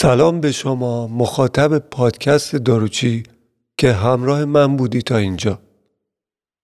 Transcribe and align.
سلام 0.00 0.40
به 0.40 0.52
شما 0.52 1.06
مخاطب 1.06 1.78
پادکست 1.78 2.56
داروچی 2.56 3.22
که 3.78 3.92
همراه 3.92 4.44
من 4.44 4.76
بودی 4.76 5.02
تا 5.02 5.16
اینجا. 5.16 5.58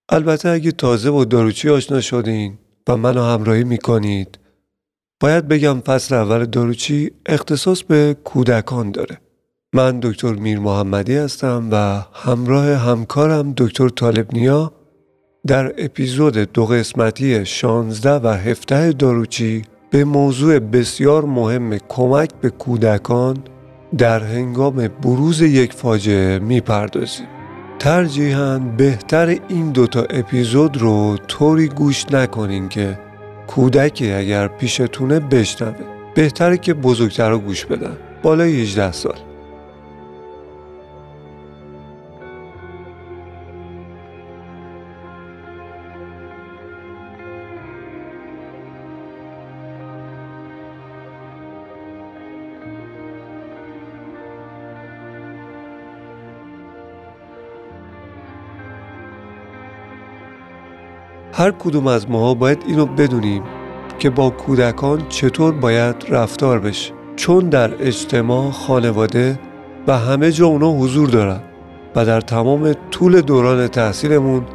البته 0.08 0.48
اگه 0.48 0.72
تازه 0.72 1.10
با 1.10 1.24
داروچی 1.24 1.70
آشنا 1.70 2.00
شدین 2.00 2.58
و 2.88 2.96
منو 2.96 3.22
همراهی 3.22 3.64
می‌کنید 3.64 4.38
باید 5.20 5.48
بگم 5.48 5.80
فصل 5.80 6.14
اول 6.14 6.44
داروچی 6.44 7.10
اختصاص 7.26 7.82
به 7.82 8.16
کودکان 8.24 8.90
داره. 8.90 9.20
من 9.72 10.00
دکتر 10.00 10.32
میر 10.32 10.58
محمدی 10.58 11.16
هستم 11.16 11.68
و 11.72 12.04
همراه 12.12 12.66
همکارم 12.66 13.54
دکتر 13.56 13.88
طالب 13.88 14.34
نیا 14.34 14.72
در 15.46 15.84
اپیزود 15.84 16.36
دو 16.36 16.66
قسمتی 16.66 17.46
16 17.46 18.10
و 18.10 18.28
17 18.28 18.92
داروچی 18.92 19.64
به 19.94 20.04
موضوع 20.04 20.58
بسیار 20.58 21.24
مهم 21.24 21.78
کمک 21.78 22.30
به 22.40 22.50
کودکان 22.50 23.36
در 23.98 24.20
هنگام 24.20 24.88
بروز 24.88 25.40
یک 25.40 25.72
فاجعه 25.72 26.38
می‌پردازیم. 26.38 27.26
ترجیحاً 27.78 28.58
بهتر 28.58 29.38
این 29.48 29.70
دوتا 29.70 30.02
اپیزود 30.10 30.76
رو 30.76 31.16
طوری 31.28 31.68
گوش 31.68 32.12
نکنین 32.12 32.68
که 32.68 32.98
کودکی 33.46 34.12
اگر 34.12 34.48
پیشتونه 34.48 35.20
بشنوه. 35.20 35.74
بهتره 36.14 36.58
که 36.58 36.74
بزرگتر 36.74 37.30
رو 37.30 37.38
گوش 37.38 37.64
بدن. 37.64 37.96
بالای 38.22 38.62
18 38.62 38.92
سال. 38.92 39.33
هر 61.36 61.50
کدوم 61.50 61.86
از 61.86 62.10
ما 62.10 62.34
باید 62.34 62.64
اینو 62.66 62.86
بدونیم 62.86 63.42
که 63.98 64.10
با 64.10 64.30
کودکان 64.30 65.08
چطور 65.08 65.52
باید 65.52 65.96
رفتار 66.08 66.58
بشه. 66.58 66.92
چون 67.16 67.48
در 67.48 67.86
اجتماع 67.86 68.50
خانواده 68.50 69.40
و 69.86 69.98
همه 69.98 70.32
جا 70.32 70.46
اونا 70.46 70.72
حضور 70.72 71.08
دارن 71.08 71.40
و 71.96 72.04
در 72.04 72.20
تمام 72.20 72.72
طول 72.90 73.20
دوران 73.20 73.68
تحصیلمون 73.68 74.46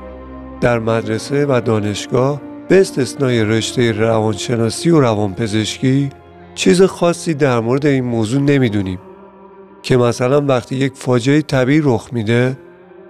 در 0.62 0.80
مدرسه 0.80 1.46
و 1.46 1.62
دانشگاه 1.62 2.42
به 2.68 2.82
استثنای 2.82 3.44
رشته 3.44 3.92
روانشناسی 3.92 4.90
و 4.90 5.00
روانپزشکی 5.00 6.10
چیز 6.56 6.82
خاصی 6.82 7.34
در 7.34 7.60
مورد 7.60 7.86
این 7.86 8.04
موضوع 8.04 8.42
نمی‌دونیم. 8.42 9.00
که 9.82 9.98
مثلا 9.98 10.42
وقتی 10.42 10.76
یک 10.76 10.94
فاجعه 10.96 11.42
طبیعی 11.42 11.82
رخ 11.84 12.10
میده 12.12 12.58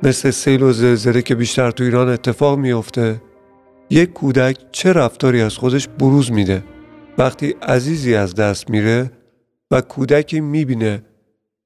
مثل 0.04 0.32
سیل 0.32 0.64
و 0.64 0.72
زلزله 0.72 1.22
که 1.22 1.36
بیشتر 1.36 1.72
تو 1.72 1.84
ایران 1.84 2.10
اتفاق 2.10 2.58
میفته 2.58 3.22
یک 3.90 4.14
کودک 4.14 4.58
چه 4.72 4.94
رفتاری 4.94 5.42
از 5.42 5.58
خودش 5.58 5.88
بروز 5.88 6.32
میده؟ 6.32 6.64
وقتی 7.18 7.56
عزیزی 7.62 8.16
از 8.16 8.36
دست 8.36 8.70
میره 8.70 9.12
و 9.72 9.82
کودکی 9.82 10.40
می‌بینه 10.40 11.04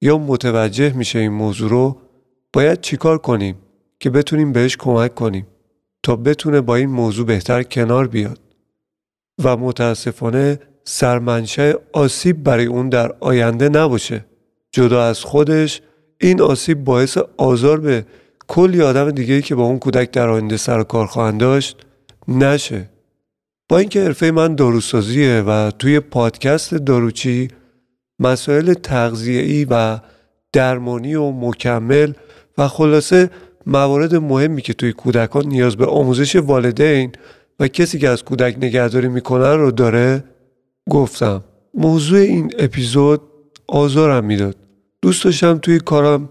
یا 0.01 0.17
متوجه 0.17 0.93
میشه 0.93 1.19
این 1.19 1.31
موضوع 1.31 1.69
رو 1.69 1.97
باید 2.53 2.81
چیکار 2.81 3.17
کنیم 3.17 3.55
که 3.99 4.09
بتونیم 4.09 4.51
بهش 4.51 4.77
کمک 4.77 5.15
کنیم 5.15 5.47
تا 6.03 6.15
بتونه 6.15 6.61
با 6.61 6.75
این 6.75 6.89
موضوع 6.89 7.25
بهتر 7.25 7.63
کنار 7.63 8.07
بیاد؟ 8.07 8.39
و 9.43 9.57
متاسفانه 9.57 10.59
سرمنشه 10.83 11.75
آسیب 11.93 12.43
برای 12.43 12.65
اون 12.65 12.89
در 12.89 13.15
آینده 13.19 13.69
نباشه. 13.69 14.25
جدا 14.71 15.03
از 15.03 15.19
خودش 15.19 15.81
این 16.17 16.41
آسیب 16.41 16.83
باعث 16.83 17.17
آزار 17.37 17.79
به 17.79 18.05
کلی 18.47 18.81
آدم 18.81 19.11
دیگه 19.11 19.41
که 19.41 19.55
با 19.55 19.63
اون 19.63 19.79
کودک 19.79 20.11
در 20.11 20.29
آینده 20.29 20.57
سر 20.57 20.79
و 20.79 20.83
کار 20.83 21.07
خواهند 21.07 21.39
داشت 21.39 21.85
نشه. 22.27 22.89
با 23.69 23.77
اینکه 23.77 24.03
حرفه 24.03 24.31
من 24.31 24.55
داروسازیه 24.55 25.41
و 25.41 25.71
توی 25.79 25.99
پادکست 25.99 26.75
داروچی 26.75 27.47
مسائل 28.19 28.73
تغذیه‌ای 28.73 29.65
و 29.69 29.99
درمانی 30.53 31.15
و 31.15 31.31
مکمل 31.31 32.13
و 32.57 32.67
خلاصه 32.67 33.29
موارد 33.65 34.15
مهمی 34.15 34.61
که 34.61 34.73
توی 34.73 34.93
کودکان 34.93 35.47
نیاز 35.47 35.75
به 35.75 35.85
آموزش 35.85 36.35
والدین 36.35 37.11
و 37.59 37.67
کسی 37.67 37.99
که 37.99 38.09
از 38.09 38.23
کودک 38.23 38.57
نگهداری 38.61 39.07
می‌کنن 39.07 39.53
رو 39.53 39.71
داره 39.71 40.23
گفتم. 40.89 41.43
موضوع 41.73 42.19
این 42.19 42.53
اپیزود 42.59 43.21
آزارم 43.67 44.25
می‌داد. 44.25 44.55
دوست 45.01 45.23
داشتم 45.23 45.57
توی 45.57 45.79
کارم 45.79 46.29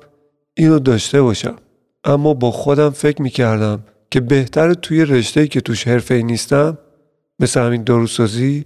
اینو 0.54 0.78
داشته 0.78 1.22
باشم. 1.22 1.56
اما 2.04 2.34
با 2.34 2.50
خودم 2.50 2.90
فکر 2.90 3.22
می‌کردم 3.22 3.84
که 4.12 4.20
بهتر 4.20 4.74
توی 4.74 5.04
رشته 5.04 5.46
که 5.46 5.60
توش 5.60 5.88
حرفه 5.88 6.14
نیستم 6.14 6.78
مثل 7.40 7.60
همین 7.60 7.84
داروسازی 7.84 8.64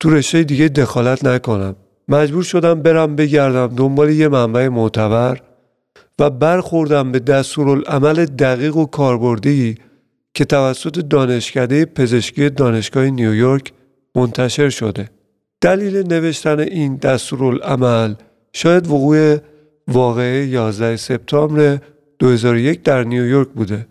تو 0.00 0.10
رشته 0.10 0.42
دیگه 0.42 0.68
دخالت 0.68 1.24
نکنم. 1.24 1.76
مجبور 2.08 2.42
شدم 2.42 2.82
برم 2.82 3.16
بگردم 3.16 3.74
دنبال 3.76 4.10
یه 4.10 4.28
منبع 4.28 4.68
معتبر 4.68 5.40
و 6.18 6.30
برخوردم 6.30 7.12
به 7.12 7.18
دستورالعمل 7.18 8.24
دقیق 8.24 8.76
و 8.76 8.86
کاربردی 8.86 9.74
که 10.34 10.44
توسط 10.44 10.98
دانشکده 10.98 11.84
پزشکی 11.84 12.50
دانشگاه 12.50 13.10
نیویورک 13.10 13.72
منتشر 14.14 14.68
شده. 14.68 15.10
دلیل 15.60 16.12
نوشتن 16.12 16.58
این 16.58 16.96
دستورالعمل 16.96 18.14
شاید 18.52 18.86
وقوع 18.86 19.36
واقعه 19.88 20.46
11 20.46 20.96
سپتامبر 20.96 21.78
2001 22.18 22.82
در 22.82 23.04
نیویورک 23.04 23.48
بوده. 23.48 23.86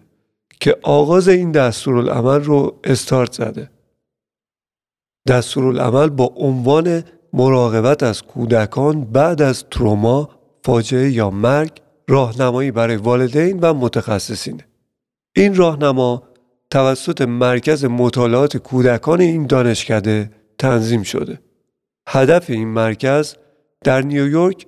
که 0.60 0.78
آغاز 0.84 1.28
این 1.28 1.52
دستورالعمل 1.52 2.44
رو 2.44 2.80
استارت 2.84 3.34
زده. 3.34 3.70
دستورالعمل 5.28 6.10
با 6.10 6.26
عنوان 6.36 7.04
مراقبت 7.34 8.04
از 8.04 8.24
کودکان 8.24 9.04
بعد 9.04 9.42
از 9.42 9.64
تروما، 9.72 10.30
فاجعه 10.64 11.12
یا 11.12 11.30
مرگ 11.30 11.72
راهنمایی 12.08 12.72
برای 12.72 12.96
والدین 12.96 13.60
و 13.60 13.74
متخصصین. 13.74 14.62
این 15.36 15.56
راهنما 15.56 16.24
توسط 16.72 17.22
مرکز 17.22 17.86
مطالعات 17.86 18.58
کودکان 18.58 19.22
این 19.22 19.48
دانشکده 19.48 20.32
تنظیم 20.58 21.04
شده. 21.04 21.40
هدف 22.08 22.50
این 22.50 22.68
مرکز 22.68 23.36
در 23.84 24.02
نیویورک 24.02 24.66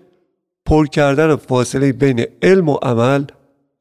پر 0.65 0.87
کردن 0.87 1.35
فاصله 1.35 1.91
بین 1.91 2.25
علم 2.41 2.69
و 2.69 2.73
عمل 2.73 3.25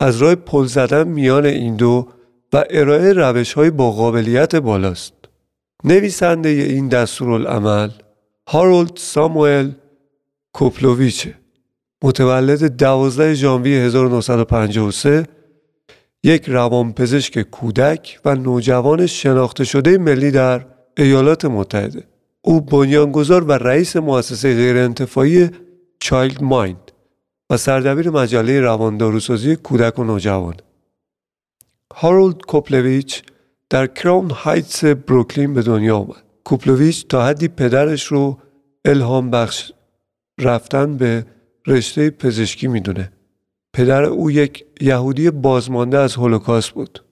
از 0.00 0.16
راه 0.16 0.34
پل 0.34 0.66
زدن 0.66 1.08
میان 1.08 1.46
این 1.46 1.76
دو 1.76 2.08
و 2.52 2.64
ارائه 2.70 3.12
روش 3.12 3.52
های 3.52 3.70
با 3.70 3.90
قابلیت 3.90 4.56
بالاست. 4.56 5.12
نویسنده 5.84 6.48
این 6.48 6.88
دستورالعمل 6.88 7.90
هارولد 8.48 8.96
ساموئل 8.96 9.70
کوپلوویچ 10.52 11.28
متولد 12.02 12.76
12 12.76 13.34
ژانویه 13.34 13.80
1953 13.80 15.26
یک 16.24 16.48
روانپزشک 16.48 17.42
کودک 17.42 18.20
و 18.24 18.34
نوجوان 18.34 19.06
شناخته 19.06 19.64
شده 19.64 19.98
ملی 19.98 20.30
در 20.30 20.66
ایالات 20.96 21.44
متحده 21.44 22.04
او 22.42 22.60
بنیانگذار 22.60 23.44
و 23.44 23.52
رئیس 23.52 23.96
مؤسسه 23.96 24.54
غیرانتفاعی 24.54 25.50
Child 26.00 26.42
Mind 26.42 26.92
و 27.50 27.56
سردبیر 27.56 28.10
مجله 28.10 28.60
روانداروسازی 28.60 29.56
کودک 29.56 29.98
و 29.98 30.04
نوجوان. 30.04 30.54
هارولد 31.94 32.42
کوپلویچ 32.42 33.22
در 33.70 33.86
کراون 33.86 34.30
هایتس 34.30 34.84
بروکلین 34.84 35.54
به 35.54 35.62
دنیا 35.62 35.96
آمد. 35.96 36.22
کوپلویچ 36.44 37.06
تا 37.06 37.26
حدی 37.26 37.48
پدرش 37.48 38.04
رو 38.04 38.38
الهام 38.84 39.30
بخش 39.30 39.72
رفتن 40.40 40.96
به 40.96 41.26
رشته 41.66 42.10
پزشکی 42.10 42.68
می‌دونه. 42.68 43.12
پدر 43.72 44.04
او 44.04 44.30
یک 44.30 44.64
یهودی 44.80 45.30
بازمانده 45.30 45.98
از 45.98 46.14
هولوکاست 46.14 46.70
بود. 46.70 47.04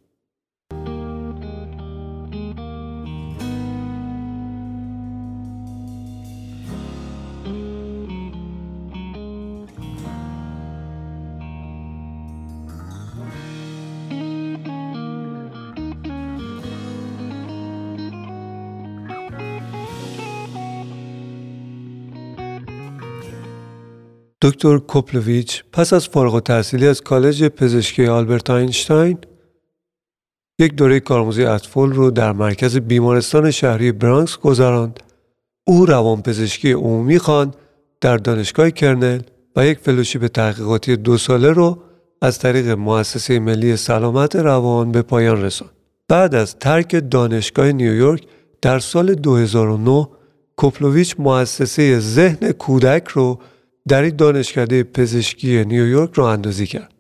دکتر 24.45 24.79
کوپلویچ 24.79 25.65
پس 25.73 25.93
از 25.93 26.09
فارغ 26.09 26.35
التحصیلی 26.35 26.87
از 26.87 27.01
کالج 27.01 27.45
پزشکی 27.45 28.07
آلبرت 28.07 28.51
آینشتاین 28.51 29.19
یک 30.59 30.75
دوره 30.75 31.01
کارآموزی 31.01 31.45
اطفال 31.45 31.93
رو 31.93 32.11
در 32.11 32.33
مرکز 32.33 32.77
بیمارستان 32.77 33.51
شهری 33.51 33.93
برانکس 33.93 34.37
گذراند 34.37 35.01
او 35.67 35.87
روانپزشکی 35.87 36.73
عمومی 36.73 37.19
خواند 37.19 37.57
در 38.01 38.17
دانشگاه 38.17 38.71
کرنل 38.71 39.21
و 39.57 39.67
یک 39.67 39.79
فلوشیپ 39.79 40.27
تحقیقاتی 40.27 40.97
دو 40.97 41.19
ساله 41.19 41.51
رو 41.51 41.79
از 42.23 42.39
طریق 42.39 42.69
مؤسسه 42.69 43.39
ملی 43.39 43.77
سلامت 43.77 44.37
روان 44.37 44.93
به 44.93 45.03
پایان 45.03 45.43
رساند. 45.43 45.71
بعد 46.09 46.35
از 46.35 46.59
ترک 46.59 47.11
دانشگاه 47.11 47.73
نیویورک 47.73 48.23
در 48.63 48.79
سال 48.79 49.15
2009 49.15 50.09
کوپلوویچ 50.57 51.15
مؤسسه 51.19 51.99
ذهن 51.99 52.53
کودک 52.53 53.09
رو 53.09 53.39
در 53.89 54.03
این 54.03 54.17
دانشکده 54.17 54.83
پزشکی 54.83 55.65
نیویورک 55.65 56.11
را 56.15 56.33
اندازی 56.33 56.67
کرد. 56.67 56.93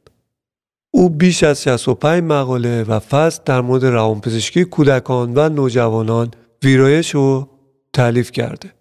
او 0.90 1.10
بیش 1.10 1.42
از 1.42 1.62
65 1.62 2.22
مقاله 2.22 2.82
و 2.82 2.98
فصل 2.98 3.42
در 3.44 3.60
مورد 3.60 3.84
روانپزشکی 3.84 4.64
کودکان 4.64 5.32
و 5.34 5.48
نوجوانان 5.48 6.30
ویرایش 6.62 7.14
و 7.14 7.48
تعلیف 7.92 8.32
کرده. 8.32 8.72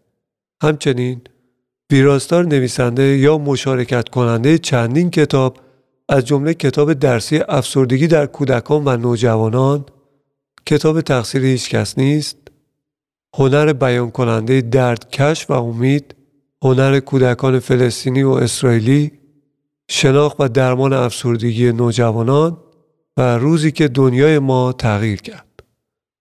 همچنین 0.64 1.22
ویراستار 1.92 2.46
نویسنده 2.46 3.04
یا 3.04 3.38
مشارکت 3.38 4.10
کننده 4.10 4.58
چندین 4.58 5.10
کتاب 5.10 5.58
از 6.10 6.26
جمله 6.26 6.54
کتاب 6.54 6.94
درسی 6.94 7.40
افسردگی 7.48 8.08
در 8.08 8.26
کودکان 8.26 8.84
و 8.86 8.98
نوجوانان 8.98 9.86
کتاب 10.66 11.02
تقصیر 11.02 11.46
هیچ 11.46 11.70
کس 11.70 11.98
نیست 11.98 12.38
هنر 13.36 13.74
بیان 13.74 14.12
کننده 14.12 14.62
درد 14.62 15.10
کش 15.10 15.50
و 15.50 15.54
امید 15.54 16.16
هنر 16.64 17.00
کودکان 17.00 17.60
فلسطینی 17.60 18.24
و 18.24 18.30
اسرائیلی 18.30 19.12
شناخت 19.90 20.36
و 20.40 20.48
درمان 20.48 20.94
افسردگی 20.94 21.72
نوجوانان 21.72 22.58
و 23.18 23.38
روزی 23.38 23.72
که 23.72 23.88
دنیای 23.88 24.40
ما 24.40 24.74
تغییر 24.74 25.22
کرد. 25.22 25.64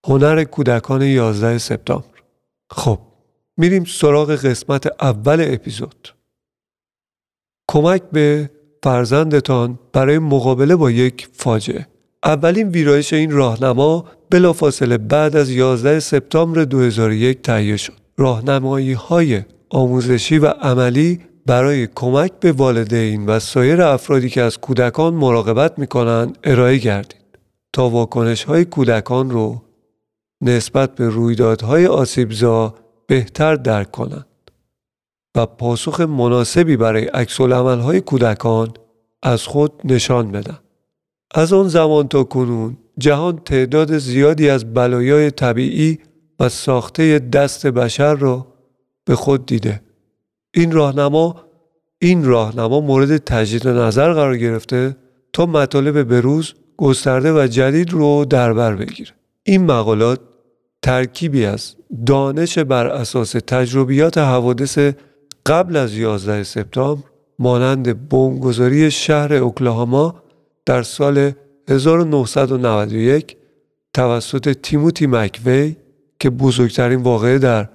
هنر 0.06 0.44
کودکان 0.44 1.02
11 1.02 1.58
سپتامبر. 1.58 2.22
خب 2.70 2.98
میریم 3.56 3.84
سراغ 3.84 4.30
قسمت 4.30 4.86
اول 5.02 5.44
اپیزود. 5.48 6.14
کمک 7.68 8.02
به 8.12 8.50
فرزندتان 8.82 9.78
برای 9.92 10.18
مقابله 10.18 10.76
با 10.76 10.90
یک 10.90 11.28
فاجعه. 11.32 11.86
اولین 12.24 12.68
ویرایش 12.68 13.12
این 13.12 13.30
راهنما 13.30 14.04
بلافاصله 14.30 14.98
بعد 14.98 15.36
از 15.36 15.50
11 15.50 16.00
سپتامبر 16.00 16.64
2001 16.64 17.42
تهیه 17.42 17.76
شد. 17.76 17.92
راهنمایی 18.16 18.92
های 18.92 19.42
آموزشی 19.72 20.38
و 20.38 20.46
عملی 20.46 21.20
برای 21.46 21.86
کمک 21.94 22.32
به 22.40 22.52
والدین 22.52 23.26
و 23.26 23.38
سایر 23.38 23.82
افرادی 23.82 24.28
که 24.28 24.42
از 24.42 24.58
کودکان 24.58 25.14
مراقبت 25.14 25.78
می 25.78 25.86
کنند 25.86 26.38
ارائه 26.44 26.78
گردید 26.78 27.38
تا 27.72 27.88
واکنش 27.88 28.44
های 28.44 28.64
کودکان 28.64 29.30
رو 29.30 29.62
نسبت 30.40 30.94
به 30.94 31.08
رویدادهای 31.08 31.86
آسیبزا 31.86 32.74
بهتر 33.06 33.54
درک 33.54 33.90
کنند 33.90 34.26
و 35.36 35.46
پاسخ 35.46 36.00
مناسبی 36.00 36.76
برای 36.76 37.04
عکس 37.04 37.40
های 37.40 38.00
کودکان 38.00 38.72
از 39.22 39.42
خود 39.42 39.72
نشان 39.84 40.32
بدن. 40.32 40.58
از 41.34 41.52
آن 41.52 41.68
زمان 41.68 42.08
تا 42.08 42.24
کنون 42.24 42.76
جهان 42.98 43.38
تعداد 43.38 43.98
زیادی 43.98 44.48
از 44.50 44.74
بلایای 44.74 45.30
طبیعی 45.30 45.98
و 46.40 46.48
ساخته 46.48 47.18
دست 47.18 47.66
بشر 47.66 48.14
را 48.14 48.51
به 49.04 49.14
خود 49.16 49.46
دیده. 49.46 49.82
این 50.54 50.72
راهنما 50.72 51.36
این 51.98 52.24
راهنما 52.24 52.80
مورد 52.80 53.16
تجدید 53.16 53.68
نظر 53.68 54.12
قرار 54.12 54.36
گرفته 54.36 54.96
تا 55.32 55.46
مطالب 55.46 56.02
بروز 56.02 56.54
گسترده 56.76 57.32
و 57.32 57.46
جدید 57.46 57.90
رو 57.90 58.24
در 58.24 58.52
بر 58.52 58.74
بگیره. 58.76 59.10
این 59.42 59.64
مقالات 59.64 60.20
ترکیبی 60.82 61.44
از 61.44 61.76
دانش 62.06 62.58
بر 62.58 62.86
اساس 62.86 63.32
تجربیات 63.32 64.18
حوادث 64.18 64.78
قبل 65.46 65.76
از 65.76 65.94
11 65.94 66.42
سپتامبر 66.42 67.02
مانند 67.38 68.08
بمبگذاری 68.08 68.90
شهر 68.90 69.34
اوکلاهاما 69.34 70.22
در 70.66 70.82
سال 70.82 71.32
1991 71.68 73.36
توسط 73.94 74.52
تیموتی 74.52 75.06
مکوی 75.06 75.76
که 76.18 76.30
بزرگترین 76.30 77.02
واقعه 77.02 77.38
در 77.38 77.68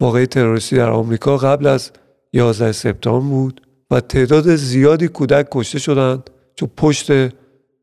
واقعه 0.00 0.26
تروریستی 0.26 0.76
در 0.76 0.90
آمریکا 0.90 1.36
قبل 1.36 1.66
از 1.66 1.90
11 2.32 2.72
سپتامبر 2.72 3.28
بود 3.28 3.60
و 3.90 4.00
تعداد 4.00 4.56
زیادی 4.56 5.08
کودک 5.08 5.46
کشته 5.50 5.78
شدند 5.78 6.30
چون 6.54 6.70
پشت 6.76 7.10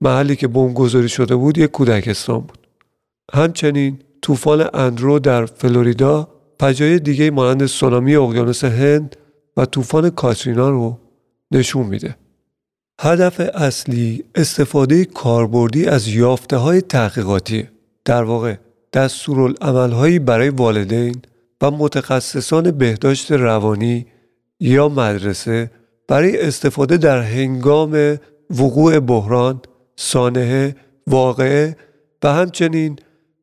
محلی 0.01 0.35
که 0.35 0.47
بمبگذاری 0.47 1.09
شده 1.09 1.35
بود 1.35 1.57
یک 1.57 1.71
کودکستان 1.71 2.39
بود 2.39 2.67
همچنین 3.33 3.99
طوفان 4.21 4.69
اندرو 4.73 5.19
در 5.19 5.45
فلوریدا 5.45 6.27
فجایع 6.59 6.97
دیگه 6.97 7.31
مانند 7.31 7.65
سونامی 7.65 8.15
اقیانوس 8.15 8.63
هند 8.63 9.15
و 9.57 9.65
طوفان 9.65 10.09
کاترینا 10.09 10.69
رو 10.69 10.99
نشون 11.51 11.85
میده. 11.85 12.15
هدف 13.01 13.39
اصلی 13.53 14.23
استفاده 14.35 15.05
کاربردی 15.05 15.85
از 15.85 16.07
یافته 16.07 16.57
های 16.57 16.81
تحقیقاتی 16.81 17.67
در 18.05 18.23
واقع 18.23 18.55
دستورالعملهایی 18.93 20.19
برای 20.19 20.49
والدین 20.49 21.15
و 21.61 21.71
متخصصان 21.71 22.71
بهداشت 22.71 23.31
روانی 23.31 24.05
یا 24.59 24.89
مدرسه 24.89 25.71
برای 26.07 26.41
استفاده 26.41 26.97
در 26.97 27.21
هنگام 27.21 28.17
وقوع 28.49 28.99
بحران، 28.99 29.61
سانحه، 29.95 30.75
واقعه 31.07 31.77
و 32.23 32.33
همچنین 32.33 32.95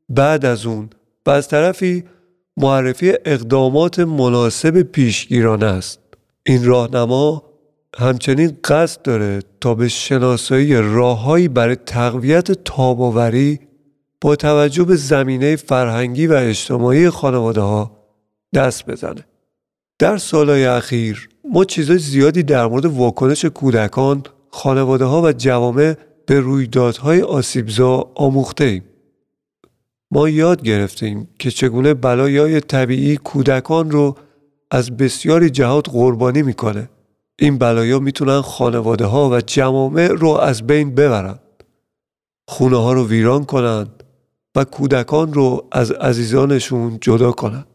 بعد 0.08 0.44
از 0.44 0.66
اون 0.66 0.90
و 1.26 1.30
از 1.30 1.48
طرفی 1.48 2.04
معرفی 2.56 3.12
اقدامات 3.24 3.98
مناسب 3.98 4.82
پیشگیرانه 4.82 5.66
است. 5.66 6.00
این 6.46 6.64
راهنما 6.64 7.42
همچنین 7.96 8.56
قصد 8.64 9.02
داره 9.02 9.42
تا 9.60 9.74
به 9.74 9.88
شناسایی 9.88 10.74
راههایی 10.76 11.48
برای 11.48 11.76
تقویت 11.76 12.52
تاباوری 12.52 13.60
با 14.20 14.36
توجه 14.36 14.84
به 14.84 14.96
زمینه 14.96 15.56
فرهنگی 15.56 16.26
و 16.26 16.32
اجتماعی 16.32 17.10
خانواده 17.10 17.60
ها 17.60 17.97
دست 18.54 18.86
بزنه. 18.86 19.26
در 19.98 20.16
سالهای 20.16 20.66
اخیر 20.66 21.28
ما 21.52 21.64
چیزای 21.64 21.98
زیادی 21.98 22.42
در 22.42 22.66
مورد 22.66 22.84
واکنش 22.84 23.44
کودکان، 23.44 24.22
خانواده 24.50 25.04
ها 25.04 25.22
و 25.22 25.32
جوامع 25.32 25.96
به 26.26 26.40
رویدادهای 26.40 27.22
آسیبزا 27.22 28.10
آموخته 28.14 28.64
ایم. 28.64 28.84
ما 30.10 30.28
یاد 30.28 30.62
گرفتیم 30.62 31.28
که 31.38 31.50
چگونه 31.50 31.94
بلایای 31.94 32.60
طبیعی 32.60 33.16
کودکان 33.16 33.90
رو 33.90 34.16
از 34.70 34.96
بسیاری 34.96 35.50
جهات 35.50 35.88
قربانی 35.88 36.42
می‌کنه. 36.42 36.90
این 37.38 37.58
بلایا 37.58 37.98
می‌تونن 37.98 38.40
خانواده 38.40 39.04
ها 39.04 39.30
و 39.30 39.40
جوامع 39.40 40.08
رو 40.08 40.28
از 40.28 40.66
بین 40.66 40.94
ببرن. 40.94 41.38
خونه 42.48 42.76
ها 42.76 42.92
رو 42.92 43.08
ویران 43.08 43.44
کنند 43.44 44.04
و 44.56 44.64
کودکان 44.64 45.32
رو 45.32 45.68
از 45.72 45.90
عزیزانشون 45.90 46.98
جدا 47.00 47.32
کنند. 47.32 47.66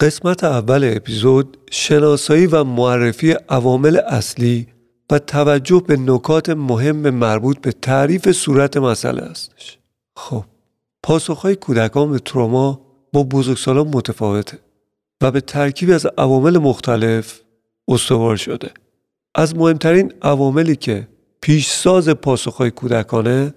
قسمت 0.00 0.44
اول 0.44 0.92
اپیزود 0.96 1.58
شناسایی 1.70 2.46
و 2.46 2.64
معرفی 2.64 3.32
عوامل 3.32 3.96
اصلی 3.96 4.66
و 5.10 5.18
توجه 5.18 5.82
به 5.86 5.96
نکات 5.96 6.50
مهم 6.50 7.10
مربوط 7.10 7.60
به 7.60 7.72
تعریف 7.72 8.32
صورت 8.32 8.76
مسئله 8.76 9.22
هستش. 9.22 9.78
خب 10.16 10.44
پاسخهای 11.02 11.56
کودکان 11.56 12.10
به 12.10 12.18
تروما 12.18 12.80
با 13.12 13.22
بزرگسالان 13.22 13.88
متفاوته 13.88 14.58
و 15.20 15.30
به 15.30 15.40
ترکیب 15.40 15.90
از 15.90 16.06
عوامل 16.18 16.58
مختلف 16.58 17.40
استوار 17.88 18.36
شده. 18.36 18.70
از 19.34 19.56
مهمترین 19.56 20.12
عواملی 20.22 20.76
که 20.76 21.08
پیشساز 21.40 22.08
پاسخهای 22.08 22.70
کودکانه 22.70 23.54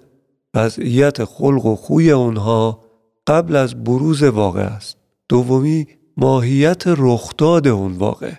وضعیت 0.54 1.24
خلق 1.24 1.66
و 1.66 1.76
خوی 1.76 2.10
اونها 2.10 2.84
قبل 3.26 3.56
از 3.56 3.84
بروز 3.84 4.22
واقع 4.22 4.62
است. 4.62 4.96
دومی 5.28 5.86
ماهیت 6.16 6.82
رخداد 6.86 7.68
اون 7.68 7.92
واقع. 7.92 8.32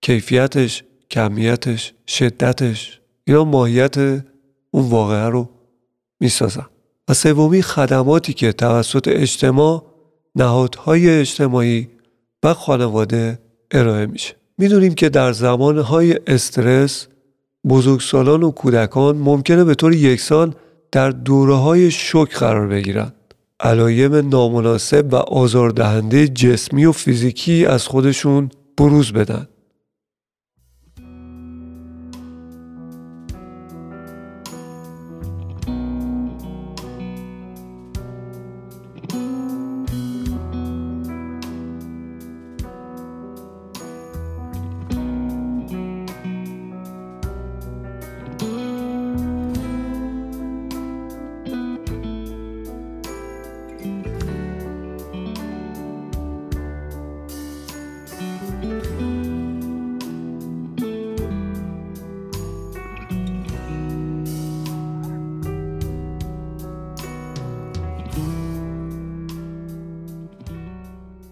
کیفیتش، 0.00 0.84
کمیتش، 1.10 1.94
شدتش 2.06 3.00
اینا 3.24 3.44
ماهیت 3.44 3.98
اون 4.70 4.90
واقعه 4.90 5.28
رو 5.28 5.48
می‌سازن. 6.20 6.66
و 7.08 7.14
سومی 7.14 7.62
خدماتی 7.62 8.32
که 8.32 8.52
توسط 8.52 9.08
اجتماع 9.08 9.84
نهادهای 10.34 11.20
اجتماعی 11.20 11.88
و 12.42 12.54
خانواده 12.54 13.38
ارائه 13.70 14.06
میشه 14.06 14.34
می‌دونیم 14.58 14.94
که 14.94 15.08
در 15.08 15.32
زمانهای 15.32 16.18
استرس 16.26 17.06
بزرگسالان 17.68 18.42
و 18.42 18.50
کودکان 18.50 19.16
ممکنه 19.16 19.64
به 19.64 19.74
طور 19.74 19.92
یکسان 19.94 20.54
در 20.92 21.10
دوره 21.10 21.54
های 21.54 21.90
شک 21.90 22.38
قرار 22.38 22.68
بگیرند 22.68 23.14
علایم 23.62 24.14
نامناسب 24.28 25.12
و 25.12 25.16
آزاردهنده 25.16 26.28
جسمی 26.28 26.84
و 26.84 26.92
فیزیکی 26.92 27.66
از 27.66 27.86
خودشون 27.86 28.50
بروز 28.76 29.12
بدن. 29.12 29.48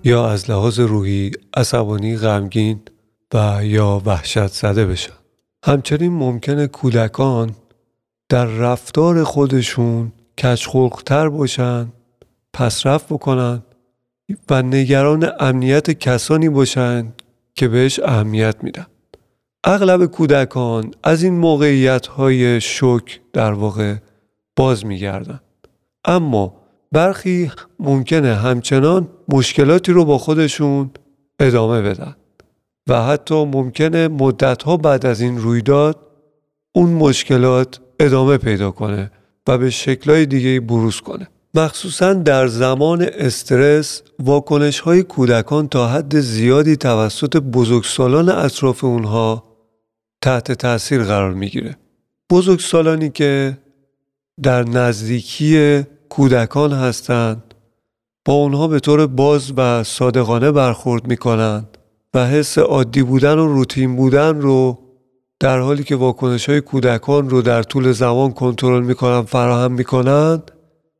یا 0.04 0.30
از 0.30 0.50
لحاظ 0.50 0.80
روحی 0.80 1.30
عصبانی 1.56 2.16
غمگین 2.16 2.80
و 3.34 3.60
یا 3.62 4.02
وحشت 4.06 4.46
زده 4.46 4.86
بشن. 4.86 5.12
همچنین 5.64 6.12
ممکنه 6.12 6.66
کودکان 6.66 7.50
در 8.28 8.44
رفتار 8.44 9.24
خودشون 9.24 10.12
کچخلقتر 10.38 11.28
باشن 11.28 11.92
پسرفت 12.52 13.06
بکنن 13.06 13.62
و 14.50 14.62
نگران 14.62 15.32
امنیت 15.40 15.90
کسانی 15.90 16.48
باشند 16.48 17.22
که 17.54 17.68
بهش 17.68 18.00
اهمیت 18.00 18.56
میدن. 18.62 18.86
اغلب 19.64 20.06
کودکان 20.06 20.90
از 21.02 21.22
این 21.22 21.34
موقعیت 21.34 22.06
های 22.06 22.60
شک 22.60 23.20
در 23.32 23.52
واقع 23.52 23.96
باز 24.56 24.86
میگردن. 24.86 25.40
اما 26.04 26.59
برخی 26.92 27.52
ممکنه 27.78 28.34
همچنان 28.34 29.08
مشکلاتی 29.28 29.92
رو 29.92 30.04
با 30.04 30.18
خودشون 30.18 30.90
ادامه 31.40 31.82
بدن 31.82 32.16
و 32.88 33.02
حتی 33.02 33.44
ممکنه 33.44 34.08
مدتها 34.08 34.76
بعد 34.76 35.06
از 35.06 35.20
این 35.20 35.38
رویداد 35.38 35.96
اون 36.72 36.90
مشکلات 36.90 37.80
ادامه 38.00 38.36
پیدا 38.36 38.70
کنه 38.70 39.10
و 39.48 39.58
به 39.58 39.70
شکلهای 39.70 40.26
دیگه 40.26 40.60
بروز 40.60 41.00
کنه. 41.00 41.28
مخصوصا 41.54 42.14
در 42.14 42.46
زمان 42.46 43.02
استرس 43.02 44.02
واکنش 44.18 44.80
های 44.80 45.02
کودکان 45.02 45.68
تا 45.68 45.88
حد 45.88 46.20
زیادی 46.20 46.76
توسط 46.76 47.36
بزرگسالان 47.36 48.28
اطراف 48.28 48.84
اونها 48.84 49.44
تحت 50.22 50.52
تاثیر 50.52 51.02
قرار 51.02 51.34
می‌گیره. 51.34 51.76
بزرگسالانی 52.30 53.10
که 53.10 53.58
در 54.42 54.62
نزدیکی 54.62 55.82
کودکان 56.10 56.72
هستند 56.72 57.54
با 58.24 58.32
اونها 58.32 58.68
به 58.68 58.80
طور 58.80 59.06
باز 59.06 59.52
و 59.56 59.84
صادقانه 59.84 60.52
برخورد 60.52 61.06
می‌کنند 61.06 61.78
و 62.14 62.26
حس 62.26 62.58
عادی 62.58 63.02
بودن 63.02 63.38
و 63.38 63.46
روتین 63.46 63.96
بودن 63.96 64.40
رو 64.40 64.78
در 65.40 65.58
حالی 65.58 65.84
که 65.84 65.96
واکنش 65.96 66.48
های 66.48 66.60
کودکان 66.60 67.30
رو 67.30 67.42
در 67.42 67.62
طول 67.62 67.92
زمان 67.92 68.32
کنترل 68.32 68.82
می‌کنن 68.82 69.22
فراهم 69.22 69.72
می‌کنند 69.72 70.50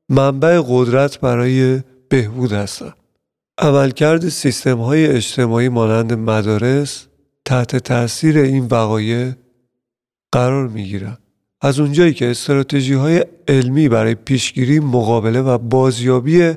منبع 0.09 0.63
قدرت 0.69 1.21
برای 1.21 1.81
بهبود 2.09 2.53
هستند 2.53 2.95
عملکرد 3.59 4.29
سیستم 4.29 4.79
های 4.79 5.07
اجتماعی 5.07 5.69
مانند 5.69 6.13
مدارس 6.13 7.07
تحت 7.45 7.77
تاثیر 7.77 8.39
این 8.39 8.67
وقایع 8.67 9.33
قرار 10.33 10.69
می 10.69 10.85
گیرن. 10.85 11.19
از 11.61 11.81
اونجایی 11.81 12.15
که 12.15 12.31
استراتژی 12.31 12.95
های 12.95 13.25
علمی 13.49 13.89
برای 13.89 14.15
پیشگیری 14.15 14.81
مقابله 14.81 15.41
و 15.41 15.59
بازیابی 15.59 16.53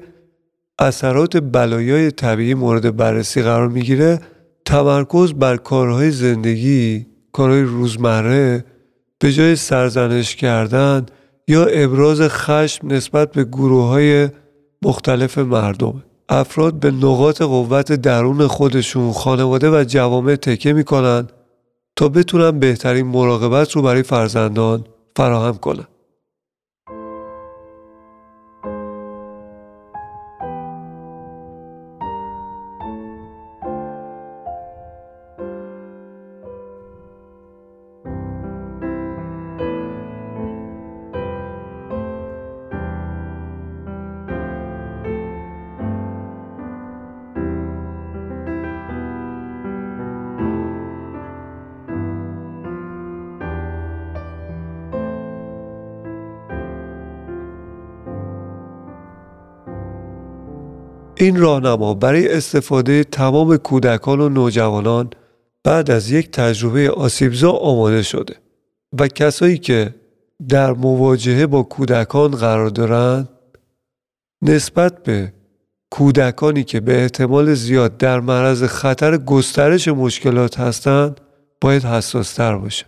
اثرات 0.80 1.38
بلایای 1.38 2.12
طبیعی 2.12 2.54
مورد 2.54 2.98
بررسی 2.98 3.42
قرار 3.42 3.68
می‌گیره 3.68 4.20
تمرکز 4.66 5.34
بر 5.34 5.58
کارهای 5.58 6.12
زندگی 6.12 7.06
کارهای 7.32 7.62
روزمره 7.62 8.66
به 9.20 9.32
جای 9.32 9.56
سرزنش 9.56 10.36
کردن 10.36 11.06
یا 11.48 11.66
ابراز 11.66 12.22
خشم 12.22 12.88
نسبت 12.88 13.32
به 13.32 13.44
گروه 13.44 13.86
های 13.86 14.30
مختلف 14.82 15.38
مردم. 15.38 16.04
افراد 16.30 16.80
به 16.80 16.92
نقاط 16.92 17.42
قوت 17.42 17.92
درون 17.92 18.48
خودشون 18.48 19.12
خانواده 19.12 19.70
و 19.70 19.84
جوامع 19.84 20.36
تکه 20.36 20.74
می‌کنن 20.74 21.28
تا 21.96 22.10
بتونن 22.10 22.60
بهترین 22.60 23.08
مراقبت 23.08 23.72
رو 23.72 23.82
برای 23.82 24.04
فرزندان 24.04 24.86
فراهم 25.16 25.58
کنن 25.58 25.88
این 61.24 61.40
راهنما 61.40 61.94
برای 61.94 62.34
استفاده 62.34 63.04
تمام 63.04 63.58
کودکان 63.58 64.20
و 64.20 64.30
نوجوانان 64.30 65.10
بعد 65.64 65.92
از 65.92 66.12
یک 66.12 66.32
تجربه 66.32 66.92
آسیبزا 66.92 67.52
آماده 67.52 68.04
شده 68.04 68.36
و 69.00 69.08
کسایی 69.08 69.58
که 69.58 69.96
در 70.50 70.74
مواجهه 70.74 71.46
با 71.46 71.64
کودکان 71.64 72.32
قرار 72.32 72.70
دارند 72.70 73.30
نسبت 74.42 75.04
به 75.04 75.34
کودکانی 75.92 76.64
که 76.64 76.80
به 76.80 77.02
احتمال 77.02 77.54
زیاد 77.54 77.98
در 77.98 78.20
معرض 78.20 78.64
خطر 78.64 79.18
گسترش 79.18 79.88
مشکلات 79.88 80.60
هستند 80.60 81.22
باید 81.62 81.84
حساستر 81.84 82.56
باشه 82.56 82.86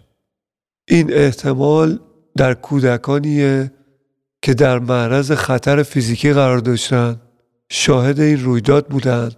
این 0.87 1.13
احتمال 1.13 1.99
در 2.37 2.53
کودکانیه 2.53 3.71
که 4.41 4.53
در 4.53 4.79
معرض 4.79 5.31
خطر 5.31 5.83
فیزیکی 5.83 6.33
قرار 6.33 6.57
داشتند 6.57 7.21
شاهد 7.69 8.19
این 8.19 8.43
رویداد 8.43 8.87
بودند 8.87 9.35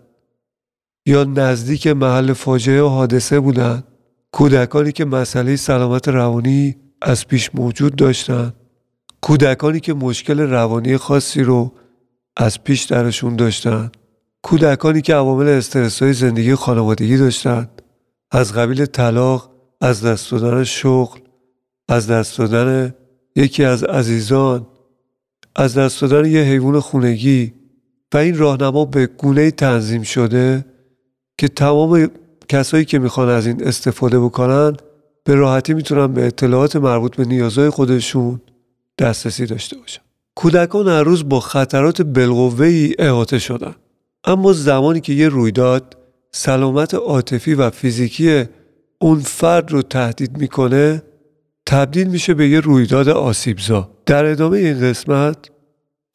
یا 1.06 1.24
نزدیک 1.24 1.88
محل 1.88 2.34
فاجعه 2.34 2.82
و 2.82 2.88
حادثه 2.88 3.40
بودند. 3.40 3.84
کودکانی 4.32 4.92
که 4.92 5.06
مسئله 5.06 5.56
سلامت 5.56 6.08
روانی 6.08 6.76
از 7.02 7.28
پیش 7.28 7.56
موجود 7.56 7.96
داشتند. 7.96 8.54
کودکانی 9.22 9.80
که 9.80 9.94
مشکل 9.94 10.40
روانی 10.40 10.98
خاصی 10.98 11.44
رو 11.44 11.74
از 12.38 12.64
پیش 12.64 12.84
درشون 12.84 13.36
داشتند. 13.36 13.98
کودکانی 14.42 15.02
که 15.02 15.16
عوامل 15.16 15.48
استرس 15.48 16.04
های 16.04 16.14
زندگی 16.14 16.56
خانوادگی 16.56 17.18
داشتند. 17.18 17.82
از 18.32 18.54
قبیل 18.54 18.86
طلاق 18.86 19.52
از 19.82 20.06
دست 20.06 20.32
دادن 20.32 20.64
شغل 20.64 21.20
از 21.90 22.08
دست 22.08 22.38
دادن 22.38 22.96
یکی 23.36 23.64
از 23.64 23.84
عزیزان 23.84 24.68
از 25.56 25.78
دست 25.78 26.02
دادن 26.02 26.32
یه 26.32 26.42
حیوان 26.42 26.80
خونگی 26.80 27.54
و 28.14 28.18
این 28.18 28.38
راهنما 28.38 28.86
به 28.86 29.08
گونه 29.08 29.52
تنظیم 29.52 30.04
شده 30.04 30.66
که 31.38 31.48
تمام 31.48 32.10
کسایی 32.50 32.86
که 32.86 33.00
می‌خوان 33.00 33.30
از 33.30 33.48
این 33.48 33.64
استفاده 33.64 34.20
بکنن 34.20 34.78
به 35.24 35.36
راحتی 35.36 35.74
می‌تونن 35.74 36.14
به 36.14 36.28
اطلاعات 36.28 36.76
مربوط 36.76 37.16
به 37.16 37.26
نیازهای 37.26 37.70
خودشون 37.70 38.42
دسترسی 39.00 39.46
داشته 39.46 39.78
باشن. 39.78 40.02
کودکان 40.36 40.88
هر 40.88 41.04
روز 41.04 41.30
با 41.30 41.40
خطرات 41.40 42.02
ای 42.60 42.96
احاطه 43.00 43.40
شدن. 43.40 43.76
اما 44.24 44.54
زمانی 44.54 45.02
که 45.02 45.14
یه 45.14 45.30
رویداد 45.30 45.98
سلامت 46.32 46.94
عاطفی 46.94 47.54
و 47.54 47.70
فیزیکی 47.70 48.46
اون 49.00 49.20
فرد 49.20 49.72
رو 49.72 49.82
تهدید 49.82 50.38
می‌کنه 50.38 51.04
تبدیل 51.66 52.08
میشه 52.08 52.34
به 52.34 52.50
یه 52.50 52.60
رویداد 52.60 53.10
آسیبزا. 53.10 53.90
در 54.06 54.26
ادامه 54.26 54.58
این 54.58 54.80
قسمت 54.80 55.38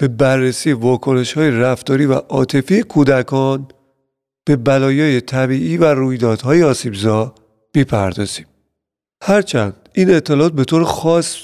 به 0.03 0.09
بررسی 0.09 0.73
واکنش 0.73 1.33
های 1.33 1.51
رفتاری 1.51 2.07
و 2.07 2.13
عاطفی 2.13 2.83
کودکان 2.83 3.69
به 4.45 4.57
بلایای 4.57 5.21
طبیعی 5.21 5.77
و 5.77 5.85
رویدادهای 5.85 6.63
آسیبزا 6.63 7.35
می‌پردازیم. 7.75 8.47
هرچند 9.23 9.89
این 9.95 10.15
اطلاعات 10.15 10.53
به 10.53 10.65
طور 10.65 10.85
خاص 10.85 11.37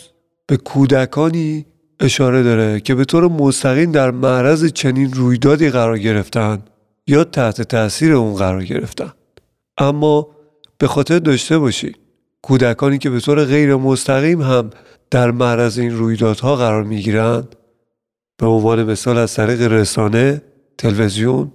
به 0.47 0.57
کودکانی 0.57 1.67
اشاره 2.01 2.43
داره 2.43 2.81
که 2.81 2.95
به 2.95 3.05
طور 3.05 3.29
مستقیم 3.29 3.93
در 3.93 4.11
معرض 4.11 4.73
چنین 4.73 5.13
رویدادی 5.13 5.71
قرار 5.71 5.99
گرفتن 5.99 6.63
یا 7.07 7.25
تحت 7.25 7.63
تاثیر 7.63 8.13
اون 8.13 8.35
قرار 8.35 8.65
گرفتن 8.65 9.13
اما 9.79 10.29
به 10.79 10.87
خاطر 10.87 11.19
داشته 11.19 11.59
باشید 11.59 11.99
کودکانی 12.43 12.99
که 12.99 13.11
به 13.11 13.21
طور 13.21 13.45
غیر 13.45 13.77
مستقیم 13.77 14.43
هم 14.43 14.71
در 15.11 15.31
معرض 15.31 15.79
این 15.79 15.99
رویدادها 15.99 16.57
قرار 16.57 16.83
می‌گیرند 16.83 17.55
به 18.39 18.47
عنوان 18.47 18.85
مثال 18.85 19.19
از 19.19 19.35
طریق 19.35 19.63
رسانه، 19.63 20.43
تلویزیون 20.79 21.51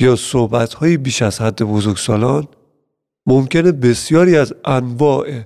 یا 0.00 0.16
صحبت 0.16 0.84
بیش 0.84 1.22
از 1.22 1.40
حد 1.40 1.62
بزرگسالان 1.62 2.48
ممکنه 3.26 3.72
بسیاری 3.72 4.36
از 4.36 4.54
انواع 4.64 5.40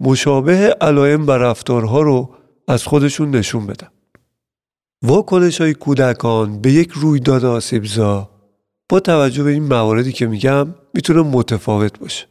مشابه 0.00 0.76
علائم 0.80 1.26
و 1.26 1.30
رفتارها 1.30 2.02
رو 2.02 2.34
از 2.68 2.84
خودشون 2.84 3.30
نشون 3.30 3.66
بدن. 3.66 3.88
واکنش 5.02 5.60
های 5.60 5.74
کودکان 5.74 6.60
به 6.60 6.72
یک 6.72 6.90
رویداد 6.90 7.44
آسیبزا 7.44 8.30
با 8.88 9.00
توجه 9.00 9.42
به 9.42 9.50
این 9.50 9.62
مواردی 9.62 10.12
که 10.12 10.26
میگم 10.26 10.74
می‌تونه 10.94 11.22
متفاوت 11.22 11.98
باشه. 11.98 12.26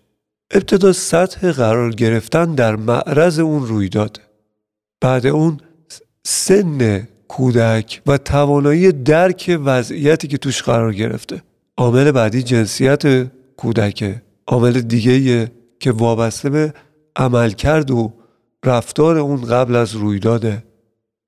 ابتدا 0.51 0.93
سطح 0.93 1.51
قرار 1.51 1.91
گرفتن 1.91 2.55
در 2.55 2.75
معرض 2.75 3.39
اون 3.39 3.67
رویداد. 3.67 4.21
بعد 5.01 5.27
اون 5.27 5.57
سن 6.23 7.07
کودک 7.35 8.01
و 8.07 8.17
توانایی 8.17 8.91
درک 8.91 9.59
وضعیتی 9.65 10.27
که 10.27 10.37
توش 10.37 10.61
قرار 10.61 10.93
گرفته. 10.93 11.41
عامل 11.77 12.11
بعدی 12.11 12.43
جنسیت 12.43 13.27
کودک 13.57 14.15
عامل 14.47 14.81
دیگه 14.81 15.51
که 15.79 15.91
وابسته 15.91 16.49
به 16.49 16.73
عملکرد 17.15 17.91
و 17.91 18.13
رفتار 18.65 19.17
اون 19.17 19.41
قبل 19.41 19.75
از 19.75 19.95
رویداده. 19.95 20.63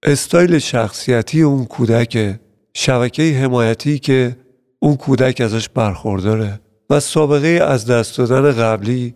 استایل 0.04 0.60
شخصیتی 0.60 1.42
اون 1.42 1.66
کودک 1.66 2.40
شبکه 2.74 3.24
حمایتی 3.24 4.00
که 4.00 4.36
اون 4.80 4.96
کودک 4.96 5.42
ازش 5.42 5.70
برخورداره. 5.70 6.60
و 6.90 7.00
سابقه 7.00 7.48
از 7.48 7.86
دست 7.86 8.18
دادن 8.18 8.52
قبلی 8.52 9.16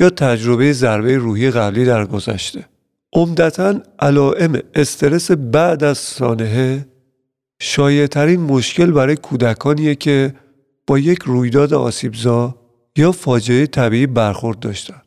یا 0.00 0.10
تجربه 0.10 0.72
ضربه 0.72 1.16
روحی 1.16 1.50
قبلی 1.50 1.84
در 1.84 2.06
گذشته. 2.06 2.64
عمدتا 3.16 3.80
علائم 3.98 4.58
استرس 4.74 5.30
بعد 5.30 5.84
از 5.84 5.98
سانحه 5.98 6.86
شایعترین 7.60 8.40
مشکل 8.40 8.90
برای 8.90 9.16
کودکانیه 9.16 9.94
که 9.94 10.34
با 10.86 10.98
یک 10.98 11.18
رویداد 11.22 11.74
آسیبزا 11.74 12.54
یا 12.96 13.12
فاجعه 13.12 13.66
طبیعی 13.66 14.06
برخورد 14.06 14.58
داشتن. 14.58 15.02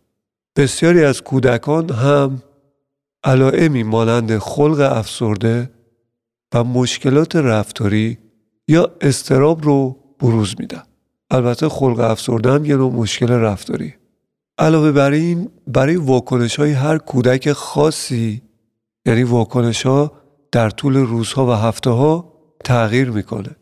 بسیاری 0.56 1.04
از 1.04 1.22
کودکان 1.22 1.90
هم 1.90 2.44
علائمی 3.24 3.84
مانند 3.84 4.38
خلق 4.38 4.80
افسرده 4.80 5.70
و 6.54 6.64
مشکلات 6.64 7.36
رفتاری 7.36 8.18
یا 8.68 8.92
استراب 9.02 9.64
رو 9.64 9.98
بروز 10.20 10.56
میدن. 10.60 10.84
البته 11.32 11.70
خلق 11.70 12.00
افسرده 12.00 12.52
هم 12.52 12.66
یه 12.66 12.76
نوع 12.76 12.94
مشکل 12.94 13.30
رفتاری 13.32 13.99
علاوه 14.60 14.92
بر 14.92 15.12
این 15.12 15.50
برای 15.68 15.96
واکنش 15.96 16.60
های 16.60 16.72
هر 16.72 16.98
کودک 16.98 17.52
خاصی 17.52 18.42
یعنی 19.06 19.24
واکنش 19.24 19.86
ها 19.86 20.12
در 20.52 20.70
طول 20.70 20.96
روزها 20.98 21.46
و 21.46 21.52
هفته 21.52 21.90
ها 21.90 22.34
تغییر 22.66 23.10
می‌کنه. 23.10 23.56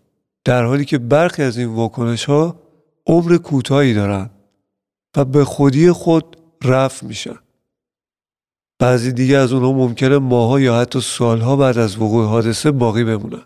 در 0.45 0.63
حالی 0.63 0.85
که 0.85 0.97
برخی 0.97 1.43
از 1.43 1.57
این 1.57 1.67
واکنش 1.67 2.25
ها 2.25 2.59
عمر 3.07 3.37
کوتاهی 3.37 3.93
دارن 3.93 4.29
و 5.17 5.25
به 5.25 5.45
خودی 5.45 5.91
خود 5.91 6.37
رفع 6.63 7.05
میشن. 7.05 7.37
بعضی 8.79 9.11
دیگه 9.11 9.37
از 9.37 9.53
اونها 9.53 9.71
ممکنه 9.71 10.17
ماها 10.17 10.59
یا 10.59 10.79
حتی 10.79 11.01
سالها 11.01 11.55
بعد 11.55 11.77
از 11.77 11.97
وقوع 11.97 12.25
حادثه 12.25 12.71
باقی 12.71 13.03
بمونن. 13.03 13.45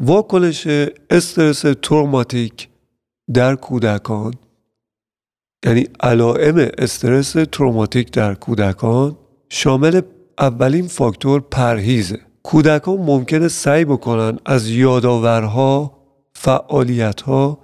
واکنش 0.00 0.66
استرس 1.10 1.64
تروماتیک 1.82 2.68
در 3.34 3.54
کودکان 3.54 4.34
یعنی 5.64 5.86
علائم 6.00 6.68
استرس 6.78 7.32
تروماتیک 7.52 8.10
در 8.10 8.34
کودکان 8.34 9.16
شامل 9.48 10.00
اولین 10.38 10.86
فاکتور 10.86 11.40
پرهیزه. 11.40 12.20
کودکان 12.42 12.96
ممکنه 12.96 13.48
سعی 13.48 13.84
بکنن 13.84 14.38
از 14.46 14.68
یادآورها 14.68 15.98
فعالیتها 16.32 17.58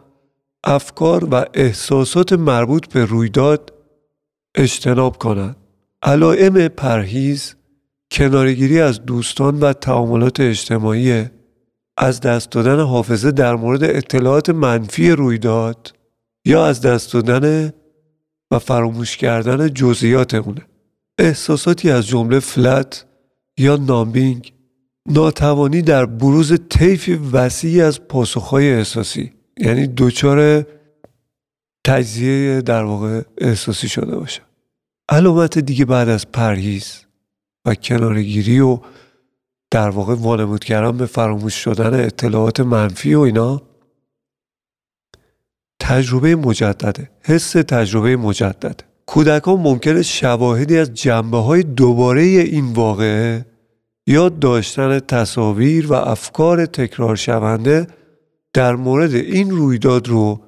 افکار 0.65 1.29
و 1.31 1.45
احساسات 1.55 2.33
مربوط 2.33 2.87
به 2.87 3.05
رویداد 3.05 3.73
اجتناب 4.55 5.19
کنند. 5.19 5.57
علائم 6.03 6.69
پرهیز 6.69 7.55
کنارگیری 8.11 8.81
از 8.81 9.05
دوستان 9.05 9.61
و 9.61 9.73
تعاملات 9.73 10.41
اجتماعی 10.41 11.25
از 11.97 12.21
دست 12.21 12.51
دادن 12.51 12.81
حافظه 12.81 13.31
در 13.31 13.55
مورد 13.55 13.85
اطلاعات 13.85 14.51
منفی 14.51 15.11
رویداد 15.11 15.93
یا 16.45 16.67
از 16.67 16.81
دست 16.81 17.13
دادن 17.13 17.73
و 18.51 18.59
فراموش 18.59 19.17
کردن 19.17 19.75
جزئیات 19.75 20.35
اونه 20.35 20.63
احساساتی 21.19 21.91
از 21.91 22.07
جمله 22.07 22.41
فلت 22.41 23.07
یا 23.59 23.77
نامبینگ 23.77 24.53
ناتوانی 25.09 25.83
در 25.83 26.07
بروز 26.07 26.59
طیفی 26.69 27.15
وسیعی 27.15 27.81
از 27.81 28.09
پاسخهای 28.09 28.73
احساسی 28.73 29.33
یعنی 29.59 29.87
دچار 29.87 30.67
تجزیه 31.87 32.61
در 32.61 32.85
واقع 32.85 33.23
احساسی 33.39 33.89
شده 33.89 34.17
باشه. 34.17 34.43
علامت 35.09 35.59
دیگه 35.59 35.85
بعد 35.85 36.09
از 36.09 36.33
پرهیز 36.33 37.05
و 37.67 37.75
کنارگیری 37.75 38.61
و 38.61 38.79
در 39.71 39.89
واقع 39.89 40.15
وانمود 40.15 40.65
کردن 40.65 40.97
به 40.97 41.07
فراموش 41.07 41.55
شدن 41.55 42.05
اطلاعات 42.05 42.61
منفی 42.61 43.15
و 43.15 43.21
اینا 43.21 43.63
تجربه 45.81 46.37
مجدده 46.37 47.11
حس 47.23 47.53
تجربه 47.53 48.17
مجدد. 48.17 48.81
کودکان 49.07 49.61
ممکنه 49.61 50.03
شواهدی 50.03 50.79
از 50.79 50.95
جنبه 50.95 51.39
های 51.39 51.63
دوباره 51.63 52.23
این 52.23 52.73
واقعه 52.73 53.47
یا 54.07 54.29
داشتن 54.29 54.99
تصاویر 54.99 55.87
و 55.87 55.93
افکار 55.93 56.67
تکرار 56.67 57.17
شونده 57.17 57.87
در 58.53 58.77
مورد 58.77 59.15
این 59.15 59.51
رویداد 59.51 60.09
رو 60.09 60.41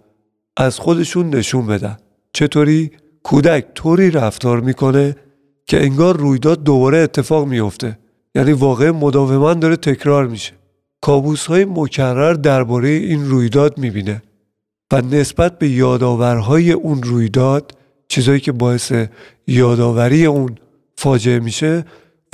از 0.56 0.78
خودشون 0.78 1.30
نشون 1.30 1.66
بدن. 1.66 1.96
چطوری؟ 2.32 2.90
کودک 3.22 3.66
طوری 3.74 4.10
رفتار 4.10 4.60
می‌کنه 4.60 5.16
که 5.66 5.82
انگار 5.82 6.16
رویداد 6.16 6.62
دوباره 6.62 6.98
اتفاق 6.98 7.46
میفته 7.46 7.98
یعنی 8.34 8.52
واقع 8.52 8.90
مداوما 8.90 9.54
داره 9.54 9.76
تکرار 9.76 10.26
میشه. 10.26 10.52
کابوس 11.00 11.46
های 11.46 11.64
مکرر 11.64 12.32
درباره 12.32 12.88
این 12.88 13.24
رویداد 13.24 13.78
می‌بینه. 13.78 14.22
و 14.92 15.00
نسبت 15.00 15.58
به 15.58 15.68
یادآورهای 15.68 16.72
اون 16.72 17.02
رویداد 17.02 17.78
چیزایی 18.08 18.40
که 18.40 18.52
باعث 18.52 18.92
یادآوری 19.46 20.26
اون 20.26 20.58
فاجعه 20.96 21.38
میشه 21.38 21.84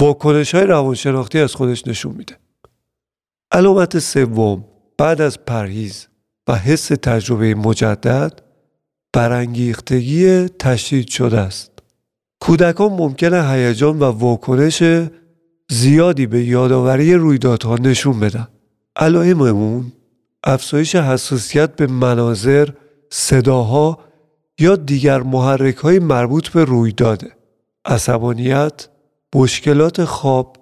واکنش 0.00 0.54
های 0.54 0.64
روانشناختی 0.64 1.38
از 1.38 1.54
خودش 1.54 1.86
نشون 1.86 2.14
میده. 2.14 2.36
علامت 3.52 3.98
سوم 3.98 4.64
بعد 4.98 5.20
از 5.20 5.44
پرهیز 5.44 6.08
و 6.48 6.54
حس 6.54 6.86
تجربه 6.86 7.54
مجدد 7.54 8.42
برانگیختگی 9.12 10.48
تشدید 10.48 11.08
شده 11.08 11.38
است. 11.38 11.72
کودکان 12.40 12.92
ممکنه 12.92 13.50
هیجان 13.50 13.98
و 13.98 14.04
واکنش 14.04 14.82
زیادی 15.70 16.26
به 16.26 16.44
یادآوری 16.44 17.14
رویدادها 17.14 17.76
نشون 17.76 18.20
بدن. 18.20 18.48
علائم 18.96 19.40
اون 19.40 19.92
افزایش 20.44 20.96
حساسیت 20.96 21.76
به 21.76 21.86
مناظر 21.86 22.68
صداها 23.10 23.98
یا 24.58 24.76
دیگر 24.76 25.22
محرک 25.22 25.76
های 25.76 25.98
مربوط 25.98 26.48
به 26.48 26.64
رویداده. 26.64 27.32
عصبانیت 27.84 28.88
مشکلات 29.34 30.04
خواب 30.04 30.56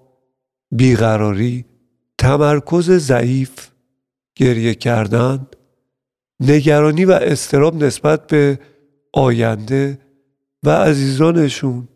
بیقراری 0.72 1.64
تمرکز 2.18 2.90
ضعیف 2.90 3.68
گریه 4.36 4.74
کردن 4.74 5.46
نگرانی 6.40 7.04
و 7.04 7.10
استراب 7.10 7.84
نسبت 7.84 8.26
به 8.26 8.58
آینده 9.12 9.98
و 10.62 10.70
عزیزانشون 10.70 11.88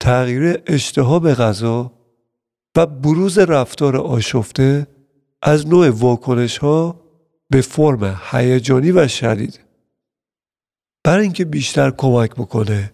تغییر 0.00 0.62
اشتها 0.66 1.18
به 1.18 1.34
غذا 1.34 1.92
و 2.76 2.86
بروز 2.86 3.38
رفتار 3.38 3.96
آشفته 3.96 4.86
از 5.42 5.66
نوع 5.66 5.90
واکنش 5.90 6.58
ها 6.58 7.01
به 7.52 7.60
فرم 7.60 8.20
هیجانی 8.30 8.92
و 8.92 9.08
شدید 9.08 9.60
برای 11.04 11.22
اینکه 11.22 11.44
بیشتر 11.44 11.90
کمک 11.90 12.30
بکنه 12.30 12.92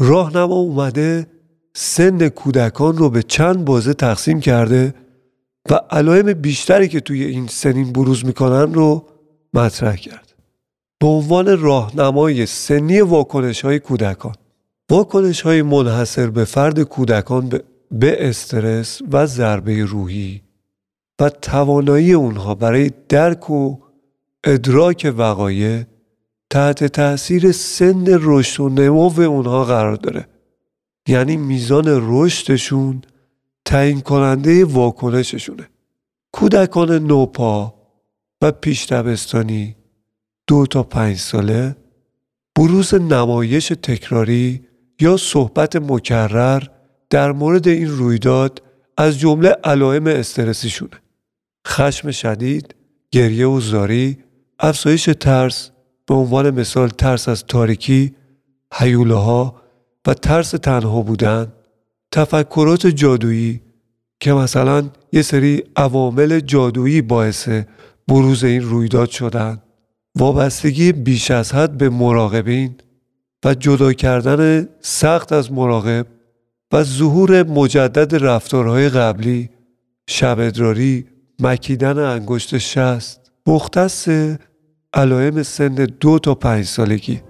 راهنما 0.00 0.54
اومده 0.54 1.26
سن 1.74 2.28
کودکان 2.28 2.96
رو 2.96 3.10
به 3.10 3.22
چند 3.22 3.64
بازه 3.64 3.94
تقسیم 3.94 4.40
کرده 4.40 4.94
و 5.70 5.74
علائم 5.74 6.32
بیشتری 6.32 6.88
که 6.88 7.00
توی 7.00 7.24
این 7.24 7.46
سنین 7.46 7.92
بروز 7.92 8.26
می‌کنن 8.26 8.74
رو 8.74 9.06
مطرح 9.54 9.96
کرد. 9.96 10.34
به 11.00 11.06
عنوان 11.06 11.58
راهنمای 11.58 12.46
سنی 12.46 13.00
واکنش 13.00 13.64
های 13.64 13.78
کودکان. 13.78 14.34
واکنش 14.90 15.40
های 15.40 15.62
منحصر 15.62 16.30
به 16.30 16.44
فرد 16.44 16.82
کودکان 16.82 17.60
به 17.90 18.28
استرس 18.28 19.02
و 19.12 19.26
ضربه 19.26 19.84
روحی 19.84 20.47
و 21.20 21.30
توانایی 21.30 22.12
اونها 22.12 22.54
برای 22.54 22.90
درک 23.08 23.50
و 23.50 23.76
ادراک 24.44 25.14
وقایع 25.16 25.84
تحت 26.50 26.84
تاثیر 26.84 27.52
سن 27.52 28.04
رشد 28.20 28.62
و 28.62 28.68
نمو 28.68 29.20
اونها 29.20 29.64
قرار 29.64 29.96
داره. 29.96 30.28
یعنی 31.08 31.36
میزان 31.36 31.84
رشدشون 31.88 33.02
تعیین 33.64 34.00
کننده 34.00 34.64
واکنششونه. 34.64 35.68
کودکان 36.32 36.92
نوپا 37.06 37.74
و 38.42 38.52
پیش 38.52 38.86
دبستانی 38.86 39.76
دو 40.46 40.66
تا 40.66 40.82
پنج 40.82 41.16
ساله 41.16 41.76
بروز 42.56 42.94
نمایش 42.94 43.68
تکراری 43.68 44.66
یا 45.00 45.16
صحبت 45.16 45.76
مکرر 45.76 46.62
در 47.10 47.32
مورد 47.32 47.68
این 47.68 47.88
رویداد 47.88 48.62
از 48.96 49.18
جمله 49.18 49.48
علائم 49.64 50.06
استرسیشونه. 50.06 51.00
خشم 51.68 52.10
شدید 52.10 52.74
گریه 53.10 53.46
و 53.46 53.60
زاری 53.60 54.18
افزایش 54.58 55.10
ترس 55.20 55.70
به 56.06 56.14
عنوان 56.14 56.50
مثال 56.50 56.88
ترس 56.88 57.28
از 57.28 57.44
تاریکی 57.44 58.14
حیوله 58.74 59.52
و 60.06 60.14
ترس 60.14 60.50
تنها 60.50 61.02
بودن 61.02 61.52
تفکرات 62.12 62.86
جادویی 62.86 63.60
که 64.20 64.32
مثلا 64.32 64.88
یه 65.12 65.22
سری 65.22 65.64
عوامل 65.76 66.40
جادویی 66.40 67.02
باعث 67.02 67.48
بروز 68.08 68.44
این 68.44 68.62
رویداد 68.62 69.10
شدند 69.10 69.62
وابستگی 70.16 70.92
بیش 70.92 71.30
از 71.30 71.54
حد 71.54 71.78
به 71.78 71.88
مراقبین 71.88 72.74
و 73.44 73.54
جدا 73.54 73.92
کردن 73.92 74.68
سخت 74.80 75.32
از 75.32 75.52
مراقب 75.52 76.06
و 76.72 76.82
ظهور 76.82 77.42
مجدد 77.42 78.24
رفتارهای 78.24 78.88
قبلی 78.88 79.50
شبدراری 80.08 81.06
مکیدن 81.42 81.98
انگشت 81.98 82.58
شست. 82.58 83.32
مختص 83.46 84.08
علائم 84.94 85.42
سن 85.42 85.74
دو 85.74 86.18
تا 86.18 86.34
پنج 86.34 86.64
سالگی. 86.64 87.20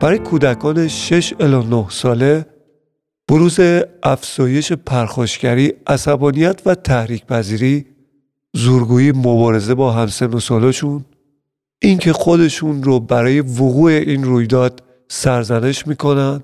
برای 0.00 0.18
کودکان 0.18 0.88
6 0.88 1.34
الی 1.40 1.66
9 1.66 1.86
ساله 1.88 2.46
بروز 3.28 3.60
افزایش 4.02 4.72
پرخاشگری، 4.72 5.72
عصبانیت 5.86 6.62
و 6.66 6.74
تحریک 6.74 7.26
پذیری، 7.26 7.86
زورگویی 8.52 9.12
مبارزه 9.12 9.74
با 9.74 9.92
همسن 9.92 10.26
و 10.26 10.40
سالاشون، 10.40 11.04
اینکه 11.82 12.12
خودشون 12.12 12.82
رو 12.82 13.00
برای 13.00 13.40
وقوع 13.40 13.90
این 13.90 14.24
رویداد 14.24 14.82
سرزنش 15.08 15.86
می‌کنن، 15.86 16.42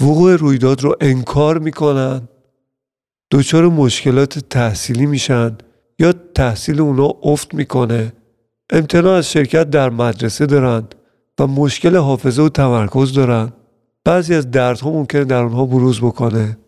وقوع 0.00 0.36
رویداد 0.36 0.82
رو 0.82 0.96
انکار 1.00 1.58
می‌کنن، 1.58 2.28
دچار 3.30 3.68
مشکلات 3.68 4.38
تحصیلی 4.38 5.06
میشن 5.06 5.56
یا 5.98 6.14
تحصیل 6.34 6.80
اونا 6.80 7.12
افت 7.22 7.54
می‌کنه، 7.54 8.12
امتناع 8.72 9.14
از 9.14 9.30
شرکت 9.30 9.70
در 9.70 9.90
مدرسه 9.90 10.46
دارن 10.46 10.84
و 11.40 11.46
مشکل 11.46 11.96
حافظه 11.96 12.42
و 12.42 12.48
تمرکز 12.48 13.12
دارن. 13.12 13.52
بعضی 14.04 14.34
از 14.34 14.50
دردها 14.50 14.90
ممکنه 14.90 15.24
در 15.24 15.42
اونها 15.42 15.66
بروز 15.66 16.00
بکنه. 16.00 16.58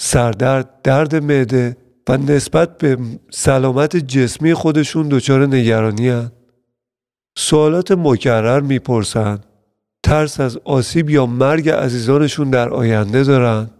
سردرد، 0.00 0.82
درد 0.82 1.14
معده 1.14 1.76
و 2.08 2.16
نسبت 2.16 2.78
به 2.78 2.98
سلامت 3.30 3.96
جسمی 3.96 4.54
خودشون 4.54 5.08
دچار 5.08 5.46
نگرانی 5.46 6.08
هن. 6.08 6.32
سوالات 7.38 7.92
مکرر 7.92 8.60
می‌پرسن. 8.60 9.38
ترس 10.04 10.40
از 10.40 10.58
آسیب 10.64 11.10
یا 11.10 11.26
مرگ 11.26 11.68
عزیزانشون 11.68 12.50
در 12.50 12.68
آینده 12.68 13.24
دارن 13.24 13.70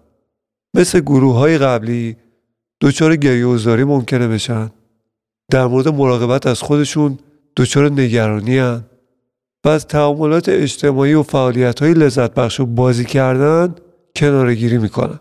مثل 0.77 1.01
گروه 1.01 1.35
های 1.35 1.59
قبلی 1.59 2.17
دچار 2.81 3.17
گریه 3.17 3.85
ممکنه 3.85 4.29
بشن 4.29 4.71
در 5.51 5.67
مورد 5.67 5.89
مراقبت 5.89 6.47
از 6.47 6.63
خودشون 6.63 7.19
دچار 7.57 7.91
نگرانی 7.91 8.59
هن. 8.59 8.85
و 9.65 9.69
از 9.69 9.87
تعاملات 9.87 10.49
اجتماعی 10.49 11.15
و 11.15 11.23
فعالیت 11.23 11.83
های 11.83 11.95
لذت 11.95 12.35
بخش 12.35 12.61
و 12.61 12.67
بازی 12.67 13.05
کردن 13.05 13.75
کنارگیری 14.17 14.79
می‌کنن. 14.79 15.21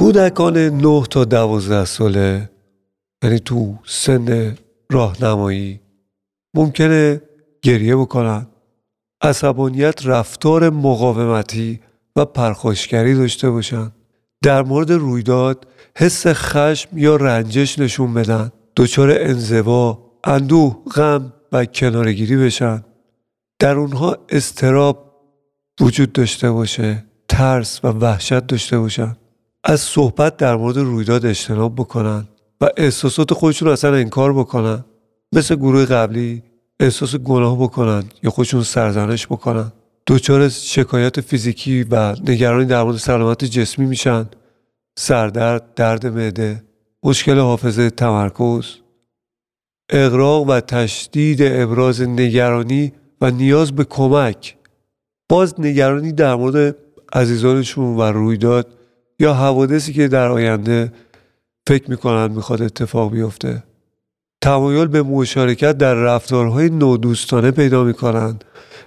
کودکان 0.00 0.58
9 0.58 1.02
تا 1.10 1.24
12 1.24 1.84
ساله 1.84 2.50
یعنی 3.24 3.38
تو 3.38 3.74
سن 3.86 4.56
راهنمایی 4.90 5.80
ممکنه 6.54 7.20
گریه 7.62 7.96
بکنن. 7.96 8.46
عصبانیت 9.22 10.06
رفتار 10.06 10.70
مقاومتی 10.70 11.80
و 12.16 12.24
پرخاشگری 12.24 13.14
داشته 13.14 13.50
باشن. 13.50 13.92
در 14.42 14.62
مورد 14.62 14.92
رویداد 14.92 15.66
حس 15.96 16.26
خشم 16.26 16.98
یا 16.98 17.16
رنجش 17.16 17.78
نشون 17.78 18.14
بدن. 18.14 18.52
دچار 18.76 19.10
انزوا 19.10 19.98
اندوه 20.24 20.84
غم 20.94 21.32
و 21.52 21.64
کنارگیری 21.64 22.36
بشن. 22.36 22.84
در 23.58 23.74
اونها 23.74 24.18
استراب 24.28 25.20
وجود 25.80 26.12
داشته 26.12 26.50
باشه 26.50 27.04
ترس 27.28 27.84
و 27.84 27.88
وحشت 27.88 28.46
داشته 28.46 28.78
باشن. 28.78 29.16
از 29.64 29.80
صحبت 29.80 30.36
در 30.36 30.56
مورد 30.56 30.76
رویداد 30.76 31.26
اجتناب 31.26 31.74
بکنن 31.74 32.28
و 32.60 32.68
احساسات 32.76 33.34
خودشون 33.34 33.68
اصلا 33.68 33.94
انکار 33.94 34.32
بکنن. 34.32 34.84
مثل 35.32 35.56
گروه 35.56 35.86
قبلی 35.86 36.42
احساس 36.80 37.16
گناه 37.16 37.62
بکنن 37.62 38.04
یا 38.22 38.30
خودشون 38.30 38.62
سرزنش 38.62 39.26
بکنن. 39.26 39.72
دچار 40.06 40.48
شکایت 40.48 41.20
فیزیکی 41.20 41.82
و 41.82 42.12
نگرانی 42.12 42.64
در 42.64 42.82
مورد 42.82 42.96
سلامت 42.96 43.44
جسمی 43.44 43.86
میشن. 43.86 44.26
سردرد 44.98 45.74
درد 45.74 46.06
معده 46.06 46.64
مشکل 47.02 47.38
حافظه 47.38 47.90
تمرکز. 47.90 48.64
اقراق 49.90 50.48
و 50.48 50.60
تشدید 50.60 51.42
ابراز 51.42 52.00
نگرانی 52.00 52.92
و 53.20 53.30
نیاز 53.30 53.72
به 53.72 53.84
کمک. 53.84 54.56
باز 55.28 55.60
نگرانی 55.60 56.12
در 56.12 56.34
مورد 56.34 56.76
عزیزانشون 57.12 57.96
و 57.96 58.02
رویداد 58.02 58.79
یا 59.20 59.34
حوادثی 59.34 59.92
که 59.92 60.08
در 60.08 60.28
آینده 60.28 60.92
فکر 61.66 61.90
می‌کنند 61.90 62.30
می‌خواد 62.30 62.62
اتفاق 62.62 63.12
بیفته. 63.12 63.62
تمایل 64.42 64.86
به 64.86 65.02
مشارکت 65.02 65.78
در 65.78 65.94
رفتارهای 65.94 66.70
نودوستانه 66.70 67.50
پیدا 67.50 67.84
می‌کنند 67.84 68.44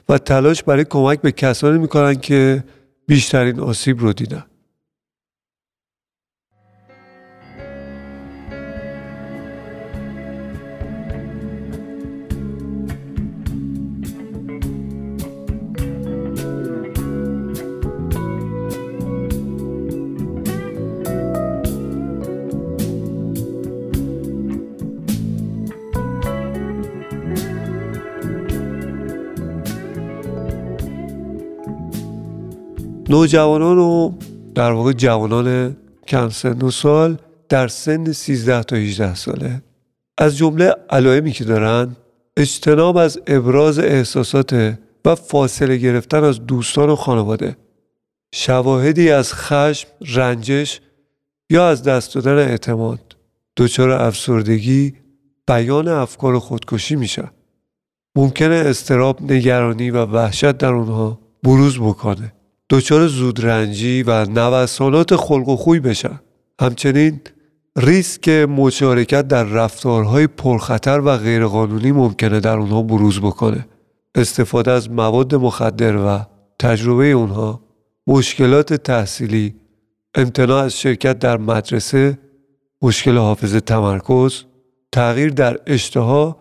و 0.09 0.17
تلاش 0.17 0.63
برای 0.63 0.85
کمک 0.89 1.21
به 1.21 1.31
کسانی 1.31 1.79
می‌کنن 1.79 2.15
که 2.15 2.63
بیشترین 3.07 3.59
آسیب 3.59 3.99
رو 3.99 4.13
دیدن. 4.13 4.43
نوجوانان 33.13 33.77
و 33.77 34.11
در 34.55 34.71
واقع 34.71 34.91
جوانان 34.91 35.77
کم 36.07 36.29
سن 36.29 36.61
و 36.61 36.71
سال 36.71 37.17
در 37.49 37.67
سن 37.67 38.11
13 38.11 38.63
تا 38.63 38.75
18 38.75 39.15
ساله. 39.15 39.61
از 40.17 40.37
جمله 40.37 40.75
علائمی 40.89 41.31
که 41.31 41.43
دارن 41.43 41.95
اجتناب 42.37 42.97
از 42.97 43.19
ابراز 43.27 43.79
احساسات 43.79 44.77
و 45.05 45.15
فاصله 45.15 45.77
گرفتن 45.77 46.23
از 46.23 46.45
دوستان 46.45 46.89
و 46.89 46.95
خانواده. 46.95 47.57
شواهدی 48.35 49.09
از 49.09 49.33
خشم، 49.33 49.87
رنجش 50.15 50.81
یا 51.49 51.69
از 51.69 51.83
دست 51.83 52.15
دادن 52.15 52.37
اعتماد. 52.37 53.15
دچار 53.57 53.89
افسردگی 53.89 54.93
بیان 55.47 55.87
افکار 55.87 56.39
خودکشی 56.39 56.95
میشن 56.95 57.31
ممکنه 58.15 58.55
استراب 58.55 59.31
نگرانی 59.31 59.91
و 59.91 60.05
وحشت 60.05 60.51
در 60.51 60.73
اونها 60.73 61.19
بروز 61.43 61.79
بکنه. 61.79 62.33
دچار 62.69 63.07
زودرنجی 63.07 64.03
و 64.03 64.25
نوسانات 64.25 65.15
خلق 65.15 65.49
و 65.49 65.55
خوی 65.55 65.79
بشن. 65.79 66.19
همچنین 66.61 67.21
ریسک 67.77 68.29
مشارکت 68.29 69.27
در 69.27 69.43
رفتارهای 69.43 70.27
پرخطر 70.27 70.99
و 70.99 71.17
غیرقانونی 71.17 71.91
ممکنه 71.91 72.39
در 72.39 72.57
اونها 72.57 72.81
بروز 72.81 73.19
بکنه. 73.19 73.67
استفاده 74.15 74.71
از 74.71 74.91
مواد 74.91 75.35
مخدر 75.35 75.97
و 75.97 76.19
تجربه 76.59 77.05
اونها 77.05 77.61
مشکلات 78.07 78.73
تحصیلی 78.73 79.55
امتناع 80.15 80.63
از 80.63 80.79
شرکت 80.79 81.19
در 81.19 81.37
مدرسه 81.37 82.19
مشکل 82.81 83.17
حافظه 83.17 83.59
تمرکز 83.59 84.43
تغییر 84.91 85.29
در 85.29 85.59
اشتها 85.67 86.37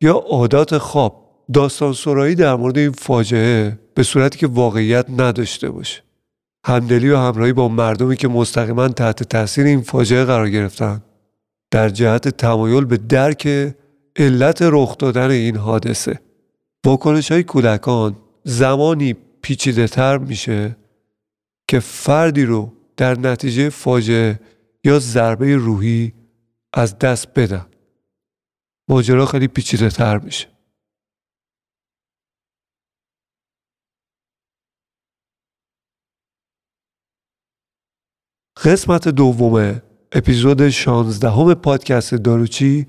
یا 0.00 0.14
عادات 0.14 0.78
خواب. 0.78 1.26
داستان 1.52 1.92
سرایی 1.92 2.34
در 2.34 2.56
مورد 2.56 2.78
این 2.78 2.92
فاجعه 2.92 3.78
به 3.96 4.02
صورتی 4.02 4.38
که 4.38 4.46
واقعیت 4.46 5.06
نداشته 5.10 5.70
باشه. 5.70 6.02
همدلی 6.66 7.10
و 7.10 7.16
همراهی 7.16 7.52
با 7.52 7.68
مردمی 7.68 8.16
که 8.16 8.28
مستقیما 8.28 8.88
تحت 8.88 9.22
تاثیر 9.22 9.66
این 9.66 9.80
فاجعه 9.80 10.24
قرار 10.24 10.50
گرفتن. 10.50 11.02
در 11.70 11.88
جهت 11.88 12.28
تمایل 12.28 12.84
به 12.84 12.96
درک 12.96 13.74
علت 14.16 14.62
رخ 14.62 14.98
دادن 14.98 15.30
این 15.30 15.56
حادثه. 15.56 16.20
واکنش 16.86 17.32
های 17.32 17.42
کودکان 17.42 18.16
زمانی 18.44 19.16
پیچیده 19.42 19.88
تر 19.88 20.18
میشه 20.18 20.76
که 21.68 21.80
فردی 21.80 22.44
رو 22.44 22.72
در 22.96 23.18
نتیجه 23.18 23.68
فاجعه 23.68 24.40
یا 24.84 24.98
ضربه 24.98 25.56
روحی 25.56 26.12
از 26.72 26.98
دست 26.98 27.28
بدن. 27.34 27.66
ماجرا 28.88 29.26
خیلی 29.26 29.48
پیچیده 29.48 29.90
تر 29.90 30.18
میشه. 30.18 30.55
قسمت 38.66 39.08
دوم 39.08 39.80
اپیزود 40.12 40.68
16 40.68 41.30
همه 41.30 41.54
پادکست 41.54 42.14
داروچی 42.14 42.86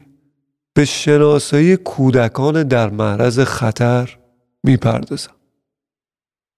به 0.74 0.86
شناسایی 0.86 1.78
کودکان 1.78 2.64
در 2.64 2.90
معرض 2.90 3.40
خطر 3.40 4.18
می‌پردازم. 4.64 5.32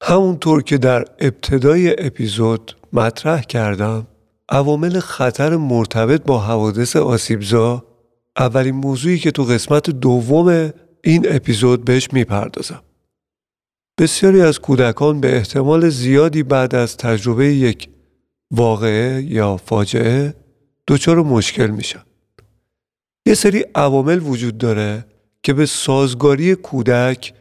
همونطور 0.04 0.64
که 0.64 0.78
در 0.78 1.06
ابتدای 1.20 2.06
اپیزود 2.06 2.76
مطرح 2.94 3.42
کردم 3.42 4.08
عوامل 4.50 5.00
خطر 5.00 5.56
مرتبط 5.56 6.24
با 6.24 6.40
حوادث 6.40 6.96
آسیبزا 6.96 7.84
اولین 8.38 8.76
موضوعی 8.76 9.18
که 9.18 9.32
تو 9.32 9.44
قسمت 9.44 9.90
دوم 9.90 10.74
این 11.04 11.26
اپیزود 11.30 11.86
بهش 11.86 12.10
می‌پردازم. 12.14 12.82
بسیاری 13.98 14.42
از 14.42 14.60
کودکان 14.60 15.22
به 15.22 15.36
احتمال 15.36 15.90
زیادی 15.90 16.44
بعد 16.44 16.76
از 16.76 16.98
تجربه 16.98 17.54
یک 17.54 17.90
واقعه 18.52 19.24
یا 19.24 19.58
فاجعه 19.58 20.36
دچار 20.88 21.24
مشکل 21.24 21.68
میشن. 21.68 22.04
یه 23.26 23.34
سری 23.34 23.66
عوامل 23.76 24.20
وجود 24.24 24.58
داره 24.58 25.06
که 25.44 25.54
به 25.54 25.66
سازگاری 25.66 26.56
کودک 26.56 27.34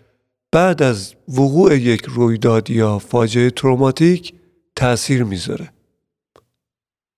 بعد 0.52 0.82
از 0.82 1.14
وقوع 1.28 1.76
یک 1.76 2.04
رویداد 2.04 2.70
یا 2.70 2.98
فاجعه 2.98 3.50
تروماتیک 3.50 4.34
تأثیر 4.76 5.24
می‌ذاره. 5.24 5.72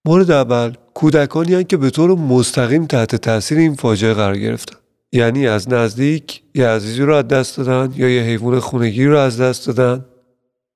مورد 0.05 0.31
اول 0.31 0.74
کودکانی 0.94 1.53
هستند 1.53 1.66
که 1.66 1.76
به 1.76 1.90
طور 1.90 2.11
مستقیم 2.11 2.87
تحت 2.87 3.16
تاثیر 3.16 3.59
این 3.59 3.74
فاجعه 3.74 4.14
قرار 4.14 4.38
گرفتن. 4.38 4.76
یعنی 5.12 5.46
از 5.46 5.68
نزدیک 5.68 6.42
یه 6.55 6.66
عزیزی 6.66 7.03
رو 7.03 7.14
از 7.14 7.29
دست 7.29 7.57
دادن 7.57 7.94
یا 7.96 8.09
یه 8.09 8.22
حیوان 8.22 8.61
خونگی 8.61 9.05
رو 9.05 9.18
از 9.18 9.40
دست 9.40 9.66
دادن 9.66 10.05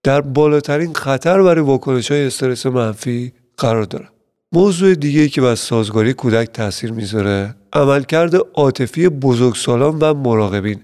در 0.04 0.20
بالاترین 0.20 0.94
خطر 0.94 1.42
برای 1.42 1.64
واکنش 1.64 2.10
های 2.10 2.26
استرس 2.26 2.66
منفی 2.66 3.32
قرار 3.56 3.84
دارن. 3.84 4.08
موضوع 4.52 4.94
دیگه 4.94 5.28
که 5.28 5.40
بر 5.40 5.54
سازگاری 5.54 6.12
کودک 6.12 6.52
تاثیر 6.52 6.92
می‌ذاره 6.92 7.54
عملکرد 7.72 8.34
عاطفی 8.54 9.08
بزرگسالان 9.08 9.98
و 9.98 10.14
مراقبین 10.14 10.80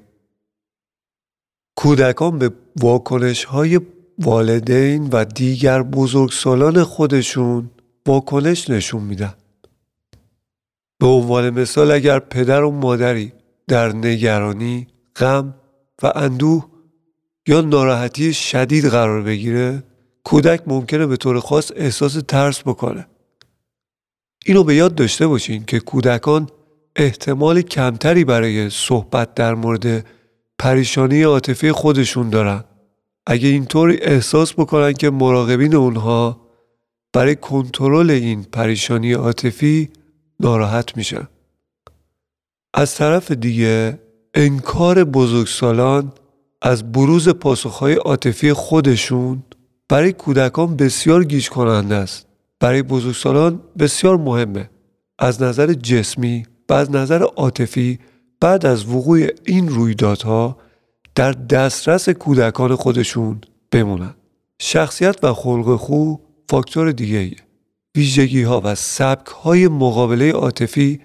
کودکان 1.76 2.38
به 2.38 2.50
واکنش 2.80 3.44
های 3.44 3.80
والدین 4.18 5.09
و 5.12 5.24
دیگر 5.24 5.83
بزرگسالان 5.83 6.85
خودشون 6.85 7.70
واکنش 8.06 8.70
نشون 8.70 9.02
میدن 9.02 9.35
به 11.00 11.06
عنوان 11.06 11.50
مثال 11.50 11.90
اگر 11.90 12.18
پدر 12.18 12.62
و 12.62 12.70
مادری 12.70 13.33
در 13.68 13.92
نگرانی، 13.92 14.87
غم 15.16 15.54
و 16.02 16.12
اندوه 16.14 16.69
یا 17.50 17.60
ناراحتی 17.60 18.34
شدید 18.34 18.86
قرار 18.86 19.22
بگیره 19.22 19.82
کودک 20.24 20.62
ممکنه 20.66 21.06
به 21.06 21.16
طور 21.16 21.40
خاص 21.40 21.72
احساس 21.76 22.12
ترس 22.28 22.62
بکنه. 22.62 23.06
اینو 24.46 24.64
به 24.64 24.74
یاد 24.74 24.94
داشته 24.94 25.26
باشین 25.26 25.64
که 25.64 25.80
کودکان 25.80 26.48
احتمال 26.96 27.62
کمتری 27.62 28.24
برای 28.24 28.70
صحبت 28.70 29.34
در 29.34 29.54
مورد 29.54 30.06
پریشانی 30.58 31.22
عاطفی 31.22 31.72
خودشون 31.72 32.30
دارن. 32.30 32.64
اگه 33.26 33.48
اینطور 33.48 33.98
احساس 34.02 34.52
بکنن 34.52 34.92
که 34.92 35.10
مراقبین 35.10 35.74
اونها 35.74 36.40
برای 37.12 37.36
کنترل 37.36 38.10
این 38.10 38.42
پریشانی 38.42 39.12
عاطفی 39.12 39.90
ناراحت 40.40 40.96
میشن. 40.96 41.28
از 42.74 42.94
طرف 42.94 43.30
دیگه 43.30 43.98
انکار 44.34 45.04
بزرگسالان 45.04 46.12
از 46.62 46.92
بروز 46.92 47.28
پاسخهای 47.28 47.94
عاطفی 47.94 48.52
خودشون 48.52 49.42
برای 49.88 50.12
کودکان 50.12 50.76
بسیار 50.76 51.24
گیج 51.24 51.48
کننده 51.48 51.94
است. 51.94 52.26
برای 52.60 52.82
بزرگسالان 52.82 53.60
بسیار 53.78 54.16
مهمه. 54.16 54.70
از 55.18 55.42
نظر 55.42 55.72
جسمی 55.72 56.42
و 56.68 56.72
از 56.72 56.90
نظر 56.90 57.22
عاطفی 57.22 57.98
بعد 58.40 58.66
از 58.66 58.88
وقوع 58.88 59.26
این 59.44 59.68
رویدادها 59.68 60.56
در 61.14 61.32
دسترس 61.32 62.08
کودکان 62.08 62.74
خودشون 62.74 63.40
بمونن. 63.72 64.14
شخصیت 64.58 65.24
و 65.24 65.34
خلق 65.34 65.76
خو 65.76 66.14
فاکتور 66.48 66.92
دیگه. 66.92 67.36
ویژگی 67.96 68.42
ها 68.42 68.60
و 68.64 68.74
سبک 68.74 69.26
های 69.26 69.68
مقابله 69.68 70.32
عاطفی 70.32 71.00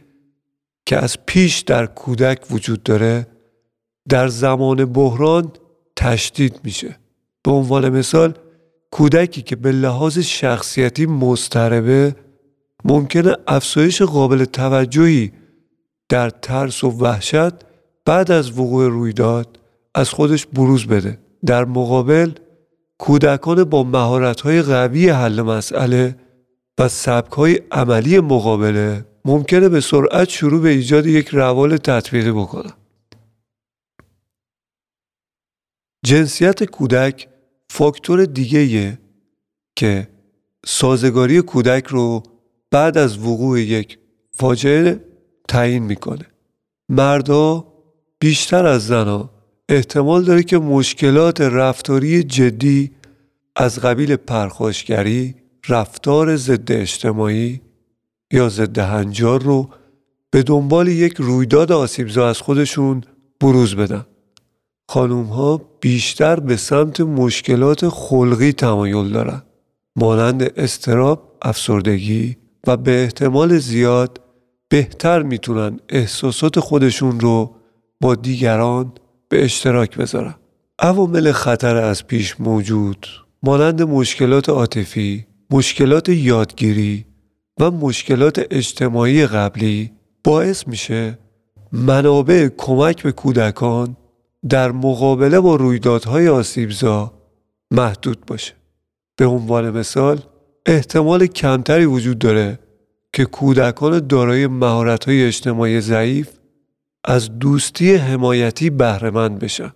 که 0.85 0.97
از 0.97 1.17
پیش 1.25 1.59
در 1.59 1.85
کودک 1.85 2.51
وجود 2.51 2.83
داره 2.83 3.27
در 4.09 4.27
زمان 4.27 4.85
بحران 4.85 5.51
تشدید 5.95 6.59
میشه 6.63 6.95
به 7.43 7.51
عنوان 7.51 7.89
مثال 7.89 8.33
کودکی 8.91 9.41
که 9.41 9.55
به 9.55 9.71
لحاظ 9.71 10.19
شخصیتی 10.19 11.05
مضطربه 11.05 12.15
ممکنه 12.85 13.35
افزایش 13.47 14.01
قابل 14.01 14.45
توجهی 14.45 15.31
در 16.09 16.29
ترس 16.29 16.83
و 16.83 16.89
وحشت 16.89 17.53
بعد 18.05 18.31
از 18.31 18.59
وقوع 18.59 18.87
رویداد 18.87 19.59
از 19.95 20.09
خودش 20.09 20.45
بروز 20.45 20.87
بده 20.87 21.19
در 21.45 21.65
مقابل 21.65 22.31
کودکان 22.97 23.63
با 23.63 23.83
مهارت‌های 23.83 24.61
قوی 24.61 25.09
حل 25.09 25.41
مسئله 25.41 26.15
و 26.79 26.87
سبک‌های 26.87 27.59
عملی 27.71 28.19
مقابله 28.19 29.05
ممکنه 29.25 29.69
به 29.69 29.81
سرعت 29.81 30.29
شروع 30.29 30.61
به 30.61 30.69
ایجاد 30.69 31.05
یک 31.05 31.27
روال 31.27 31.77
تطبیقی 31.77 32.31
بکنن. 32.31 32.71
جنسیت 36.05 36.63
کودک 36.63 37.27
فاکتور 37.69 38.25
دیگه 38.25 38.99
که 39.75 40.07
سازگاری 40.65 41.41
کودک 41.41 41.87
رو 41.87 42.23
بعد 42.71 42.97
از 42.97 43.17
وقوع 43.17 43.61
یک 43.61 43.99
فاجعه 44.31 45.01
تعیین 45.47 45.83
می‌کنه. 45.83 46.25
مردا 46.89 47.67
بیشتر 48.19 48.65
از 48.65 48.87
زنها 48.87 49.29
احتمال 49.69 50.23
داره 50.23 50.43
که 50.43 50.57
مشکلات 50.57 51.41
رفتاری 51.41 52.23
جدی 52.23 52.91
از 53.55 53.79
قبیل 53.79 54.15
پرخاشگری، 54.15 55.35
رفتار 55.69 56.35
ضد 56.35 56.71
اجتماعی 56.71 57.61
یا 58.33 58.49
ضد 58.49 58.77
هنجار 58.77 59.43
رو 59.43 59.69
به 60.31 60.43
دنبال 60.43 60.87
یک 60.87 61.13
رویداد 61.17 61.71
آسیبزا 61.71 62.29
از 62.29 62.41
خودشون 62.41 63.03
بروز 63.39 63.75
بدن. 63.75 64.05
خانوم 64.89 65.26
ها 65.26 65.62
بیشتر 65.82 66.39
به 66.39 66.56
سمت 66.58 67.02
مشکلات 67.02 67.89
خلقی 67.89 68.52
تمایل 68.52 69.10
دارن 69.10 69.41
مانند 69.95 70.60
استراب، 70.60 71.38
افسردگی 71.41 72.38
و 72.67 72.78
به 72.78 73.04
احتمال 73.04 73.58
زیاد 73.58 74.21
بهتر 74.69 75.21
می‌تونن 75.21 75.80
احساسات 75.89 76.60
خودشون 76.60 77.19
رو 77.19 77.56
با 78.02 78.15
دیگران 78.15 78.91
به 79.30 79.43
اشتراک 79.45 79.98
بذارن. 79.98 80.36
عوامل 80.80 81.32
خطر 81.32 81.76
از 81.76 82.08
پیش 82.08 82.39
موجود 82.39 83.08
مانند 83.43 83.82
مشکلات 83.82 84.50
عاطفی، 84.50 85.26
مشکلات 85.50 86.10
یادگیری 86.10 87.06
و 87.60 87.71
مشکلات 87.71 88.45
اجتماعی 88.52 89.28
قبلی 89.28 89.91
باعث 90.24 90.67
میشه 90.67 91.19
منابع 91.71 92.50
کمک 92.58 93.04
به 93.04 93.12
کودکان 93.12 93.98
در 94.49 94.71
مقابله 94.71 95.39
با 95.39 95.55
رویدادهای 95.55 96.27
آسیبزا 96.27 97.13
محدود 97.71 98.25
باشه. 98.25 98.53
به 99.17 99.25
عنوان 99.25 99.69
مثال 99.69 100.19
احتمال 100.65 101.25
کمتری 101.25 101.86
وجود 101.86 102.19
داره 102.19 102.60
که 103.13 103.25
کودکان 103.25 104.08
دارای 104.08 104.47
مهارت‌های 104.47 105.25
اجتماعی 105.25 105.81
ضعیف 105.81 106.29
از 107.03 107.39
دوستی 107.39 107.95
حمایتی 107.95 108.69
بهرهمند 108.69 109.39
بشن. 109.39 109.71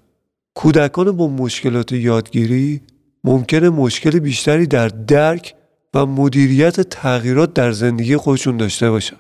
کودکان 0.54 1.12
با 1.12 1.28
مشکلات 1.28 1.92
یادگیری 1.92 2.82
ممکنه 3.24 3.70
مشکل 3.70 4.20
بیشتری 4.20 4.68
در 4.68 4.88
درک 4.88 5.56
و 5.94 6.06
مدیریت 6.06 6.82
تغییرات 6.82 7.54
در 7.54 7.72
زندگی 7.72 8.18
خودشون 8.18 8.58
داشته 8.58 8.90
باشن 8.90 9.18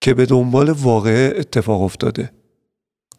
که 0.00 0.14
به 0.14 0.26
دنبال 0.26 0.70
واقعه 0.70 1.34
اتفاق 1.38 1.82
افتاده. 1.82 2.30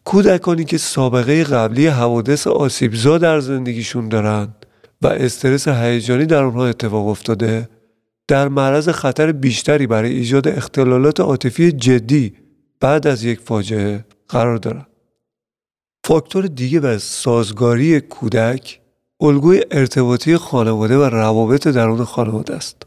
کودکانی 0.06 0.64
که 0.64 0.78
سابقه 0.78 1.44
قبلی 1.44 1.86
حوادث 1.86 2.46
آسیبزا 2.46 3.18
در 3.18 3.40
زندگیشون 3.40 4.08
دارن 4.08 4.48
و 5.02 5.06
استرس 5.06 5.68
هیجانی 5.68 6.26
در 6.26 6.42
اونها 6.42 6.66
اتفاق 6.66 7.08
افتاده 7.08 7.68
در 8.28 8.48
معرض 8.48 8.88
خطر 8.88 9.32
بیشتری 9.32 9.86
برای 9.86 10.12
ایجاد 10.12 10.48
اختلالات 10.48 11.20
عاطفی 11.20 11.72
جدی 11.72 12.34
بعد 12.80 13.06
از 13.06 13.24
یک 13.24 13.40
فاجعه 13.40 14.04
قرار 14.28 14.56
دارن. 14.56 14.86
فاکتور 16.04 16.46
دیگه 16.46 16.80
و 16.80 16.98
سازگاری 16.98 18.00
کودک 18.00 18.80
الگوی 19.20 19.62
ارتباطی 19.70 20.36
خانواده 20.36 20.96
و 20.96 21.02
روابط 21.02 21.68
درون 21.68 22.04
خانواده 22.04 22.54
است. 22.54 22.82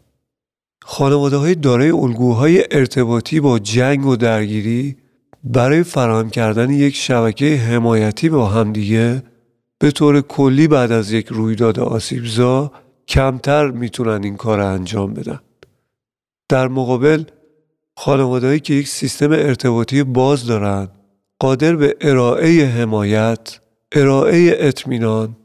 خانواده 0.84 1.38
های 1.38 1.56
دارای 1.56 1.92
الگوهای 1.92 2.64
ارتباطی 2.72 3.40
با 3.40 3.60
جنگ 3.60 4.06
و 4.06 4.16
درگیری 4.16 4.98
برای 5.44 5.84
فراهم 5.84 6.30
کردن 6.30 6.70
یک 6.70 6.96
شبکه 6.96 7.56
حمایتی 7.56 8.30
با 8.30 8.46
همدیگه 8.46 9.24
به 9.80 9.92
طور 9.92 10.22
کلی 10.22 10.68
بعد 10.68 10.92
از 10.92 11.12
یک 11.12 11.28
رویداد 11.28 11.80
آسیبزا 11.80 12.72
کمتر 13.08 13.72
می‌تونن 13.72 14.24
این 14.24 14.38
کار 14.38 14.60
انجام 14.60 15.14
بدن. 15.14 15.40
در 16.50 16.68
مقابل 16.68 17.24
خانوادهایی 17.98 18.60
که 18.60 18.74
یک 18.74 18.88
سیستم 18.88 19.32
ارتباطی 19.32 20.04
باز 20.04 20.46
دارن 20.46 20.88
قادر 21.40 21.76
به 21.76 21.98
ارائه 22.02 22.66
حمایت، 22.66 23.60
ارائه 23.92 24.56
اطمینان 24.60 25.36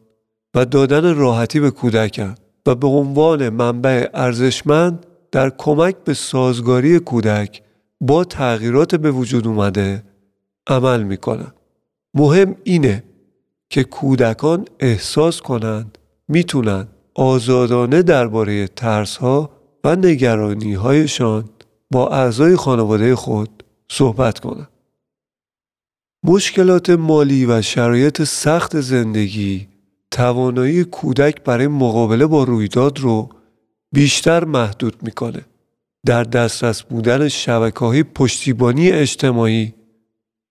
و 0.55 0.65
دادن 0.65 1.15
راحتی 1.15 1.61
به 1.61 1.71
کودکند 1.71 2.41
و 2.67 2.75
به 2.75 2.87
عنوان 2.87 3.49
منبع 3.49 4.09
ارزشمند 4.15 5.07
در 5.33 5.51
کمک 5.51 5.97
به 6.05 6.15
سازگاری 6.15 6.99
کودک 6.99 7.63
با 8.07 8.25
تغییرات 8.25 8.95
به 8.95 9.11
وجود 9.11 9.47
اومده 9.47 10.05
عمل 10.67 11.03
می‌کنن. 11.03 11.53
مهم 12.15 12.57
اینه 12.65 13.05
که 13.71 13.85
کودکان 13.85 14.65
احساس 14.81 15.41
کنند 15.41 15.99
می‌تونن 16.29 16.89
آزادانه 17.15 18.03
درباره 18.03 18.69
ترس 18.69 19.17
ها 19.17 19.51
و 19.85 19.97
نگرانی 19.97 20.75
هایشان 20.75 21.45
با 21.91 22.09
اعضای 22.09 22.57
خانواده 22.57 23.17
خود 23.17 23.63
صحبت 23.89 24.39
کنند. 24.39 24.69
مشکلات 26.25 26.91
مالی 26.91 27.47
و 27.47 27.63
شرایط 27.63 28.23
سخت 28.23 28.81
زندگی 28.81 29.69
توانایی 30.11 30.85
کودک 30.85 31.43
برای 31.45 31.67
مقابله 31.67 32.27
با 32.27 32.45
رویداد 32.45 32.99
رو 32.99 33.29
بیشتر 33.93 34.45
محدود 34.45 34.97
می‌کنه. 35.03 35.45
در 36.07 36.25
دسترس 36.25 36.83
بودن 36.83 37.29
شبکه 37.29 38.05
پشتیبانی 38.15 38.91
اجتماعی 38.91 39.75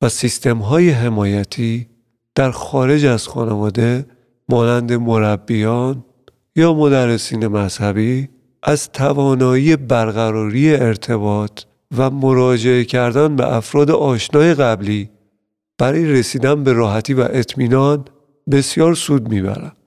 و 0.02 0.10
سیستم 0.10 0.58
های 0.58 0.90
حمایتی 0.90 1.88
در 2.36 2.52
خارج 2.52 3.06
از 3.06 3.28
خانواده 3.28 4.06
مانند 4.50 4.94
مربیان 4.94 6.06
یا 6.56 6.74
مدرسین 6.74 7.48
مذهبی 7.48 8.30
از 8.64 8.92
توانایی 8.92 9.76
برقراری 9.76 10.76
ارتباط 10.76 11.62
و 11.98 12.10
مراجعه 12.10 12.86
کردن 12.86 13.36
به 13.36 13.56
افراد 13.56 13.92
آشنای 13.92 14.54
قبلی 14.54 15.10
برای 15.78 16.06
رسیدن 16.06 16.64
به 16.64 16.74
راحتی 16.74 17.14
و 17.14 17.28
اطمینان 17.32 18.06
بسیار 18.52 18.96
سود 18.96 19.30
می‌برند. 19.30 19.78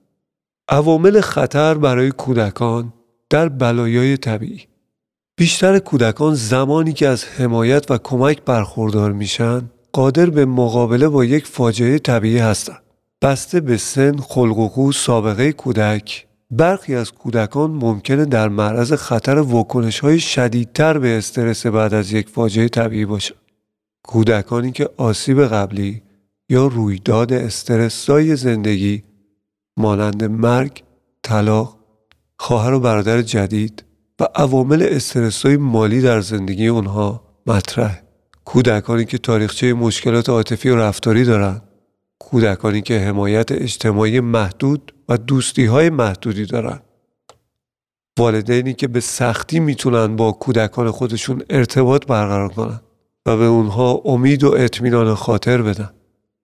عوامل 0.69 1.21
خطر 1.21 1.73
برای 1.73 2.11
کودکان 2.11 2.93
در 3.29 3.49
بلایای 3.49 4.17
طبیعی 4.17 4.61
بیشتر 5.39 5.79
کودکان 5.79 6.33
زمانی 6.33 6.93
که 6.93 7.07
از 7.07 7.25
حمایت 7.25 7.91
و 7.91 7.97
کمک 7.97 8.41
برخوردار 8.41 9.11
میشن 9.11 9.69
قادر 9.93 10.29
به 10.29 10.45
مقابله 10.45 11.07
با 11.07 11.25
یک 11.25 11.47
فاجعه 11.47 11.99
طبیعی 11.99 12.37
هستند. 12.37 12.81
بسته 13.21 13.59
به 13.59 13.77
سن، 13.77 14.17
خلق 14.17 14.57
و 14.57 14.91
سابقه 14.91 15.51
کودک 15.51 16.27
برخی 16.51 16.95
از 16.95 17.11
کودکان 17.11 17.71
ممکنه 17.71 18.25
در 18.25 18.49
معرض 18.49 18.93
خطر 18.93 19.37
واکنش 19.37 19.99
های 19.99 20.19
شدیدتر 20.19 20.97
به 20.97 21.17
استرس 21.17 21.65
بعد 21.65 21.93
از 21.93 22.11
یک 22.11 22.29
فاجعه 22.29 22.67
طبیعی 22.67 23.05
باشند. 23.05 23.37
کودکانی 24.03 24.71
که 24.71 24.89
آسیب 24.97 25.45
قبلی 25.45 26.01
یا 26.49 26.67
رویداد 26.67 27.33
استرسای 27.33 28.35
زندگی 28.35 29.03
مانند 29.77 30.23
مرگ، 30.23 30.83
طلاق، 31.23 31.77
خواهر 32.39 32.73
و 32.73 32.79
برادر 32.79 33.21
جدید 33.21 33.86
و 34.19 34.27
عوامل 34.35 34.87
استرسای 34.89 35.57
مالی 35.57 36.01
در 36.01 36.21
زندگی 36.21 36.67
اونها 36.67 37.23
مطرح. 37.47 38.01
کودکانی 38.45 39.05
که 39.05 39.17
تاریخچه 39.17 39.73
مشکلات 39.73 40.29
عاطفی 40.29 40.69
و 40.69 40.75
رفتاری 40.75 41.23
دارند. 41.23 41.63
کودکانی 42.19 42.81
که 42.81 42.99
حمایت 42.99 43.51
اجتماعی 43.51 44.19
محدود 44.19 44.93
و 45.09 45.17
دوستی 45.17 45.65
های 45.65 45.89
محدودی 45.89 46.45
دارند. 46.45 46.83
والدینی 48.19 48.73
که 48.73 48.87
به 48.87 48.99
سختی 48.99 49.59
می‌تونن 49.59 50.15
با 50.15 50.31
کودکان 50.31 50.91
خودشون 50.91 51.43
ارتباط 51.49 52.05
برقرار 52.05 52.49
کنند 52.49 52.81
و 53.25 53.37
به 53.37 53.45
اونها 53.45 54.01
امید 54.05 54.43
و 54.43 54.53
اطمینان 54.57 55.15
خاطر 55.15 55.61
بدن. 55.61 55.89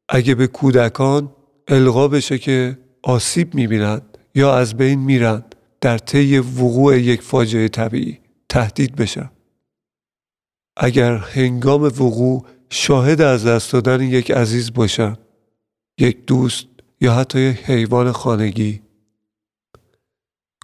اگه 0.09 0.35
به 0.35 0.47
کودکان 0.47 1.31
القا 1.67 2.07
بشه 2.07 2.37
که 2.37 2.77
آسیب 3.03 3.55
می‌بینند 3.55 4.17
یا 4.35 4.55
از 4.55 4.77
بین 4.77 4.99
میرند 4.99 5.52
در 5.83 5.97
طی 5.97 6.39
وقوع 6.39 6.99
یک 6.99 7.21
فاجعه 7.21 7.67
طبیعی 7.67 8.19
تهدید 8.49 8.95
بشن 8.95 9.31
اگر 10.77 11.15
هنگام 11.15 11.81
وقوع 11.81 12.45
شاهد 12.69 13.21
از 13.21 13.45
دست 13.45 13.73
دادن 13.73 14.01
یک 14.01 14.31
عزیز 14.31 14.73
باشن 14.73 15.17
یک 15.99 16.25
دوست 16.25 16.65
یا 17.01 17.13
حتی 17.13 17.39
یک 17.39 17.57
حیوان 17.57 18.11
خانگی 18.11 18.81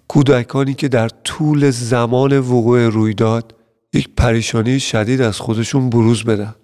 کودکانی 0.08 0.74
که 0.74 0.88
در 0.88 1.10
طول 1.10 1.70
زمان 1.70 2.40
وقوع 2.40 2.88
رویداد 2.90 3.56
یک 3.94 4.10
پریشانی 4.18 4.80
شدید 4.80 5.22
از 5.22 5.40
خودشون 5.40 5.90
بروز 5.90 6.24
بدن. 6.24 6.56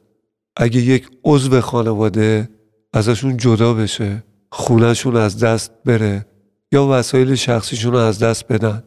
اگه 0.57 0.81
یک 0.81 1.09
عضو 1.23 1.61
خانواده 1.61 2.49
ازشون 2.93 3.37
جدا 3.37 3.73
بشه 3.73 4.23
خونهشون 4.51 5.15
از 5.15 5.39
دست 5.39 5.71
بره. 5.85 6.25
یا 6.71 6.87
وسایل 6.87 7.35
شخصیشون 7.35 7.91
رو 7.91 7.97
از 7.97 8.19
دست 8.19 8.47
بدن. 8.47 8.83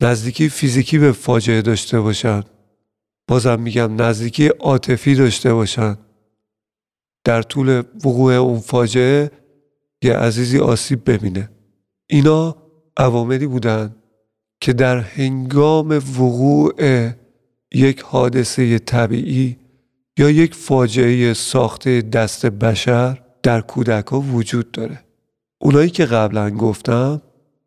نزدیکی 0.00 0.48
فیزیکی 0.48 0.98
به 0.98 1.12
فاجعه 1.12 1.62
داشته 1.62 2.00
باشن. 2.00 2.42
بازم 3.28 3.60
میگم 3.60 4.02
نزدیکی 4.02 4.46
عاطفی 4.46 5.14
داشته 5.14 5.54
باشن. 5.54 5.98
در 7.24 7.42
طول 7.42 7.82
وقوع 8.04 8.32
اون 8.32 8.60
فاجعه 8.60 9.30
یه 10.02 10.16
عزیزی 10.16 10.58
آسیب 10.58 11.10
ببینه. 11.10 11.50
اینا 12.06 12.56
عواملی 12.96 13.46
بودن 13.46 13.96
که 14.60 14.72
در 14.72 14.98
هنگام 14.98 15.88
وقوع 15.88 16.74
یک 17.74 18.00
حادثه 18.00 18.78
طبیعی 18.78 19.58
یا 20.18 20.30
یک 20.30 20.54
فاجعه 20.54 21.34
ساخته 21.34 22.02
دست 22.02 22.46
بشر 22.46 23.22
در 23.42 23.60
کودک 23.60 24.12
وجود 24.12 24.70
داره. 24.72 25.05
اونایی 25.58 25.90
که 25.90 26.04
قبلا 26.04 26.50
گفتم 26.50 27.22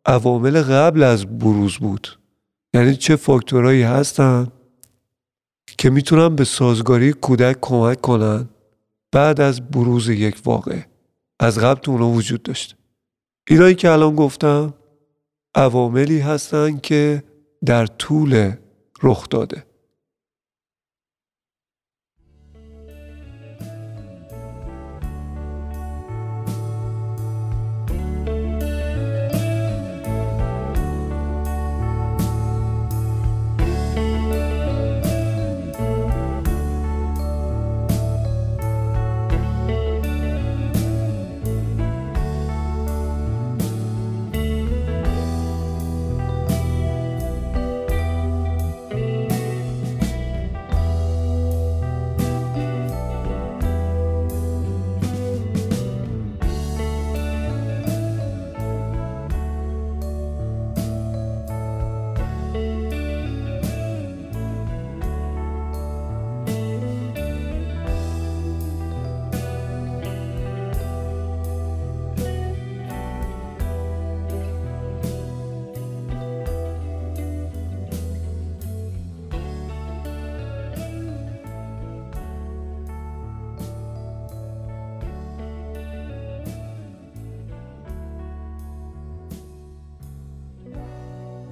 عوامل 0.06 0.62
قبل 0.62 1.02
از 1.02 1.38
بروز 1.38 1.78
بود. 1.78 2.18
یعنی 2.74 2.96
چه 2.96 3.16
فاکتورهایی 3.16 3.82
هستن 3.82 4.52
که 5.78 5.90
می‌تونن 5.90 6.36
به 6.36 6.44
سازگاری 6.44 7.12
کودک 7.12 7.56
کمک 7.60 8.00
کنن 8.00 8.48
بعد 9.12 9.40
از 9.40 9.70
بروز 9.70 10.08
یک 10.08 10.40
واقع 10.44 10.80
از 11.40 11.58
قبل 11.58 11.80
تو 11.80 12.12
وجود 12.14 12.42
داشته 12.42 12.74
اینایی 13.48 13.74
که 13.74 13.90
الان 13.90 14.16
گفتم 14.16 14.74
عواملی 15.54 16.18
هستن 16.18 16.78
که 16.78 17.22
در 17.66 17.86
طول 17.86 18.52
رخ 19.02 19.28
داده. 19.28 19.69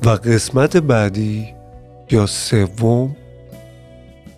و 0.09 0.11
قسمت 0.11 0.77
بعدی 0.77 1.55
یا 2.11 2.27
سوم 2.27 3.17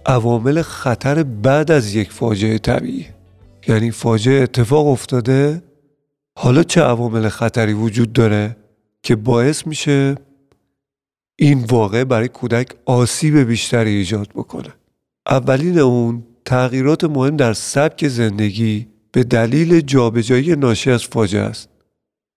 عوامل 0.06 0.62
خطر 0.62 1.22
بعد 1.22 1.70
از 1.70 1.94
یک 1.94 2.12
فاجعه 2.12 2.58
طبیعی 2.58 3.06
یعنی 3.68 3.90
فاجعه 3.90 4.42
اتفاق 4.42 4.86
افتاده 4.86 5.62
حالا 6.38 6.62
چه 6.62 6.80
عوامل 6.80 7.28
خطری 7.28 7.72
وجود 7.72 8.12
داره 8.12 8.56
که 9.02 9.16
باعث 9.16 9.66
میشه 9.66 10.14
این 11.38 11.64
واقع 11.64 12.04
برای 12.04 12.28
کودک 12.28 12.68
آسیب 12.86 13.38
بیشتری 13.38 13.90
ایجاد 13.90 14.28
بکنه 14.28 14.74
اولین 15.26 15.78
اون 15.78 16.22
تغییرات 16.44 17.04
مهم 17.04 17.36
در 17.36 17.52
سبک 17.52 18.08
زندگی 18.08 18.88
به 19.12 19.24
دلیل 19.24 19.80
جابجایی 19.80 20.56
ناشی 20.56 20.90
از 20.90 21.04
فاجعه 21.04 21.42
است. 21.42 21.68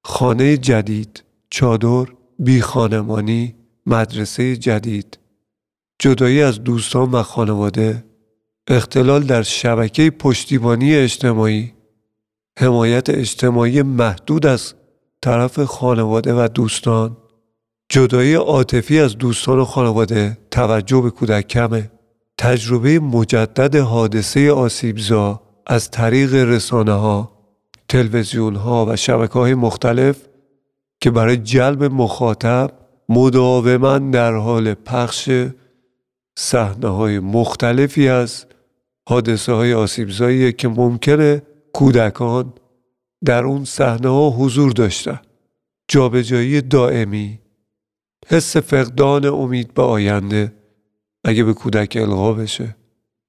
خانه 0.05 0.57
جدید، 0.57 1.23
چادر، 1.49 2.05
بی 2.43 2.61
خانمانی، 2.61 3.55
مدرسه 3.85 4.57
جدید، 4.57 5.19
جدایی 5.99 6.41
از 6.41 6.63
دوستان 6.63 7.11
و 7.11 7.23
خانواده، 7.23 8.03
اختلال 8.67 9.23
در 9.23 9.41
شبکه 9.41 10.09
پشتیبانی 10.09 10.95
اجتماعی، 10.95 11.73
حمایت 12.59 13.09
اجتماعی 13.09 13.81
محدود 13.81 14.45
از 14.45 14.73
طرف 15.21 15.63
خانواده 15.63 16.33
و 16.33 16.47
دوستان، 16.47 17.17
جدایی 17.89 18.33
عاطفی 18.33 18.99
از 18.99 19.17
دوستان 19.17 19.59
و 19.59 19.65
خانواده، 19.65 20.37
توجه 20.51 21.01
به 21.01 21.09
کودک 21.09 21.47
کمه، 21.47 21.91
تجربه 22.37 22.99
مجدد 22.99 23.75
حادثه 23.75 24.51
آسیبزا 24.51 25.41
از 25.67 25.91
طریق 25.91 26.33
رسانه 26.33 26.93
ها، 26.93 27.31
تلویزیون 27.89 28.55
ها 28.55 28.85
و 28.85 28.95
شبکه 28.95 29.33
های 29.33 29.53
مختلف 29.53 30.17
که 31.03 31.11
برای 31.11 31.37
جلب 31.37 31.83
مخاطب 31.83 32.71
مداوما 33.09 33.97
در 33.97 34.33
حال 34.33 34.73
پخش 34.73 35.29
صحنه 36.37 36.87
های 36.87 37.19
مختلفی 37.19 38.07
از 38.07 38.45
حادثه 39.09 39.51
های 39.53 39.73
آسیبزایی 39.73 40.53
که 40.53 40.67
ممکنه 40.67 41.41
کودکان 41.73 42.53
در 43.25 43.43
اون 43.43 43.65
صحنه 43.65 44.09
ها 44.09 44.29
حضور 44.29 44.71
داشتن. 44.71 45.19
جابجایی 45.87 46.61
دائمی 46.61 47.39
حس 48.27 48.57
فقدان 48.57 49.25
امید 49.25 49.73
به 49.73 49.81
آینده 49.81 50.53
اگه 51.23 51.43
به 51.43 51.53
کودک 51.53 51.97
القا 52.01 52.33
بشه. 52.33 52.75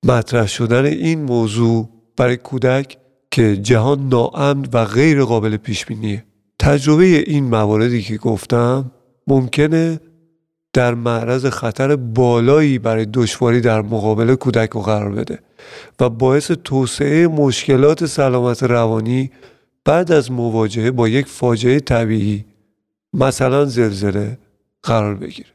مطرح 0.06 0.46
شدن 0.46 0.84
این 0.84 1.22
موضوع 1.22 1.88
برای 2.16 2.36
کودک 2.36 2.98
که 3.30 3.56
جهان 3.56 4.08
ناامن 4.08 4.68
و 4.72 4.84
غیر 4.84 5.24
قابل 5.24 5.56
پیش 5.56 5.86
بینیه 5.86 6.24
تجربه 6.58 7.04
این 7.04 7.44
مواردی 7.44 8.02
که 8.02 8.16
گفتم 8.16 8.90
ممکنه 9.26 10.00
در 10.72 10.94
معرض 10.94 11.46
خطر 11.46 11.96
بالایی 11.96 12.78
برای 12.78 13.06
دشواری 13.06 13.60
در 13.60 13.82
مقابل 13.82 14.34
کودک 14.34 14.70
رو 14.70 14.80
قرار 14.80 15.12
بده 15.12 15.38
و 16.00 16.08
باعث 16.08 16.50
توسعه 16.50 17.26
مشکلات 17.28 18.06
سلامت 18.06 18.62
روانی 18.62 19.30
بعد 19.84 20.12
از 20.12 20.30
مواجهه 20.30 20.90
با 20.90 21.08
یک 21.08 21.26
فاجعه 21.26 21.80
طبیعی 21.80 22.44
مثلا 23.12 23.64
زلزله 23.64 24.38
قرار 24.82 25.14
بگیره. 25.14 25.48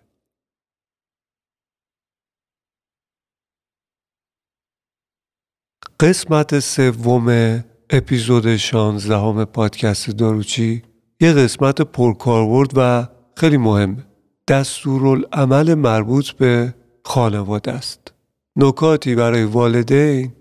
قسمت 6.00 6.60
سوم 6.60 7.60
اپیزود 7.90 8.56
16 8.56 9.46
پادکست 9.46 10.10
داروچی 10.10 10.84
یه 11.22 11.34
قسمت 11.34 11.82
پرکاربرد 11.82 12.72
و 12.76 13.08
خیلی 13.36 13.58
مهمه 13.58 14.04
دستورالعمل 14.48 15.74
مربوط 15.74 16.32
به 16.32 16.74
خانواده 17.06 17.72
است. 17.72 18.14
نکاتی 18.56 19.16
برای 19.16 19.44
والدین 19.44 20.32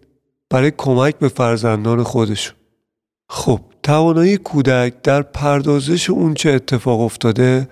برای 0.51 0.73
کمک 0.77 1.19
به 1.19 1.29
فرزندان 1.29 2.03
خودشون. 2.03 2.57
خب 3.29 3.61
توانایی 3.83 4.37
کودک 4.37 5.03
در 5.03 5.23
پردازش 5.23 6.11
اون 6.11 6.35
چه 6.35 6.51
اتفاق 6.51 7.01
افتاده 7.01 7.69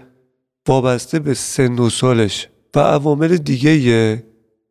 وابسته 0.68 1.18
به 1.18 1.34
سن 1.34 1.78
و 1.78 1.90
سالش 1.90 2.48
و 2.76 2.80
عوامل 2.80 3.36
دیگه 3.36 4.24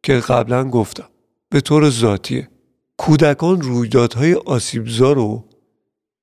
که 0.03 0.13
قبلا 0.13 0.69
گفتم. 0.69 1.09
به 1.49 1.61
طور 1.61 1.89
ذاتیه 1.89 2.49
کودکان 2.97 3.61
رویدادهای 3.61 4.33
آسیبزا 4.33 5.11
رو 5.13 5.43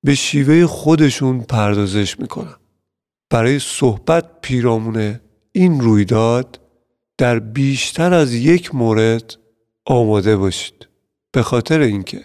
به 0.04 0.14
شیوه 0.14 0.66
خودشون 0.66 1.40
پردازش 1.40 2.20
می‌کنن. 2.20 2.56
برای 3.30 3.58
صحبت 3.58 4.40
پیرامون 4.42 5.20
این 5.52 5.80
رویداد 5.80 6.60
در 7.18 7.38
بیشتر 7.38 8.14
از 8.14 8.34
یک 8.34 8.74
مورد 8.74 9.36
آماده 9.84 10.36
باشید. 10.36 10.88
به 11.32 11.42
خاطر 11.42 11.80
اینکه 11.80 12.24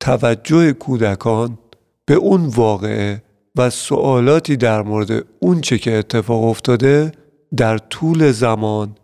توجه 0.00 0.72
کودکان 0.72 1.58
به 2.04 2.14
اون 2.14 2.46
واقعه 2.46 3.22
و 3.56 3.70
سوالاتی 3.70 4.56
در 4.56 4.82
مورد 4.82 5.24
اون 5.40 5.60
چه 5.60 5.78
که 5.78 5.92
اتفاق 5.92 6.44
افتاده 6.44 7.12
در 7.56 7.78
طول 7.78 8.32
زمان 8.32 8.96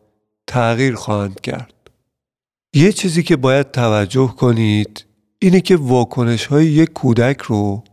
تغییر 0.47 0.95
خواهند 0.95 1.41
کرد. 1.41 1.75
یه 2.75 2.93
چیزی 2.93 3.23
که 3.23 3.37
باید 3.37 3.71
توجه 3.71 4.35
کنید 4.37 5.05
اینه 5.39 5.61
که 5.61 5.77
واکنش 5.77 6.47
های 6.47 6.67
یک 6.67 6.93
کودک 6.93 7.41
رو 7.41 7.85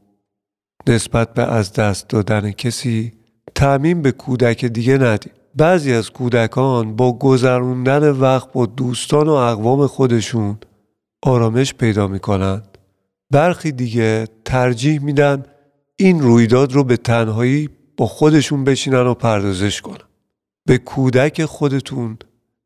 نسبت 0.87 1.33
به 1.33 1.43
از 1.43 1.73
دست 1.73 2.09
دادن 2.09 2.51
کسی 2.51 3.13
تعمین 3.55 4.01
به 4.01 4.11
کودک 4.11 4.65
دیگه 4.65 4.97
ندید. 4.97 5.31
بعضی 5.55 5.93
از 5.93 6.09
کودکان 6.09 6.95
با 6.95 7.13
گذروندن 7.13 8.09
وقت 8.09 8.51
با 8.51 8.65
دوستان 8.65 9.27
و 9.27 9.31
اقوام 9.31 9.87
خودشون 9.87 10.57
آرامش 11.23 11.73
پیدا 11.73 12.07
می‌کنن. 12.07 12.61
برخی 13.31 13.71
دیگه 13.71 14.27
ترجیح 14.45 15.01
میدن 15.01 15.43
این 15.95 16.21
رویداد 16.21 16.73
رو 16.73 16.83
به 16.83 16.97
تنهایی 16.97 17.69
با 17.97 18.07
خودشون 18.07 18.63
بشینن 18.63 19.07
و 19.07 19.13
پردازش 19.13 19.81
کنن. 19.81 20.05
به 20.65 20.77
کودک 20.77 21.45
خودتون 21.45 22.17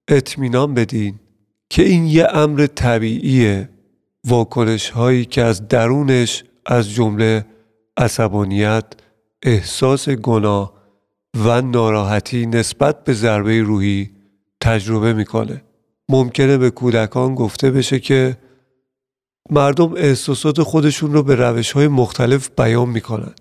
اطمینان 0.07 0.73
بدین 0.73 1.19
که 1.69 1.83
این 1.83 2.05
یه 2.05 2.27
امر 2.33 2.67
طبیعیه 2.75 3.69
واکنش 4.27 4.89
هایی 4.89 5.25
که 5.25 5.41
از 5.41 5.67
درونش 5.67 6.43
از 6.65 6.89
جمله 6.89 7.45
عصبانیت، 7.99 8.85
احساس 9.43 10.09
گناه 10.09 10.73
و 11.45 11.61
ناراحتی 11.61 12.45
نسبت 12.45 13.03
به 13.03 13.13
ضربه 13.13 13.61
روحی 13.61 14.09
تجربه 14.61 15.13
می‌کنه. 15.13 15.63
ممکنه 16.09 16.57
به 16.57 16.69
کودکان 16.69 17.35
گفته 17.35 17.71
بشه 17.71 17.99
که 17.99 18.37
مردم 19.49 19.93
احساسات 19.93 20.61
خودشون 20.61 21.13
رو 21.13 21.23
به 21.23 21.35
روش 21.35 21.71
های 21.71 21.87
مختلف 21.87 22.49
بیان 22.57 22.89
می‌کنن. 22.89 23.33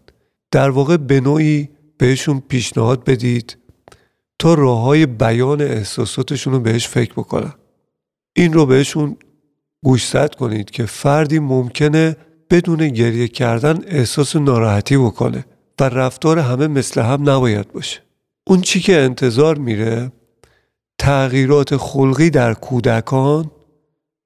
در 0.51 0.71
واقع 0.71 0.97
به 0.97 1.21
نوعی 1.21 1.69
بهشون 1.99 2.43
پیشنهاد 2.49 3.05
بدید 3.05 3.57
تا 4.39 4.55
راه 4.55 4.81
های 4.81 5.07
بیان 5.07 5.61
احساساتشون 5.61 6.53
رو 6.53 6.61
بهش 6.61 6.89
فکر 6.89 7.13
بکنن. 7.13 7.55
این 8.37 8.53
رو 8.53 8.67
بهشون 8.67 9.17
گوشزد 9.85 10.35
کنید 10.35 10.71
که 10.71 10.87
فردی 10.87 11.39
ممکنه 11.39 12.17
بدون 12.51 12.89
گریه 12.89 13.29
کردن 13.29 13.85
احساس 13.87 14.37
ناراحتی 14.37 14.97
بکنه 14.97 15.45
و 15.81 15.85
رفتار 15.85 16.39
همه 16.39 16.67
مثل 16.67 17.01
هم 17.01 17.31
نباید 17.31 17.73
باشه. 17.73 18.01
اون 18.47 18.61
چی 18.61 18.81
که 18.81 18.97
انتظار 18.97 19.59
میره 19.59 20.13
تغییرات 20.99 21.77
خلقی 21.77 22.31
در 22.31 22.55
کودکان 22.55 23.51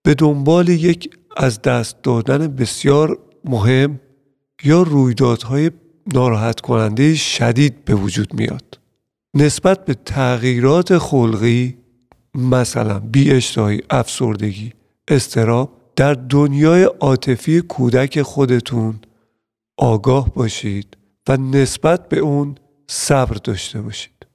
به 0.03 0.14
دنبال 0.14 0.68
یک 0.68 1.11
از 1.37 1.62
دست 1.62 2.03
دادن 2.03 2.47
بسیار 2.47 3.18
مهم 3.45 4.01
یا 4.64 4.83
رویدادهای 4.83 5.70
ناراحت 6.12 6.61
کننده 6.61 7.14
شدید 7.14 7.85
به 7.85 7.95
وجود 7.95 8.35
میاد. 8.35 8.79
نسبت 9.35 9.85
به 9.85 9.95
تغییرات 9.95 10.99
خلقی 10.99 11.77
مثلا 12.35 12.99
بی 12.99 13.41
افسردگی 13.91 14.73
استراب 15.09 15.82
در 15.97 16.14
دنیای 16.14 16.82
عاطفی 16.82 17.61
کودک 17.61 18.22
خودتون 18.22 19.01
آگاه 19.76 20.34
باشید 20.34 20.97
و 21.28 21.36
نسبت 21.36 22.09
به 22.09 22.18
اون 22.18 22.55
صبر 22.86 23.34
داشته 23.34 23.80
باشید. 23.80 24.26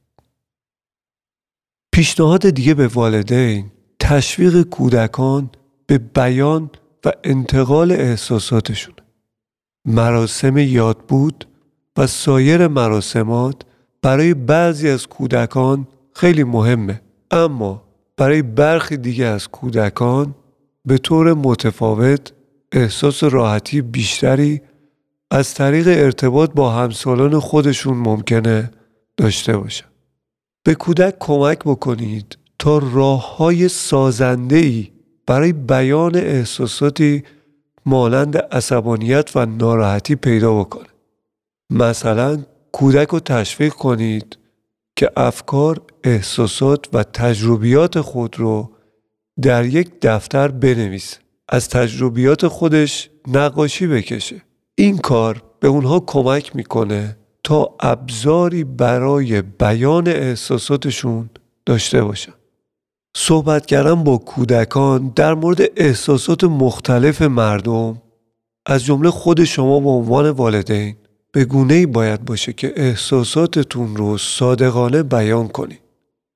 پیشنهاد 1.91 2.49
دیگه 2.49 2.73
به 2.73 2.87
والدین 2.87 3.71
تشویق 3.99 4.61
کودکان 4.61 5.49
به 5.87 5.97
بیان 5.97 6.69
و 7.05 7.11
انتقال 7.23 7.91
احساساتشون. 7.91 8.93
مراسم 9.85 10.57
یاد 10.57 10.97
بود 10.97 11.47
و 11.97 12.07
سایر 12.07 12.67
مراسمات 12.67 13.61
برای 14.01 14.33
بعضی 14.33 14.89
از 14.89 15.07
کودکان 15.07 15.87
خیلی 16.13 16.43
مهمه. 16.43 17.01
اما 17.31 17.83
برای 18.17 18.41
برخی 18.41 18.97
دیگه 18.97 19.25
از 19.25 19.47
کودکان 19.47 20.35
به 20.87 20.97
طور 20.97 21.33
متفاوت 21.33 22.33
احساس 22.71 23.23
راحتی 23.23 23.81
بیشتری 23.81 24.61
از 25.31 25.53
طریق 25.53 25.87
ارتباط 25.87 26.51
با 26.51 26.71
همسالان 26.71 27.39
خودشون 27.39 27.97
ممکنه 27.97 28.71
داشته 29.17 29.57
باشن. 29.57 29.85
به 30.63 30.75
کودک 30.75 31.15
کمک 31.19 31.59
بکنید 31.59 32.37
تا 32.59 32.77
راه 32.77 33.37
های 33.37 33.69
سازنده 33.69 34.55
ای 34.55 34.91
برای 35.25 35.53
بیان 35.53 36.15
احساساتی 36.15 37.23
مانند 37.85 38.37
عصبانیت 38.37 39.31
و 39.35 39.45
ناراحتی 39.45 40.15
پیدا 40.15 40.59
بکنه. 40.59 40.87
مثلا 41.69 42.43
کودک 42.71 43.07
رو 43.07 43.19
تشویق 43.19 43.73
کنید 43.73 44.37
که 44.95 45.11
افکار، 45.17 45.81
احساسات 46.03 46.85
و 46.93 47.03
تجربیات 47.03 48.01
خود 48.01 48.39
رو 48.39 48.76
در 49.41 49.65
یک 49.65 49.91
دفتر 50.01 50.47
بنویسه 50.47 51.17
از 51.49 51.69
تجربیات 51.69 52.47
خودش 52.47 53.09
نقاشی 53.27 53.87
بکشه. 53.87 54.41
این 54.75 54.97
کار 54.97 55.43
به 55.59 55.67
اونها 55.67 55.99
کمک 55.99 56.55
می‌کنه 56.55 57.17
تا 57.43 57.75
ابزاری 57.79 58.63
برای 58.63 59.41
بیان 59.41 60.07
احساساتشون 60.07 61.29
داشته 61.65 62.01
باشن. 62.03 62.33
صحبت 63.17 63.65
کردن 63.65 64.03
با 64.03 64.17
کودکان 64.17 65.13
در 65.15 65.33
مورد 65.33 65.61
احساسات 65.75 66.43
مختلف 66.43 67.21
مردم 67.21 68.01
از 68.65 68.85
جمله 68.85 69.09
خود 69.09 69.43
شما 69.43 69.79
به 69.79 69.89
عنوان 69.89 70.29
والدین 70.29 70.95
به 71.31 71.45
گونه 71.45 71.73
ای 71.73 71.85
باید 71.85 72.25
باشه 72.25 72.53
که 72.53 72.73
احساساتتون 72.75 73.95
رو 73.95 74.17
صادقانه 74.17 75.03
بیان 75.03 75.47
کنید 75.47 75.81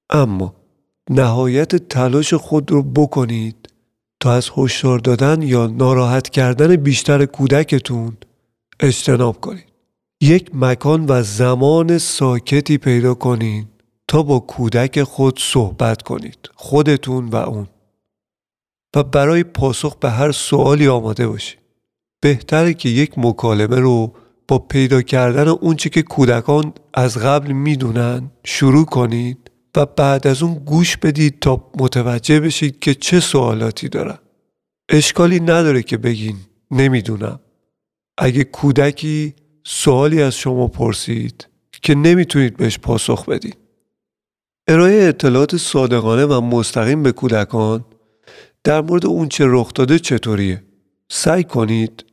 اما 0.10 0.61
نهایت 1.10 1.76
تلاش 1.76 2.34
خود 2.34 2.72
رو 2.72 2.84
بکنید 2.84 3.70
تا 4.20 4.34
از 4.34 4.49
هشدار 4.58 4.99
دادن 4.99 5.41
یا 5.41 5.68
ناراحت 5.68 6.30
کردن 6.30 6.76
بیشتر 6.76 7.26
کودکتون 7.26 8.18
اجتناب 8.80 9.41
کنید. 9.41 9.72
یک 10.22 10.49
مکان 10.54 11.06
و 11.10 11.24
زمان 11.24 11.97
ساکتی 11.97 12.78
پیدا 12.78 13.14
کنید 13.14 13.68
تا 14.08 14.24
با 14.24 14.39
کودک 14.39 15.04
خود 15.04 15.39
صحبت 15.39 16.02
کنید 16.02 16.49
خودتون 16.56 17.28
و 17.28 17.36
اون. 17.36 17.68
و 18.95 19.04
برای 19.04 19.43
پاسخ 19.43 19.95
به 19.95 20.10
هر 20.10 20.32
سوالی 20.32 20.88
آماده 20.88 21.28
باشید. 21.28 21.60
بهتره 22.22 22.74
که 22.74 22.89
یک 22.89 23.14
مکالمه 23.18 23.80
رو 23.80 24.14
با 24.47 24.60
پیدا 24.60 25.02
کردن 25.02 25.47
اونچه 25.47 25.89
که 25.89 26.02
کودکان 26.02 26.74
از 26.93 27.18
قبل 27.18 27.52
می‌دونن 27.52 28.32
شروع 28.43 28.86
کنید 28.86 29.41
و 29.76 29.86
بعد 29.86 30.28
از 30.28 30.43
اون 30.43 30.53
گوش 30.53 30.97
بدید 30.97 31.39
تا 31.39 31.72
متوجه 31.80 32.39
بشید 32.39 32.80
که 32.80 32.93
چه 32.93 33.19
سوالاتی 33.19 33.89
دارن. 33.89 34.17
اشکالی 34.89 35.39
نداره 35.39 35.84
که 35.84 35.97
بگین 35.97 36.36
نمی‌دونم. 36.72 37.39
اگه 38.17 38.43
کودکی 38.43 39.36
سوالی 39.63 40.22
از 40.22 40.36
شما 40.36 40.67
پرسید 40.67 41.47
که 41.82 41.95
نمی‌تونید 41.95 42.57
بهش 42.57 42.80
پاسخ 42.80 43.30
بدید 43.30 43.57
ارائه 44.67 45.03
اطلاعات 45.03 45.57
صادقانه 45.57 46.26
و 46.26 46.41
مستقیم 46.41 47.03
به 47.03 47.11
کودکان 47.11 47.86
در 48.63 48.82
مورد 48.82 49.05
اون 49.05 49.30
چه 49.30 49.45
رخ 49.47 49.74
داده 49.74 49.99
چطوریه؟ 49.99 50.63
سعی 51.09 51.43
کنید 51.43 52.05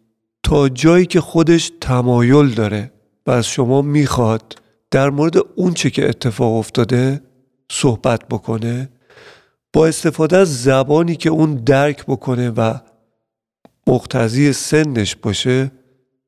تا 0.43 0.69
جایی 0.69 1.07
که 1.07 1.21
خودش 1.21 1.73
تمایل 1.81 2.49
داره 2.49 2.93
و 3.27 3.31
از 3.31 3.47
شما 3.47 3.83
می‌خواد 3.83 4.63
در 4.91 5.11
مورد 5.11 5.35
اون 5.57 5.75
چه 5.75 5.91
که 5.91 6.09
اتفاق 6.09 6.55
افتاده 6.55 7.21
صحبت 7.73 8.29
بکنه 8.29 8.89
با 9.73 9.87
استفاده 9.87 10.37
از 10.37 10.63
زبانی 10.63 11.17
که 11.17 11.31
اون 11.31 11.55
درک 11.55 12.05
بکنه 12.07 12.51
و 12.51 12.75
مقتضی 13.87 14.53
سنش 14.53 15.17
باشه 15.17 15.73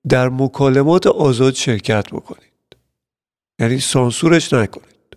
در 0.08 0.28
مکالمات 0.28 1.06
آزاد 1.06 1.54
شرکت 1.54 2.10
بکنید. 2.10 2.76
یعنی 3.60 3.78
سانسورش 3.78 4.52
نکنید. 4.52 5.16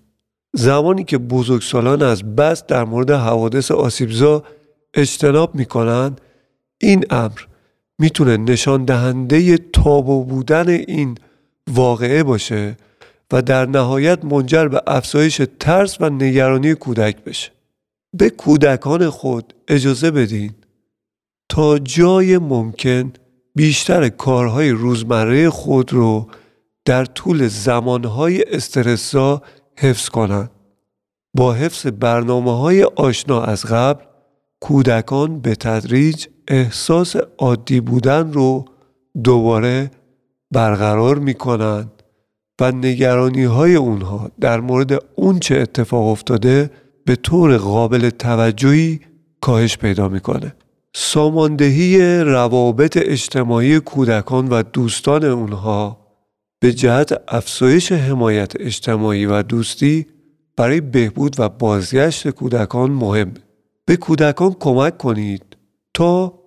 زمانی 0.54 1.04
که 1.04 1.18
بزرگسالان 1.18 2.02
از 2.02 2.36
بس 2.36 2.66
در 2.66 2.84
مورد 2.84 3.12
حوادث 3.12 3.72
آسیبزا 3.72 4.44
اجتناب 4.94 5.56
می‌کنن 5.56 6.16
این 6.78 7.06
امر 7.10 7.40
می‌تونه 8.00 8.38
نشان 8.38 8.86
دهنده 8.86 9.58
تابو 9.58 10.24
بودن 10.24 10.70
این 10.70 11.18
واقعه 11.70 12.24
باشه 12.24 12.78
و 13.34 13.42
در 13.42 13.66
نهایت 13.66 14.26
منجر 14.26 14.68
به 14.68 14.82
افزایش 14.88 15.42
ترس 15.60 16.02
و 16.02 16.10
نگرانی 16.10 16.74
کودک 16.74 17.24
بشه 17.24 17.52
به 18.14 18.30
کودکان 18.30 19.10
خود 19.10 19.54
اجازه 19.68 20.12
بدین 20.12 20.54
تا 21.50 21.80
جای 21.80 22.38
ممکن 22.38 23.14
بیشتر 23.56 24.10
کارهای 24.10 24.70
روزمره 24.70 25.50
خود 25.50 25.94
رو 25.94 26.28
در 26.86 27.06
طول 27.06 27.48
زمانهای 27.48 28.44
استرسا 28.56 29.42
حفظ 29.78 30.10
کنند. 30.10 30.52
با 31.34 31.54
حفظ 31.54 31.88
برنامه 31.88 32.58
های 32.58 32.84
آشنا 32.84 33.42
از 33.42 33.66
قبل 33.66 34.04
کودکان 34.60 35.40
به 35.40 35.56
تدریج 35.56 36.28
احساس 36.48 37.16
عادی 37.38 37.80
بودن 37.80 38.34
رو 38.34 38.66
دوباره 39.24 39.92
برقرار 40.52 41.20
می 41.20 41.34
کنند 41.34 42.03
و 42.62 42.72
نگرانی 42.72 43.44
های 43.44 43.76
اونها 43.76 44.32
در 44.40 44.60
مورد 44.60 45.04
اون 45.16 45.40
چه 45.40 45.56
اتفاق 45.56 46.08
افتاده 46.08 46.72
به 47.06 47.16
طور 47.16 47.58
قابل 47.58 48.10
توجهی 48.10 49.00
کاهش 49.42 49.78
پیدا 49.78 50.10
می‌کنه. 50.10 50.56
ساماندهی 50.96 52.20
روابط 52.20 52.98
اجتماعی 53.02 53.80
کودکان 53.80 54.48
و 54.48 54.64
دوستان 54.64 55.24
اونها 55.24 56.04
به 56.60 56.74
جهت 56.74 57.22
افزایش 57.28 57.92
حمایت 57.92 58.54
اجتماعی 58.60 59.26
و 59.26 59.42
دوستی 59.42 60.06
برای 60.56 60.82
بهبود 60.82 61.36
و 61.40 61.50
بازگشت 61.50 62.30
کودکان 62.30 62.92
مهم 62.92 63.34
به 63.86 63.96
کودکان 63.96 64.56
کمک 64.60 64.98
کنید 64.98 65.58
تا 65.94 66.40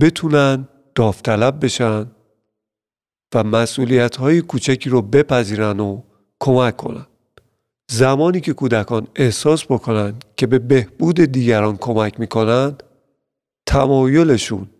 بتونن 0.00 0.68
داوطلب 0.94 1.64
بشن 1.64 2.06
و 3.34 3.44
مسئولیت 3.44 4.16
های 4.16 4.40
کوچکی 4.40 4.90
رو 4.90 5.02
بپذیرن 5.02 5.80
و 5.80 6.02
کمک 6.40 6.76
کنن. 6.76 7.06
زمانی 7.90 8.40
که 8.40 8.52
کودکان 8.52 9.06
احساس 9.16 9.64
بکنن 9.64 10.14
که 10.36 10.46
به 10.46 10.58
بهبود 10.58 11.20
دیگران 11.20 11.76
کمک 11.76 12.20
می‌کنن 12.20 12.76
تمایلشون 13.66 14.70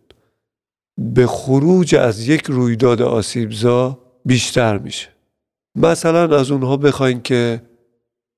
به 0.99 1.27
خروج 1.27 1.95
از 1.95 2.29
یک 2.29 2.47
رویداد 2.47 3.03
آسیبزا 3.03 3.99
بیشتر 4.25 4.79
میشه. 4.79 5.09
مثلا 5.75 6.39
از 6.39 6.51
اونها 6.51 6.77
بخواین 6.77 7.23
که 7.23 7.63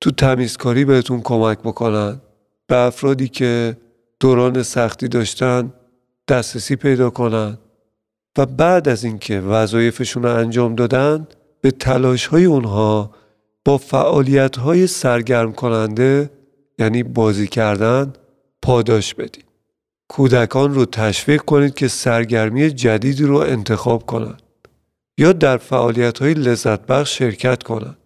تو 0.01 0.11
تمیزکاری 0.11 0.85
بهتون 0.85 1.21
کمک 1.21 1.59
بکنن 1.59 2.21
به 2.67 2.77
افرادی 2.77 3.29
که 3.29 3.77
دوران 4.21 4.63
سختی 4.63 5.09
داشتن 5.09 5.73
دسترسی 6.29 6.77
پیدا 6.77 7.11
کنن. 7.11 7.59
و 8.39 8.47
بعد 8.47 8.89
از 8.89 9.05
اینکه 9.05 9.41
وظایفشون 9.41 10.23
رو 10.23 10.37
انجام 10.37 10.75
دادن 10.75 11.27
به 11.61 11.71
تلاش 11.71 12.27
های 12.27 12.45
اونها 12.45 13.11
با 13.65 13.79
فعالیت 13.79 14.57
های 14.57 14.87
سرگرم 14.87 15.53
کننده 15.53 16.31
یعنی 16.79 17.03
بازی 17.03 17.47
کردن 17.47 18.13
پاداش 18.63 19.15
بدید. 19.15 19.45
کودکان 20.09 20.75
رو 20.75 20.85
تشویق 20.85 21.43
کنید 21.43 21.75
که 21.75 21.89
سرگرمی 21.89 22.71
جدیدی 22.71 23.25
رو 23.25 23.37
انتخاب 23.37 24.07
کنند 24.07 24.43
یا 25.19 25.33
در 25.33 25.57
فعالیت 25.57 26.19
های 26.19 26.35
لذت 26.35 26.87
بخش 26.87 27.19
شرکت 27.19 27.63
کنند. 27.63 27.97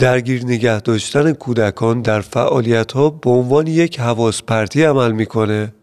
درگیر 0.00 0.44
نگه 0.44 0.80
داشتن 0.80 1.32
کودکان 1.32 2.02
در 2.02 2.20
فعالیت 2.20 2.92
ها 2.92 3.10
به 3.10 3.30
عنوان 3.30 3.66
یک 3.66 4.00
حواس 4.00 4.42
پرتی 4.42 4.82
عمل 4.82 5.12
می‌کنه 5.12 5.74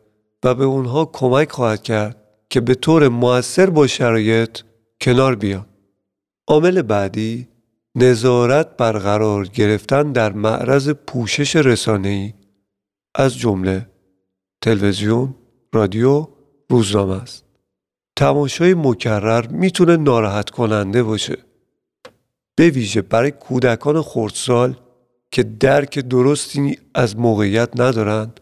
و 0.43 0.55
به 0.55 0.63
اونها 0.63 1.05
کمک 1.05 1.51
خواهد 1.51 1.83
کرد 1.83 2.18
که 2.49 2.61
به 2.61 2.75
طور 2.75 3.07
موثر 3.07 3.69
با 3.69 3.87
شرایط 3.87 4.59
کنار 5.01 5.35
بیان. 5.35 5.65
عامل 6.47 6.81
بعدی 6.81 7.47
نظارت 7.95 8.77
برقرار 8.77 9.47
گرفتن 9.47 10.11
در 10.11 10.33
معرض 10.33 10.89
پوشش 10.89 11.55
رسانه‌ای 11.55 12.33
از 13.15 13.37
جمله 13.37 13.89
تلویزیون، 14.61 15.35
رادیو، 15.73 16.27
روزنامه 16.69 17.21
است. 17.21 17.45
تماشای 18.15 18.73
مکرر 18.73 19.47
می‌تونه 19.47 19.97
ناراحت 19.97 20.49
کننده 20.49 21.03
باشه. 21.03 21.37
به 22.55 22.69
ویژه 22.69 23.01
برای 23.01 23.31
کودکان 23.31 24.01
خردسال 24.01 24.75
که 25.31 25.43
درک 25.43 25.99
درستی 25.99 26.77
از 26.95 27.17
موقعیت 27.17 27.79
ندارند 27.81 28.39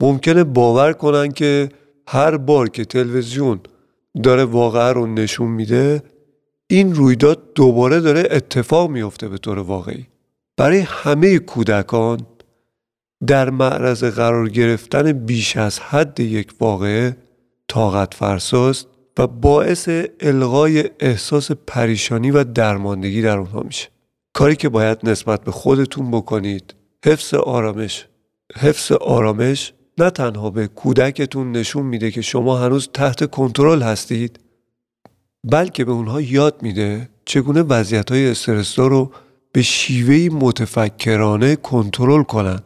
ممکنه 0.00 0.44
باور 0.44 0.92
کنن 0.92 1.32
که 1.32 1.68
هر 2.12 2.36
بار 2.36 2.68
که 2.68 2.84
تلویزیون 2.84 3.60
داره 4.22 4.44
واقعه 4.44 4.92
رو 4.92 5.06
نشون 5.06 5.48
میده 5.50 6.02
این 6.66 6.94
رویداد 6.94 7.52
دوباره 7.54 8.00
داره 8.00 8.28
اتفاق 8.30 8.90
میفته 8.90 9.28
به 9.28 9.38
طور 9.38 9.58
واقعی. 9.58 10.06
برای 10.56 10.78
همه 10.78 11.38
کودکان 11.38 12.26
در 13.26 13.50
معرض 13.50 14.04
قرار 14.04 14.48
گرفتن 14.48 15.12
بیش 15.12 15.56
از 15.56 15.80
حد 15.80 16.20
یک 16.20 16.52
واقعه 16.60 17.16
طاقت 17.68 18.14
فرساست 18.14 18.86
و 19.18 19.26
باعث 19.26 19.88
الغای 20.20 20.90
احساس 21.00 21.50
پریشانی 21.52 22.30
و 22.30 22.44
درماندگی 22.44 23.22
در 23.22 23.38
اونها 23.38 23.60
میشه. 23.60 23.88
کاری 24.32 24.56
که 24.56 24.68
باید 24.68 24.98
نسبت 25.02 25.44
به 25.44 25.50
خودتون 25.50 26.10
بکنید 26.10 26.74
حفظ 27.04 27.34
آرامش 27.34 28.06
حفظ 28.56 28.92
آرامش 28.92 29.72
نه 29.98 30.10
تنها 30.10 30.50
به 30.50 30.66
کودکتون 30.66 31.52
نشون 31.52 31.86
میده 31.86 32.10
که 32.10 32.22
شما 32.22 32.58
هنوز 32.58 32.88
تحت 32.94 33.30
کنترل 33.30 33.82
هستید 33.82 34.40
بلکه 35.44 35.84
به 35.84 35.92
اونها 35.92 36.20
یاد 36.20 36.62
میده 36.62 37.08
چگونه 37.24 37.62
وضعیت 37.62 38.10
های 38.12 38.30
استرسدار 38.30 38.90
رو 38.90 39.12
به 39.52 39.62
شیوهی 39.62 40.28
متفکرانه 40.28 41.56
کنترل 41.56 42.22
کنن. 42.22 42.60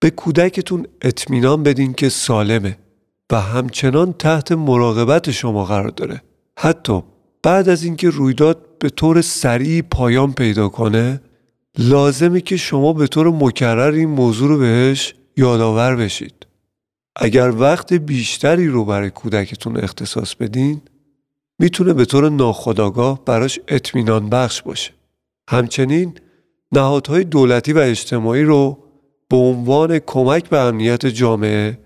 به 0.00 0.10
کودکتون 0.10 0.86
اطمینان 1.02 1.62
بدین 1.62 1.94
که 1.94 2.08
سالمه 2.08 2.78
و 3.32 3.40
همچنان 3.40 4.12
تحت 4.12 4.52
مراقبت 4.52 5.30
شما 5.30 5.64
قرار 5.64 5.88
داره. 5.88 6.22
حتی 6.58 7.02
بعد 7.42 7.68
از 7.68 7.84
اینکه 7.84 8.10
رویداد 8.10 8.78
به 8.78 8.90
طور 8.90 9.20
سریع 9.20 9.82
پایان 9.82 10.32
پیدا 10.32 10.68
کنه 10.68 11.20
لازمه 11.78 12.40
که 12.40 12.56
شما 12.56 12.92
به 12.92 13.06
طور 13.06 13.30
مکرر 13.30 13.92
این 13.92 14.08
موضوع 14.08 14.48
رو 14.48 14.58
بهش 14.58 15.14
یادآور 15.36 15.96
بشید. 15.96 16.46
اگر 17.16 17.52
وقت 17.56 17.92
بیشتری 17.92 18.68
رو 18.68 18.84
برای 18.84 19.10
کودکتون 19.10 19.76
اختصاص 19.76 20.34
بدین 20.34 20.82
می‌تونه 21.58 21.92
به 21.92 22.04
طور 22.04 22.28
ناخودآگاه 22.28 23.24
براش 23.24 23.60
اطمینان 23.68 24.28
بخش 24.28 24.62
باشه. 24.62 24.92
همچنین 25.50 26.14
نهادهای 26.72 27.24
دولتی 27.24 27.72
و 27.72 27.78
اجتماعی 27.78 28.42
رو 28.42 28.78
به 29.28 29.36
عنوان 29.36 29.98
کمک 29.98 30.48
به 30.48 30.58
امنیت 30.58 31.06
جامعه 31.06 31.78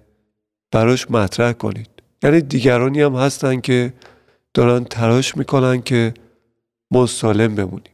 براش 0.72 1.10
مطرح 1.10 1.52
کنید. 1.52 1.90
یعنی 2.22 2.40
دیگرانی 2.40 3.00
هم 3.00 3.14
هستن 3.14 3.60
که 3.60 3.92
دارن 4.54 4.84
تلاش 4.84 5.36
می‌کنن 5.36 5.82
که 5.82 6.14
ما 6.90 7.06
سالم 7.06 7.54
بمونیم. 7.54 7.93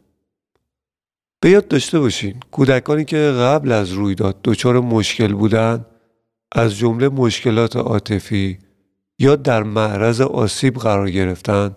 به 1.43 1.51
یاد 1.51 1.69
داشته 1.69 1.99
باشین 2.01 2.41
کودکانی 2.51 3.05
که 3.05 3.17
قبل 3.17 3.73
از 3.73 3.93
رویداد 3.93 4.37
دچار 4.45 4.81
مشکل 4.81 5.33
بودن 5.33 5.87
از 6.53 6.77
جمله 6.77 7.09
مشکلات 7.09 7.77
عاطفی 7.77 8.59
یا 9.19 9.37
در 9.37 9.63
معرض 9.63 10.21
آسیب 10.21 10.75
قرار 10.75 11.11
گرفتن 11.11 11.77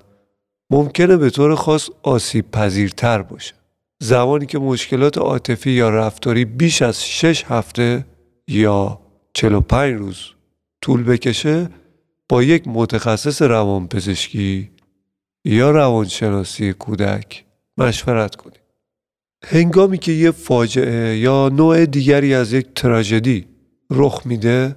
ممکنه 0.70 1.18
به 1.18 1.30
طور 1.30 1.56
خاص 1.56 1.90
آسیب 2.04 2.52
پذیرتر 2.52 3.22
باشه 3.22 3.54
زمانی 4.02 4.46
که 4.46 4.60
مشکلات 4.60 5.18
عاطفی 5.18 5.72
یا 5.72 5.90
رفتاری 5.90 6.46
بیش 6.46 6.82
از 6.82 7.06
6 7.06 7.44
هفته 7.48 8.06
یا 8.48 9.00
45 9.34 10.00
روز 10.00 10.18
طول 10.82 11.04
بکشه 11.04 11.70
با 12.30 12.44
یک 12.44 12.64
متخصص 12.68 13.42
روانپزشکی 13.42 14.72
یا 15.46 15.72
روانشناسی 15.72 16.74
کودک 16.74 17.46
مشورت 17.78 18.36
کنید. 18.36 18.63
هنگامی 19.46 19.98
که 19.98 20.12
یه 20.12 20.32
فاجعه 20.32 21.18
یا 21.18 21.50
نوع 21.50 21.86
دیگری 21.86 22.34
از 22.34 22.54
یک 22.54 22.68
تراژدی 22.76 23.46
رخ 23.92 24.22
میده 24.26 24.76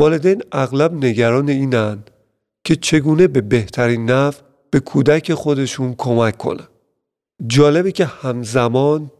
والدین 0.00 0.42
اغلب 0.52 1.04
نگران 1.04 1.48
اینن 1.48 1.98
که 2.64 2.76
چگونه 2.76 3.26
به 3.28 3.40
بهترین 3.40 4.10
نحو 4.10 4.32
به 4.70 4.80
کودک 4.80 5.34
خودشون 5.34 5.94
کمک 5.98 6.36
کنن. 6.36 6.66
جالبه 7.46 7.92
که 7.92 8.04
همزمان 8.04 9.10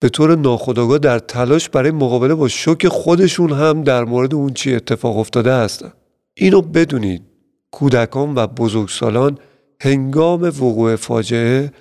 به 0.00 0.08
طور 0.08 0.36
ناخودآگاه 0.36 0.98
در 0.98 1.18
تلاش 1.18 1.68
برای 1.68 1.90
مقابله 1.90 2.34
با 2.34 2.48
شوک 2.48 2.88
خودشون 2.88 3.52
هم 3.52 3.82
در 3.82 4.04
مورد 4.04 4.34
اون 4.34 4.52
چی 4.52 4.74
اتفاق 4.74 5.18
افتاده 5.18 5.54
هستن. 5.54 5.92
اینو 6.34 6.62
بدونید 6.62 7.22
کودکان 7.70 8.34
و 8.34 8.46
بزرگسالان 8.46 9.38
هنگام 9.80 10.42
وقوع 10.42 10.96
فاجعه 10.96 11.72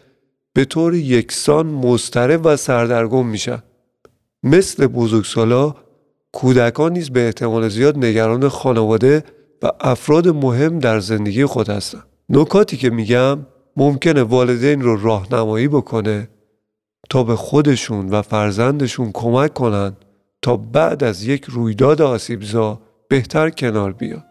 به 0.54 0.66
طور 0.66 0.96
یکسان 0.96 1.66
مضطرب 1.66 2.42
و 2.44 2.56
سردرگم 2.56 3.26
میشن. 3.26 3.64
مثل 4.44 4.88
بزرگسالا 4.88 5.76
کودکان 6.32 6.94
نیز 6.94 7.10
به 7.10 7.26
احتمال 7.26 7.70
زیاد 7.70 7.98
نگران 7.98 8.50
خانواده 8.50 9.24
و 9.62 9.72
افراد 9.80 10.28
مهم 10.28 10.80
در 10.80 11.00
زندگی 11.00 11.46
خود 11.46 11.70
هستند. 11.70 12.04
نکاتی 12.30 12.78
که 12.78 12.90
میگم 12.90 13.40
ممکنه 13.78 14.24
والدین 14.24 14.82
رو 14.82 15.02
راهنمایی 15.02 15.68
بکنه 15.68 16.30
تا 17.10 17.24
به 17.24 17.36
خودشون 17.36 18.10
و 18.10 18.22
فرزندشون 18.22 19.12
کمک 19.14 19.54
کنن 19.54 19.98
تا 20.42 20.58
بعد 20.58 21.04
از 21.04 21.24
یک 21.24 21.46
رویداد 21.46 22.02
آسیبزا 22.02 22.82
بهتر 23.08 23.50
کنار 23.50 23.94
بیاد. 23.94 24.31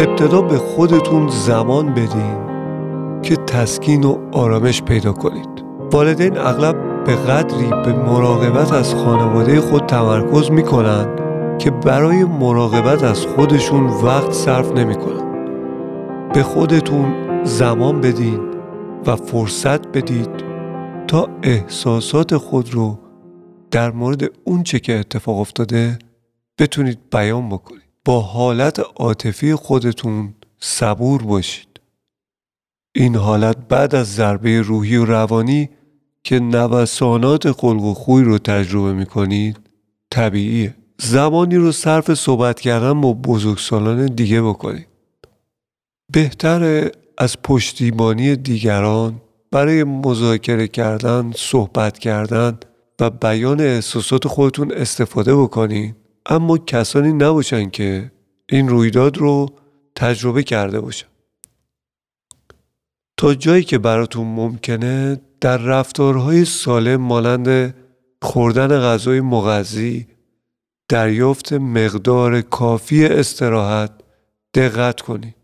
ابتدا 0.00 0.42
به 0.42 0.58
خودتون 0.58 1.28
زمان 1.28 1.94
بدین 1.94 2.50
که 3.22 3.36
تسکین 3.36 4.04
و 4.04 4.18
آرامش 4.32 4.82
پیدا 4.82 5.12
کنید. 5.12 5.64
والدین 5.92 6.38
اغلب 6.38 7.04
به 7.04 7.16
قدری 7.16 7.68
به 7.68 7.92
مراقبت 7.92 8.72
از 8.72 8.94
خانواده 8.94 9.60
خود 9.60 9.86
تمرکز 9.86 10.50
می‌کنن 10.50 11.06
که 11.58 11.70
برای 11.70 12.24
مراقبت 12.24 13.04
از 13.04 13.26
خودشون 13.26 13.86
وقت 13.86 14.32
صرف 14.32 14.72
نمی‌کنن. 14.72 15.30
به 16.34 16.42
خودتون 16.42 17.14
زمان 17.44 18.00
بدین 18.00 18.40
و 19.06 19.16
فرصت 19.16 19.88
بدید 19.88 20.30
تا 21.08 21.28
احساسات 21.42 22.36
خود 22.36 22.74
رو 22.74 22.98
در 23.70 23.90
مورد 23.90 24.24
اونچه 24.44 24.78
که 24.78 24.98
اتفاق 24.98 25.38
افتاده 25.38 25.98
بتونید 26.58 26.98
بیان 27.12 27.48
بکنید. 27.48 27.89
با 28.04 28.20
حالت 28.20 28.80
عاطفی 28.96 29.54
خودتون 29.54 30.34
صبور 30.58 31.22
باشید. 31.22 31.80
این 32.94 33.16
حالت 33.16 33.56
بعد 33.68 33.94
از 33.94 34.14
ضربه 34.14 34.60
روحی 34.60 34.96
و 34.96 35.04
روانی 35.04 35.70
که 36.24 36.38
نوسانات 36.38 37.52
خلق 37.52 37.82
و 37.82 37.94
خوی 37.94 38.24
رو 38.24 38.38
تجربه 38.38 38.92
می 38.92 39.06
کنید 39.06 39.60
طبیعیه. 40.10 40.74
زمانی 40.98 41.56
رو 41.56 41.72
صرف 41.72 42.14
صحبت 42.14 42.60
کردن 42.60 43.00
با 43.00 43.12
بزرگسالان 43.12 44.06
دیگه 44.06 44.42
بکنید. 44.42 44.86
بهتره 46.12 46.92
از 47.18 47.42
پشتیبانی 47.42 48.36
دیگران 48.36 49.20
برای 49.50 49.84
مذاکره 49.84 50.68
کردن، 50.68 51.32
صحبت 51.36 51.98
کردن 51.98 52.58
و 53.00 53.10
بیان 53.10 53.60
احساسات 53.60 54.28
خودتون 54.28 54.72
استفاده 54.72 55.36
بکنید. 55.36 55.96
اما 56.26 56.58
کسانی 56.58 57.12
نباشن 57.12 57.70
که 57.70 58.12
این 58.48 58.68
رویداد 58.68 59.18
رو 59.18 59.48
تجربه 59.94 60.42
کرده 60.42 60.80
باشن. 60.80 61.06
تا 63.16 63.34
جایی 63.34 63.64
که 63.64 63.78
براتون 63.78 64.26
ممکنه 64.26 65.20
در 65.40 65.56
رفتارهای 65.56 66.44
سالم 66.44 66.96
مانند 66.96 67.74
خوردن 68.22 68.80
غذای 68.80 69.20
مغذی 69.20 70.06
دریافت 70.88 71.52
مقدار 71.52 72.40
کافی 72.40 73.06
استراحت 73.06 73.90
دقت 74.54 75.00
کنید. 75.00 75.34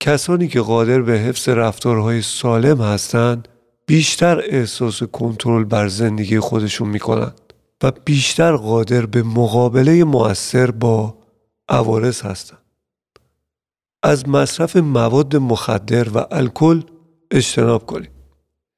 کسانی 0.00 0.48
که 0.48 0.60
قادر 0.60 1.02
به 1.02 1.12
حفظ 1.12 1.48
رفتارهای 1.48 2.22
سالم 2.22 2.80
هستند 2.80 3.48
بیشتر 3.86 4.42
احساس 4.48 5.02
کنترل 5.02 5.64
بر 5.64 5.88
زندگی 5.88 6.40
خودشون 6.40 6.88
می‌کنند 6.88 7.40
و 7.82 7.92
بیشتر 8.04 8.56
قادر 8.56 9.06
به 9.06 9.22
مقابله 9.22 10.04
مؤثر 10.04 10.70
با 10.70 11.18
عوارض 11.68 12.22
هستند. 12.22 12.58
از 14.02 14.28
مصرف 14.28 14.76
مواد 14.76 15.36
مخدر 15.36 16.08
و 16.08 16.26
الکل 16.30 16.82
اجتناب 17.30 17.86
کنید. 17.86 18.10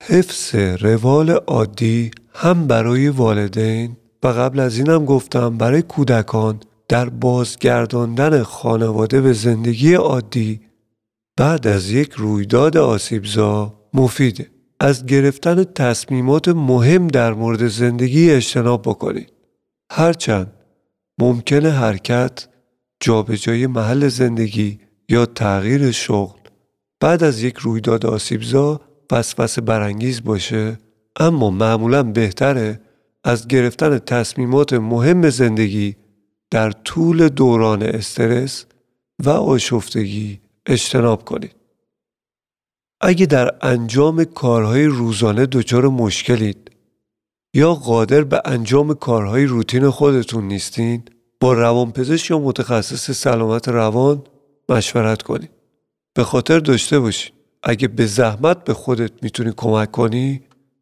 حفظ 0.03 0.55
روال 0.55 1.31
عادی 1.31 2.11
هم 2.35 2.67
برای 2.67 3.09
والدین 3.09 3.97
و 4.23 4.29
قبل 4.29 4.61
از 4.61 4.79
اینم 4.79 5.05
گفتم 5.05 5.59
برای 5.59 5.83
کودکان 5.83 6.61
در 6.89 7.09
بازگرداندن 7.09 8.43
خانواده 8.43 9.21
به 9.21 9.33
زندگی 9.33 9.95
عادی 9.95 10.61
بعد 11.37 11.67
از 11.67 11.91
یک 11.91 12.13
رویداد 12.13 12.77
آسیبزا 12.77 13.75
مفیده. 13.95 14.51
از 14.81 15.07
گرفتن 15.07 15.65
تصمیمات 15.65 16.49
مهم 16.49 17.07
در 17.07 17.33
مورد 17.33 17.69
زندگی 17.69 18.31
اجتناب 18.31 18.83
بکنید. 18.83 19.33
هرچند 19.91 20.53
ممکنه 21.19 21.71
حرکت 21.71 22.49
جابجایی 23.01 23.67
محل 23.67 24.09
زندگی 24.09 24.81
یا 25.09 25.27
تغییر 25.27 25.91
شغل 25.91 26.39
بعد 27.01 27.25
از 27.25 27.43
یک 27.43 27.57
رویداد 27.57 28.07
آسیبزا 28.07 28.81
وسوسه 29.13 29.61
برانگیز 29.61 30.25
باشه 30.25 30.79
اما 31.21 31.51
معمولا 31.51 32.03
بهتره 32.03 32.81
از 33.25 33.49
گرفتن 33.49 33.99
تصمیمات 33.99 34.73
مهم 34.73 35.31
زندگی 35.31 35.97
در 36.51 36.71
طول 36.71 37.29
دوران 37.29 37.83
استرس 37.83 38.67
و 39.25 39.31
آشفتگی 39.31 40.41
اجتناب 40.67 41.25
کنید. 41.25 41.56
اگه 43.01 43.27
در 43.27 43.51
انجام 43.63 44.25
کارهای 44.25 44.85
روزانه 44.85 45.47
دچار 45.47 45.89
مشکلید 45.89 46.71
یا 47.55 47.75
قادر 47.75 48.25
به 48.25 48.43
انجام 48.45 48.95
کارهای 48.95 49.45
روتین 49.45 49.91
خودتون 49.91 50.49
نیستین 50.49 51.03
با 51.41 51.53
روانپزشک 51.53 52.31
یا 52.31 52.39
متخصص 52.39 53.11
سلامت 53.11 53.69
روان 53.69 54.23
مشورت 54.69 55.23
کنید. 55.23 55.51
به 56.15 56.25
خاطر 56.25 56.59
داشته 56.59 56.99
باشید 56.99 57.33
اگه 57.63 57.89
به 57.89 58.07
زحمت 58.07 58.65
به 58.65 58.75
خودت 58.75 59.23
می‌تونی 59.23 59.53
کمک 59.57 59.91
کنی 59.91 60.41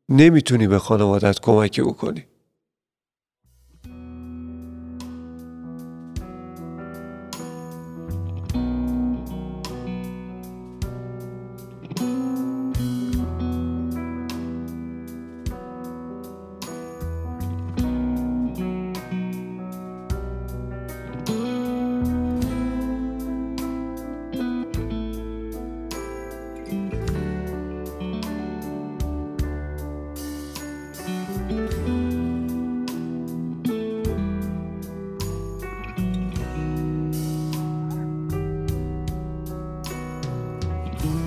نمی‌تونی 0.08 0.66
به 0.66 0.78
خانوادت 0.78 1.40
کمکی 1.40 1.82
بکنی. 1.82 2.24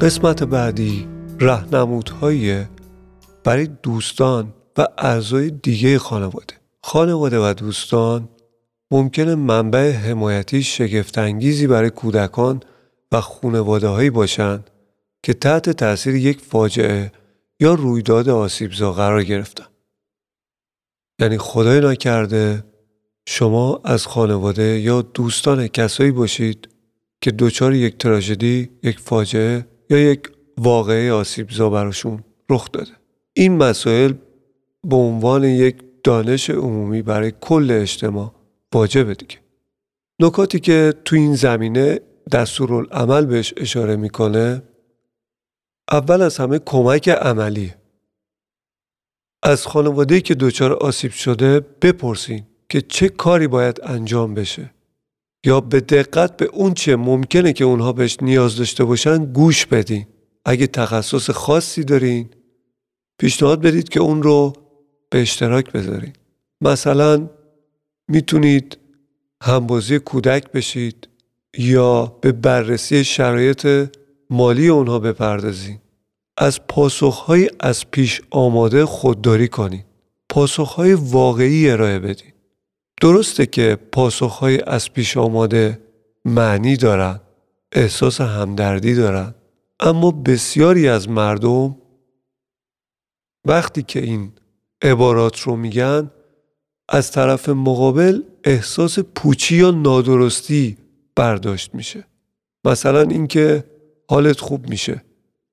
قسمت 0.08 0.44
بعدی 0.44 1.08
رهنمودهایی 1.40 2.66
برای 3.44 3.68
دوستان 3.84 4.54
و 4.78 4.88
اعضای 4.98 5.50
دیگه 5.50 6.00
خانواده 6.00 6.54
خانواده 6.84 7.40
و 7.40 7.54
دوستان 7.54 8.30
ممکنه 8.92 9.36
منبع 9.36 9.92
حمایتی 9.92 10.64
شگفتانگیزی 10.64 11.68
برای 11.68 11.90
کودکان 11.90 12.60
و 13.12 13.22
خانواده 13.22 13.88
هایی 13.88 14.10
باشند 14.10 14.70
که 15.24 15.34
تحت 15.34 15.70
تاثیر 15.70 16.16
یک 16.16 16.42
فاجعه 16.42 17.12
یا 17.60 17.74
رویداد 17.74 18.30
آسیبزا 18.30 18.94
قرار 18.94 19.24
گرفتن. 19.24 19.68
یعنی 21.20 21.38
خدای 21.38 21.80
نکرده 21.80 22.64
شما 23.26 23.82
از 23.84 24.08
خانواده 24.08 24.80
یا 24.80 25.02
دوستان 25.02 25.68
کسایی 25.68 26.12
باشید 26.12 26.70
که 27.22 27.32
دچار 27.32 27.74
یک 27.74 27.98
تراژدی، 27.98 28.70
یک 28.84 29.00
فاجعه 29.00 29.77
یا 29.90 29.98
یک 29.98 30.32
واقعه 30.58 31.12
آسیبزا 31.12 31.70
براشون 31.70 32.24
رخ 32.50 32.72
داده. 32.72 32.92
این 33.34 33.58
مسائل 33.58 34.14
به 34.84 34.96
عنوان 34.96 35.44
یک 35.44 35.84
دانش 36.04 36.50
عمومی 36.50 37.02
برای 37.02 37.34
کل 37.42 37.72
اجتماع 37.72 38.32
واجبه 38.74 39.14
دیگه. 39.14 39.38
نکاتی 40.20 40.60
که 40.60 40.94
تو 41.06 41.16
این 41.16 41.36
زمینه 41.36 42.00
دستورالعمل 42.32 43.26
بهش 43.26 43.54
اشاره 43.58 43.96
می‌کنه 43.96 44.64
اول 45.92 46.22
از 46.22 46.38
همه 46.38 46.60
کمک 46.60 47.10
عملی 47.10 47.74
از 49.44 49.68
خانواده 49.68 50.22
که 50.22 50.36
دچار 50.36 50.74
آسیب 50.74 51.12
شده 51.12 51.60
بپرسین 51.60 52.44
که 52.70 52.82
چه 52.82 53.10
کاری 53.10 53.48
باید 53.48 53.80
انجام 53.84 54.34
بشه 54.34 54.74
یا 55.48 55.62
به 55.62 55.80
دقت 55.80 56.38
به 56.38 56.46
اون 56.46 56.74
چه 56.74 56.96
ممکنه 56.96 57.54
که 57.54 57.64
اونها 57.64 57.94
بهش 57.94 58.18
نیاز 58.22 58.56
داشته 58.56 58.84
باشن 58.84 59.26
گوش 59.26 59.66
بدین. 59.66 60.06
اگه 60.46 60.68
تخصص 60.68 61.30
خاصی 61.30 61.84
دارین 61.84 62.30
پیشنهاد 63.20 63.62
بدید 63.62 63.90
که 63.90 64.00
اون 64.00 64.24
رو 64.24 64.54
به 65.10 65.22
اشتراک 65.22 65.72
بذارین. 65.72 66.14
مثلا 66.62 67.30
می‌تونید 68.08 68.78
همبازی 69.44 70.00
کودک 70.00 70.52
بشید 70.52 71.08
یا 71.58 72.06
به 72.22 72.32
بررسی 72.32 73.04
شرایط 73.04 73.90
مالی 74.30 74.68
اونها 74.68 75.00
بپردازین. 75.00 75.80
از 76.38 76.68
پاسخهای 76.68 77.50
از 77.60 77.92
پیش 77.92 78.22
آماده 78.30 78.86
خودداری 78.86 79.48
کنید 79.48 79.86
پاسخهای 80.30 80.94
واقعی 80.94 81.70
ارائه 81.70 82.00
بدین. 82.00 82.34
درسته 83.02 83.46
که 83.46 83.78
پاسخهای 83.92 84.62
از 84.62 84.94
پیش 84.94 85.18
آماده 85.18 85.82
معنی 86.26 86.78
دارند 86.78 87.22
احساس 87.72 88.22
همدردی 88.22 88.96
دارند 88.96 89.36
اما 89.80 90.12
بسیاری 90.12 90.88
از 90.88 91.10
مردم 91.10 91.78
وقتی 93.46 93.84
که 93.84 94.00
این 94.00 94.32
عبارات 94.82 95.40
رو 95.40 95.56
میگن 95.56 96.12
از 96.90 97.12
طرف 97.12 97.50
مقابل 97.50 98.22
احساس 98.44 99.00
پوچی 99.00 99.56
یا 99.56 99.72
نادرستی 99.72 100.78
برداشت 101.16 101.76
میشه. 101.76 102.04
مثلا 102.66 103.02
اینکه 103.02 103.64
حالت 104.10 104.40
خوب 104.40 104.70
میشه. 104.70 105.04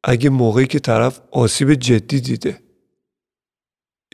اگه 0.05 0.31
موقعی 0.31 0.67
که 0.67 0.79
طرف 0.79 1.21
آسیب 1.31 1.75
جدی 1.75 2.21
دیده. 2.21 2.61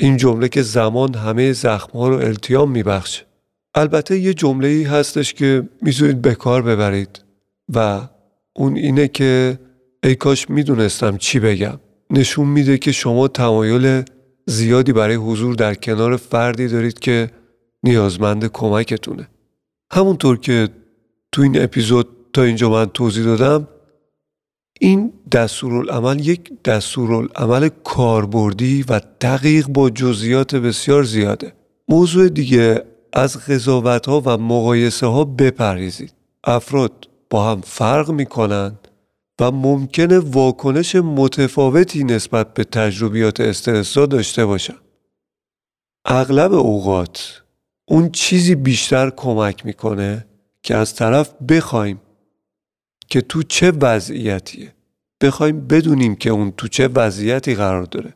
این 0.02 0.16
جمله 0.16 0.48
که 0.48 0.62
زمان 0.62 1.14
همه 1.14 1.52
زخمها 1.52 2.08
رو 2.08 2.16
التیام 2.16 2.70
میبخشه 2.70 3.24
البته 3.74 4.18
یه 4.18 4.34
جمله 4.34 4.68
ای 4.68 4.82
هستش 4.82 5.34
که 5.34 5.68
می‌تونید 5.82 6.22
به 6.22 6.34
کار 6.34 6.62
ببرید 6.62 7.24
و 7.74 8.00
اون 8.56 8.76
اینه 8.76 9.08
که 9.08 9.58
ای 10.04 10.14
کاش 10.14 10.50
می‌دونستم 10.50 11.16
چی 11.16 11.40
بگم. 11.40 11.80
نشون 12.10 12.46
میده 12.46 12.78
که 12.78 12.92
شما 12.92 13.28
تمایل 13.28 14.02
زیادی 14.46 14.92
برای 14.92 15.14
حضور 15.14 15.54
در 15.54 15.74
کنار 15.74 16.16
فردی 16.16 16.68
دارید 16.68 16.98
که 16.98 17.30
نیازمند 17.82 18.46
کمکتونه. 18.46 19.28
همونطور 19.92 20.38
که 20.38 20.68
تو 21.32 21.42
این 21.42 21.62
اپیزود 21.62 22.08
تا 22.32 22.42
اینجا 22.42 22.70
من 22.70 22.86
توضیح 22.86 23.24
دادم 23.24 23.68
این 24.82 25.12
دستورالعمل 25.32 26.26
یک 26.26 26.62
دستورالعمل 26.62 27.68
کاربردی 27.84 28.84
و 28.88 29.00
دقیق 29.20 29.66
با 29.66 29.90
جزئیات 29.90 30.54
بسیار 30.54 31.02
زیاده 31.02 31.52
موضوع 31.88 32.28
دیگه 32.28 32.84
از 33.12 33.36
قضاوت 33.36 34.06
ها 34.06 34.22
و 34.24 34.38
مقایسه 34.38 35.06
ها 35.06 35.24
بپریزید 35.24 36.12
افراد 36.44 37.08
با 37.30 37.50
هم 37.50 37.60
فرق 37.60 38.10
می 38.10 38.26
کنند 38.26 38.88
و 39.40 39.50
ممکنه 39.50 40.18
واکنش 40.18 40.94
متفاوتی 40.96 42.04
نسبت 42.04 42.54
به 42.54 42.64
تجربیات 42.64 43.40
استرسا 43.40 44.06
داشته 44.06 44.46
باشن. 44.46 44.76
اغلب 46.04 46.52
اوقات 46.52 47.42
اون 47.88 48.10
چیزی 48.10 48.54
بیشتر 48.54 49.10
کمک 49.10 49.66
می‌کنه 49.66 50.26
که 50.62 50.76
از 50.76 50.94
طرف 50.94 51.34
بخوایم 51.48 52.00
که 53.10 53.20
تو 53.20 53.42
چه 53.42 53.70
وضعیتیه؟ 53.70 54.74
بخوایم 55.20 55.60
بدونیم 55.60 56.16
که 56.16 56.30
اون 56.30 56.52
تو 56.56 56.68
چه 56.68 56.88
وضعیتی 56.88 57.54
قرار 57.54 57.82
داره. 57.82 58.14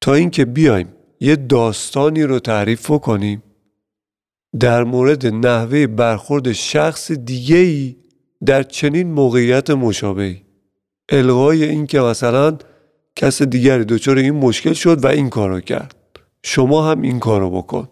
تا 0.00 0.14
اینکه 0.14 0.44
بیایم 0.44 0.88
یه 1.20 1.36
داستانی 1.36 2.22
رو 2.22 2.38
تعریف 2.38 2.90
کنیم 2.90 3.42
در 4.60 4.84
مورد 4.84 5.26
نحوه 5.26 5.86
برخورد 5.86 6.52
شخص 6.52 7.12
دیگه 7.12 7.56
ای 7.56 7.96
در 8.46 8.62
چنین 8.62 9.12
موقعیت 9.12 9.70
مشابهی. 9.70 10.42
الغای 11.08 11.64
این 11.64 11.86
که 11.86 12.00
مثلا 12.00 12.58
کس 13.16 13.42
دیگری 13.42 13.84
دچار 13.84 14.16
این 14.18 14.34
مشکل 14.34 14.72
شد 14.72 15.04
و 15.04 15.06
این 15.06 15.30
کارو 15.30 15.60
کرد. 15.60 15.96
شما 16.42 16.90
هم 16.90 17.02
این 17.02 17.20
کارو 17.20 17.50
بکن. 17.50 17.88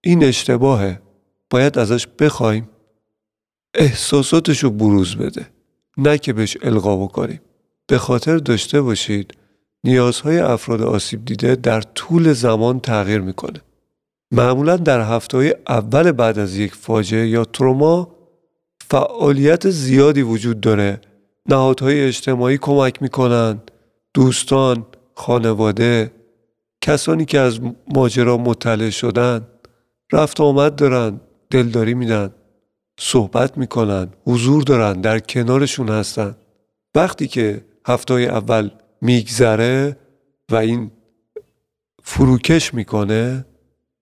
این 0.00 0.24
اشتباهه. 0.24 1.00
باید 1.50 1.78
ازش 1.78 2.06
بخوایم. 2.06 2.68
احساساتش 3.74 4.64
رو 4.64 4.70
بروز 4.70 5.16
بده. 5.16 5.46
نه 5.96 6.18
که 6.18 6.32
بهش 6.32 6.56
القا 6.62 6.96
بکنیم. 6.96 7.40
به 7.86 7.98
خاطر 7.98 8.36
داشته 8.36 8.80
باشید 8.80 9.34
نیازهای 9.84 10.38
افراد 10.38 10.82
آسیب 10.82 11.24
دیده 11.24 11.56
در 11.56 11.80
طول 11.80 12.32
زمان 12.32 12.80
تغییر 12.80 13.20
می‌کنه. 13.20 13.60
معمولا 14.30 14.76
در 14.76 15.00
هفته 15.00 15.60
اول 15.68 16.12
بعد 16.12 16.38
از 16.38 16.56
یک 16.56 16.74
فاجعه 16.74 17.28
یا 17.28 17.44
تروما 17.44 18.14
فعالیت 18.90 19.70
زیادی 19.70 20.22
وجود 20.22 20.60
داره. 20.60 21.00
نهادهای 21.48 22.00
اجتماعی 22.00 22.58
کمک 22.58 23.02
می‌کنن 23.02 23.60
دوستان 24.14 24.86
خانواده 25.14 26.10
کسانی 26.80 27.24
که 27.24 27.38
از 27.38 27.60
ماجرا 27.94 28.36
مطلع 28.36 28.90
شدن 28.90 29.46
رفت 30.12 30.40
آمد 30.40 30.76
دارن 30.76 31.20
دلداری 31.50 31.94
میدن. 31.94 32.30
صحبت 33.00 33.58
می‌کنن 33.58 34.08
حضور 34.24 34.62
دارن 34.62 35.00
در 35.00 35.18
کنارشون 35.18 35.88
هستن. 35.88 36.36
وقتی 36.94 37.26
که 37.28 37.64
هفته 37.86 38.14
اول 38.14 38.70
میگذره 39.00 39.96
و 40.50 40.56
این 40.56 40.90
فروکش 42.02 42.74
می‌کنه 42.74 43.44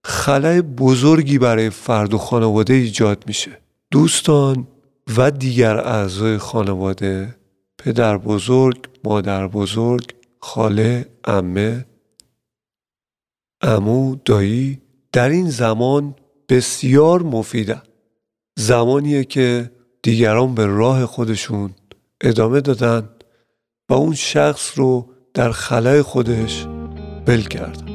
خلای 0.04 0.62
بزرگی 0.62 1.38
برای 1.38 1.70
فرد 1.70 2.14
و 2.14 2.18
خانواده 2.18 2.74
ایجاد 2.74 3.24
میشه. 3.26 3.58
دوستان 3.90 4.68
و 5.16 5.30
دیگر 5.30 5.76
اعضای 5.76 6.38
خانواده 6.38 7.36
پدر 7.78 8.18
بزرگ 8.18 8.88
مادر 9.04 9.46
بزرگ 9.46 10.14
خاله 10.40 11.06
امه 11.24 11.86
امو 13.62 14.16
دایی 14.24 14.80
در 15.12 15.28
این 15.28 15.50
زمان 15.50 16.14
بسیار 16.48 17.22
مفیدن. 17.22 17.82
زمانیه 18.56 19.24
که 19.24 19.70
دیگران 20.02 20.54
به 20.54 20.66
راه 20.66 21.06
خودشون 21.06 21.74
ادامه 22.20 22.60
دادن 22.60 23.08
و 23.88 23.94
اون 23.94 24.14
شخص 24.14 24.78
رو 24.78 25.08
در 25.34 25.52
خلای 25.52 26.02
خودش 26.02 26.66
بل 27.26 27.42
کردن. 27.42 27.91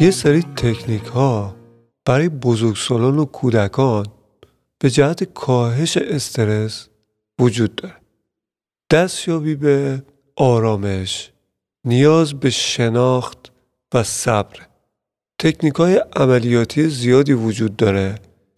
یه 0.00 0.10
سری 0.10 0.42
تکنیک 0.42 1.04
ها 1.04 1.56
برای 2.04 2.28
بزرگسالان 2.28 3.18
و 3.18 3.24
کودکان 3.24 4.06
به 4.78 4.90
جهت 4.90 5.24
کاهش 5.24 5.96
استرس 5.96 6.88
وجود 7.38 7.74
داره. 7.74 7.94
دستیابی 8.90 9.54
به 9.54 10.02
آرامش 10.36 11.32
نیاز 11.84 12.34
به 12.34 12.50
شناخت 12.50 13.52
و 13.94 14.02
صبر. 14.02 14.60
تکنیک 15.38 15.74
های 15.74 16.04
عملیاتی 16.16 16.88
زیادی 16.88 17.32
وجود 17.32 17.76
داره 17.76 18.14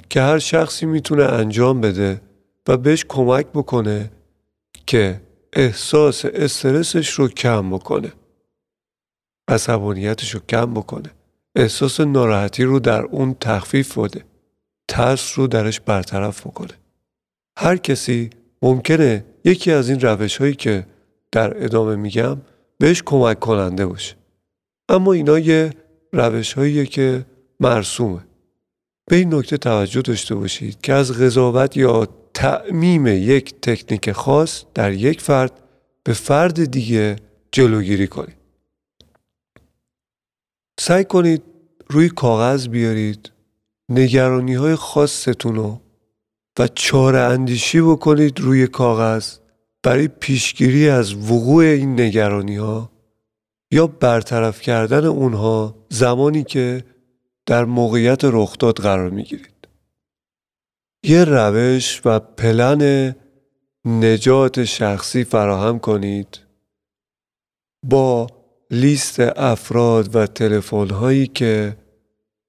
که 0.08 0.20
هر 0.20 0.38
شخصی 0.38 0.86
می‌تونه 0.86 1.24
انجام 1.24 1.80
بده 1.80 2.20
و 2.68 2.76
بهش 2.76 3.04
کمک 3.08 3.46
بکنه 3.46 4.10
که 4.86 5.20
احساس 5.52 6.24
استرسش 6.24 7.10
رو 7.10 7.28
کم 7.28 7.70
بکنه 7.70 8.12
عصبانیتش 9.48 10.30
رو 10.30 10.40
کم 10.48 10.74
بکنه 10.74 11.10
احساس 11.56 12.00
ناراحتی 12.00 12.64
رو 12.64 12.80
در 12.80 13.02
اون 13.02 13.36
تخفیف 13.40 13.98
بده. 13.98 14.24
ترس 14.88 15.38
رو 15.38 15.46
درش 15.46 15.80
برطرف 15.80 16.46
بکنه. 16.46 16.74
هر 17.58 17.76
کسی 17.76 18.30
ممکنه 18.62 19.24
یکی 19.44 19.72
از 19.72 19.88
این 19.88 20.00
روش 20.00 20.36
هایی 20.36 20.54
که 20.54 20.86
در 21.32 21.64
ادامه 21.64 21.96
میگم 21.96 22.36
بهش 22.78 23.02
کمک 23.06 23.40
کننده 23.40 23.86
باشه. 23.86 24.14
اما 24.88 25.12
اینا 25.12 25.38
یه 25.38 25.70
روش 26.12 26.54
که 26.88 27.26
مرسومه. 27.60 28.20
به 29.06 29.16
این 29.16 29.34
نکته 29.34 29.56
توجه 29.56 30.02
داشته 30.02 30.34
باشید 30.34 30.80
که 30.80 30.92
از 30.92 31.12
قضاوت 31.12 31.76
یا 31.76 32.08
تعمیم 32.34 33.06
یک 33.06 33.54
تکنیک 33.60 34.12
خاص 34.12 34.64
در 34.74 34.92
یک 34.92 35.20
فرد 35.20 35.52
به 36.04 36.12
فرد 36.12 36.64
دیگه 36.64 37.16
جلوگیری 37.52 38.06
کنید. 38.08 38.35
سعی 40.86 41.04
کنید 41.04 41.42
روی 41.86 42.08
کاغذ 42.08 42.68
بیارید 42.68 43.32
نگرانی 43.88 44.54
های 44.54 44.74
خاصتون 44.74 45.54
رو 45.54 45.80
و 46.58 46.68
چاره 46.68 47.18
اندیشی 47.18 47.80
بکنید 47.80 48.40
روی 48.40 48.66
کاغذ 48.66 49.38
برای 49.82 50.08
پیشگیری 50.08 50.88
از 50.88 51.14
وقوع 51.14 51.64
این 51.64 52.00
نگرانی 52.00 52.56
ها 52.56 52.90
یا 53.70 53.86
برطرف 53.86 54.60
کردن 54.60 55.04
اونها 55.04 55.86
زمانی 55.88 56.44
که 56.44 56.84
در 57.46 57.64
موقعیت 57.64 58.20
رخداد 58.24 58.76
قرار 58.76 59.10
می‌گیرید. 59.10 59.68
یه 61.04 61.24
روش 61.24 62.02
و 62.04 62.20
پلن 62.20 63.14
نجات 63.84 64.64
شخصی 64.64 65.24
فراهم 65.24 65.78
کنید 65.78 66.38
با 67.82 68.35
لیست 68.70 69.20
افراد 69.20 70.16
و 70.16 70.26
تلفن 70.26 70.90
هایی 70.90 71.26
که 71.26 71.76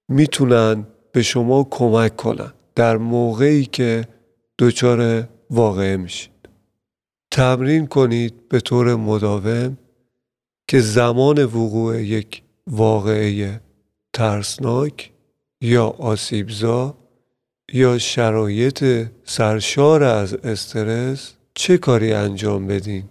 می‌تونن 0.10 0.88
به 1.12 1.22
شما 1.22 1.68
کمک 1.72 2.16
کنن 2.16 2.54
در 2.76 2.98
موقعی 2.98 3.66
که 3.66 4.08
دچار 4.60 5.28
واقعه 5.50 5.98
میشید. 5.98 6.50
تمرین 7.32 7.88
کنید 7.88 8.50
به 8.50 8.60
طور 8.60 8.96
مداوم 8.96 9.78
که 10.68 10.80
زمان 10.80 11.44
وقوع 11.44 12.04
یک 12.04 12.44
واقعه 12.68 13.62
ترسناک 14.14 15.12
یا 15.62 15.86
آسیبزا 15.88 16.98
یا 17.74 17.98
شرایط 17.98 19.08
سرشار 19.24 20.04
از 20.04 20.34
استرس 20.34 21.34
چه 21.54 21.78
کاری 21.78 22.14
انجام 22.14 22.68
بدین؟ 22.68 23.04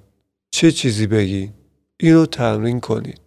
چه 0.51 0.73
چیزی 0.73 1.07
بگین؟ 1.07 1.53
اینو 2.01 2.27
تمرین 2.27 2.81
کنید. 2.81 3.21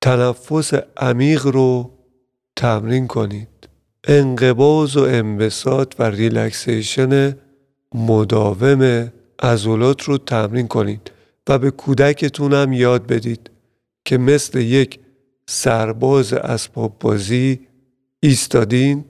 تنفس 0.00 0.74
عمیق 0.96 1.46
رو 1.46 1.90
تمرین 2.56 3.06
کنید. 3.06 3.48
انقباز 4.04 4.96
و 4.96 5.00
انبساط 5.00 5.94
و 5.98 6.02
ریلکسیشن 6.02 7.36
مداوم 7.94 9.12
عضلات 9.42 10.02
رو 10.02 10.18
تمرین 10.18 10.68
کنید 10.68 11.10
و 11.48 11.58
به 11.58 11.70
کودکتون 11.70 12.52
هم 12.52 12.72
یاد 12.72 13.06
بدید 13.06 13.50
که 14.04 14.18
مثل 14.18 14.58
یک 14.58 15.00
سرباز 15.48 16.32
اسباب 16.32 16.98
بازی 17.00 17.60
ایستادین 18.20 19.04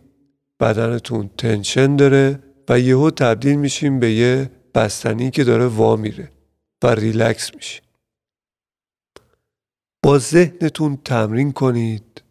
بدنتون 0.60 1.30
تنشن 1.38 1.96
داره 1.96 2.38
و 2.68 2.80
یهو 2.80 3.10
تبدیل 3.10 3.56
میشیم 3.56 4.00
به 4.00 4.12
یه 4.12 4.50
بستنی 4.74 5.30
که 5.30 5.44
داره 5.44 5.66
وا 5.66 5.96
میره. 5.96 6.30
و 6.82 6.86
ریلکس 6.86 7.54
میشین 7.54 7.82
با 10.02 10.18
ذهنتون 10.18 10.98
تمرین 11.04 11.52
کنید 11.52 12.22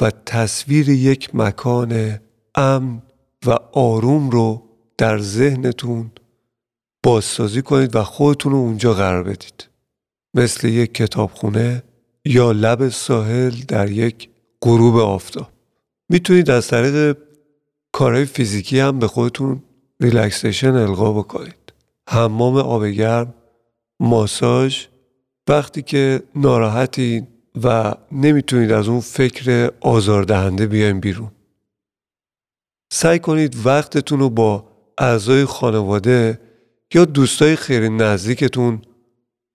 و 0.00 0.10
تصویر 0.10 0.88
یک 0.88 1.34
مکان 1.34 2.20
امن 2.54 3.02
و 3.46 3.50
آروم 3.72 4.30
رو 4.30 4.62
در 4.98 5.18
ذهنتون 5.18 6.10
بازسازی 7.02 7.62
کنید 7.62 7.96
و 7.96 8.02
خودتون 8.02 8.52
رو 8.52 8.58
اونجا 8.58 8.94
قرار 8.94 9.22
بدید. 9.22 9.68
مثل 10.34 10.68
یک 10.68 10.94
کتابخونه 10.94 11.82
یا 12.24 12.52
لب 12.52 12.88
ساحل 12.88 13.50
در 13.50 13.90
یک 13.90 14.28
غروب 14.62 14.96
آفتاب. 14.96 15.48
می‌تونید 16.08 16.50
از 16.50 16.68
طریق 16.68 17.16
کارهای 17.92 18.24
فیزیکی 18.24 18.80
هم 18.80 18.98
به 18.98 19.06
خودتون 19.08 19.62
ریلکسیشن 20.00 20.74
القا 20.74 21.12
بکنید. 21.12 21.72
حمام 22.08 22.56
آب 22.56 22.86
گرم 22.86 23.34
ماساژ 24.00 24.86
وقتی 25.48 25.82
که 25.82 26.22
ناراحتید 26.34 27.28
و 27.64 27.94
نمی‌تونید 28.12 28.72
از 28.72 28.88
اون 28.88 29.00
فکر 29.00 29.72
آزاردهنده 29.80 30.66
بیاین 30.66 31.00
بیرون 31.00 31.30
سعی 32.92 33.18
کنید 33.18 33.66
وقتتون 33.66 34.18
رو 34.18 34.30
با 34.30 34.68
اعضای 34.98 35.44
خانواده 35.44 36.40
یا 36.94 37.04
دوستای 37.04 37.56
خیلی 37.56 37.88
نزدیکتون 37.88 38.82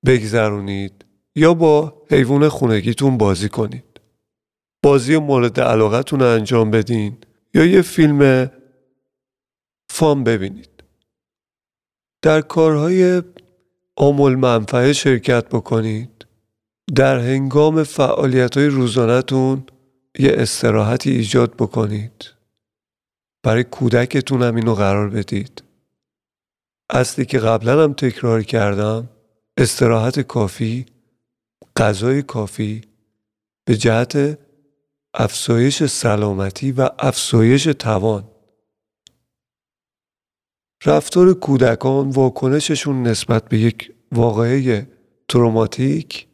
بگذرونید 0.06 1.06
یا 1.36 1.54
با 1.54 2.04
حیوان 2.12 2.50
خونگیتون 2.50 3.18
بازی 3.18 3.50
کنید. 3.50 4.00
بازی 4.84 5.18
مورد 5.18 5.60
علاقتون 5.60 6.20
رو 6.20 6.26
انجام 6.26 6.72
بدین 6.72 7.18
یا 7.54 7.66
یه 7.66 7.82
فیلم 7.82 8.52
فام 9.89 10.24
ببینید. 10.24 10.84
در 12.22 12.41
کارهای 12.41 13.22
آمول 13.96 14.36
منفعه 14.36 14.94
شرکت 14.94 15.46
بکنید. 15.50 16.26
در 16.96 17.20
هنگام 17.20 17.84
فعالیت 17.84 18.58
های 18.58 18.68
روزانتون 18.68 19.64
یه 20.20 20.32
استراحتی 20.38 21.12
ایجاد 21.12 21.54
بکنید. 21.54 22.26
برای 23.44 23.64
کودکتون 23.64 24.44
هم 24.44 24.56
اینو 24.56 24.76
قرار 24.76 25.10
بدید. 25.10 25.64
اصلی 26.89 27.26
که 27.26 27.39
قبلا 27.39 27.84
هم 27.84 27.94
تکرار 27.94 28.44
کردم 28.44 29.10
استراحت 29.58 30.20
کافی 30.20 30.86
غذای 31.78 32.22
کافی 32.22 32.82
به 33.66 33.78
جهت 33.78 34.39
افزایش 35.14 35.84
سلامتی 35.84 36.72
و 36.72 36.89
افزایش 37.00 37.64
توان 37.64 38.33
رفتار 40.86 41.34
کودکان 41.34 42.10
واکنششون 42.10 43.04
نسبت 43.04 43.50
به 43.50 43.58
یک 43.58 43.92
واقعه 44.12 44.88
تروماتیک 45.30 46.28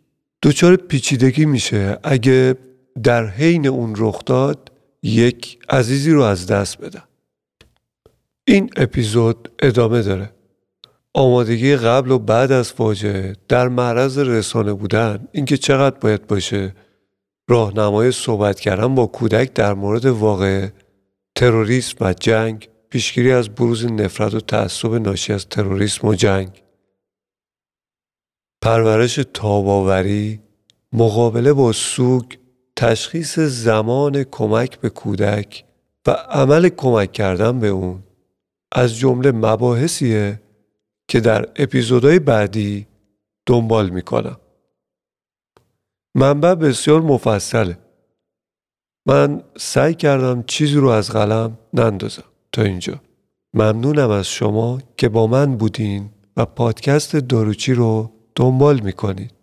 دچار 0.43 0.76
پیچیدگی 0.76 1.45
میشه. 1.45 1.97
اگه 2.04 2.56
در 3.04 3.28
حین 3.28 3.68
اون 3.68 3.93
رخ 3.97 4.26
داد 4.26 4.72
یک 5.04 5.60
عزیزی 5.70 6.12
رو 6.12 6.22
از 6.22 6.47
دست 6.47 6.78
بدن. 6.78 7.04
این 8.47 8.70
اپیزود 8.76 9.52
ادامه 9.60 10.02
داره. 10.02 10.30
آمادگی 11.14 11.76
قبل 11.76 12.12
و 12.12 12.20
بعد 12.20 12.52
از 12.52 12.74
فاجعه 12.74 13.36
در 13.47 13.68
معرض 13.68 14.18
رسانه 14.18 14.74
بودن. 14.74 15.28
اینکه 15.32 15.58
چقدر 15.58 16.00
باید 16.00 16.28
باشه 16.28 16.76
راهنمای 17.50 18.12
صحبت 18.12 18.60
کردن 18.60 18.95
با 18.95 19.06
کودک 19.06 19.54
در 19.54 19.74
مورد 19.74 20.06
واقع 20.06 20.68
تروریسم 21.36 21.97
و 22.02 22.14
جنگ 22.14 22.70
پیشگیری 22.89 23.31
از 23.31 23.49
بروز 23.49 23.85
نفرت 23.85 24.33
و 24.33 24.39
تعصب 24.39 24.93
ناشی 24.93 25.33
از 25.33 25.49
تروریسم 25.49 26.07
و 26.07 26.15
جنگ. 26.15 26.63
پرورش 28.61 29.15
تاباوری 29.33 30.41
مقابله 30.93 31.53
با 31.53 31.71
سوگ 31.71 32.25
تشخیص 32.75 33.39
زمان 33.39 34.23
کمک 34.23 34.79
به 34.79 34.89
کودک 34.89 35.65
و 36.07 36.11
عمل 36.11 36.69
کمک 36.69 37.11
کردن 37.11 37.59
به 37.59 37.67
اون. 37.67 38.03
از 38.71 38.95
جمله 38.95 39.31
مباحثیه 39.31 40.41
که 41.07 41.19
در 41.19 41.45
اپیزودهای 41.55 42.19
بعدی 42.19 42.87
دنبال 43.45 43.89
می‌کنم. 43.89 44.39
منبع 46.15 46.55
بسیار 46.55 47.01
مفصله. 47.01 47.77
من 49.05 49.43
سعی 49.57 49.93
کردم 49.93 50.43
چیزی 50.43 50.75
رو 50.75 50.87
از 50.87 51.09
قلم 51.09 51.57
نندازم. 51.73 52.28
تا 52.60 52.66
اینجا. 52.66 53.01
ممنونم 53.53 54.10
از 54.10 54.28
شما 54.28 54.80
که 54.97 55.10
با 55.10 55.28
من 55.28 55.57
بودین 55.57 56.10
و 56.38 56.45
پادکست 56.45 57.16
داروچی 57.16 57.74
رو 57.74 58.12
دنبال 58.36 58.80
می‌کنید. 58.80 59.34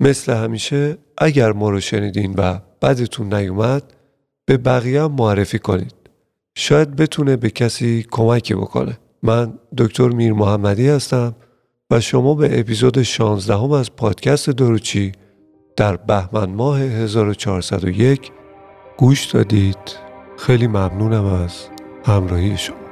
مثل 0.00 0.32
همیشه 0.32 0.98
اگر 1.18 1.52
ما 1.52 1.70
رو 1.70 1.80
شنیدین 1.80 2.34
و 2.38 2.58
بدتون 2.82 3.34
نیومد 3.34 3.82
به 4.46 4.56
بقیه 4.56 5.06
معرفی 5.06 5.58
کنید. 5.58 5.94
شاید 6.56 6.96
بتونه 6.96 7.36
به 7.36 7.50
کسی 7.50 8.06
کمکی 8.10 8.54
بکنه. 8.54 8.98
من 9.22 9.58
دکتر 9.78 10.08
میر 10.08 10.32
محمدی 10.32 10.88
هستم 10.88 11.34
و 11.90 12.00
شما 12.00 12.34
به 12.34 12.60
اپیزود 12.60 13.02
16 13.02 13.54
هم 13.54 13.72
از 13.72 13.96
پادکست 13.96 14.50
دروچی 14.50 15.12
در 15.76 15.96
بهمن 15.96 16.50
ماه 16.50 16.80
1401 16.80 18.32
گوش 18.96 19.24
دادید. 19.24 19.78
خیلی 20.38 20.66
ممنونم 20.66 21.24
از 21.24 21.75
همراهی 22.06 22.56
شما. 22.56 22.85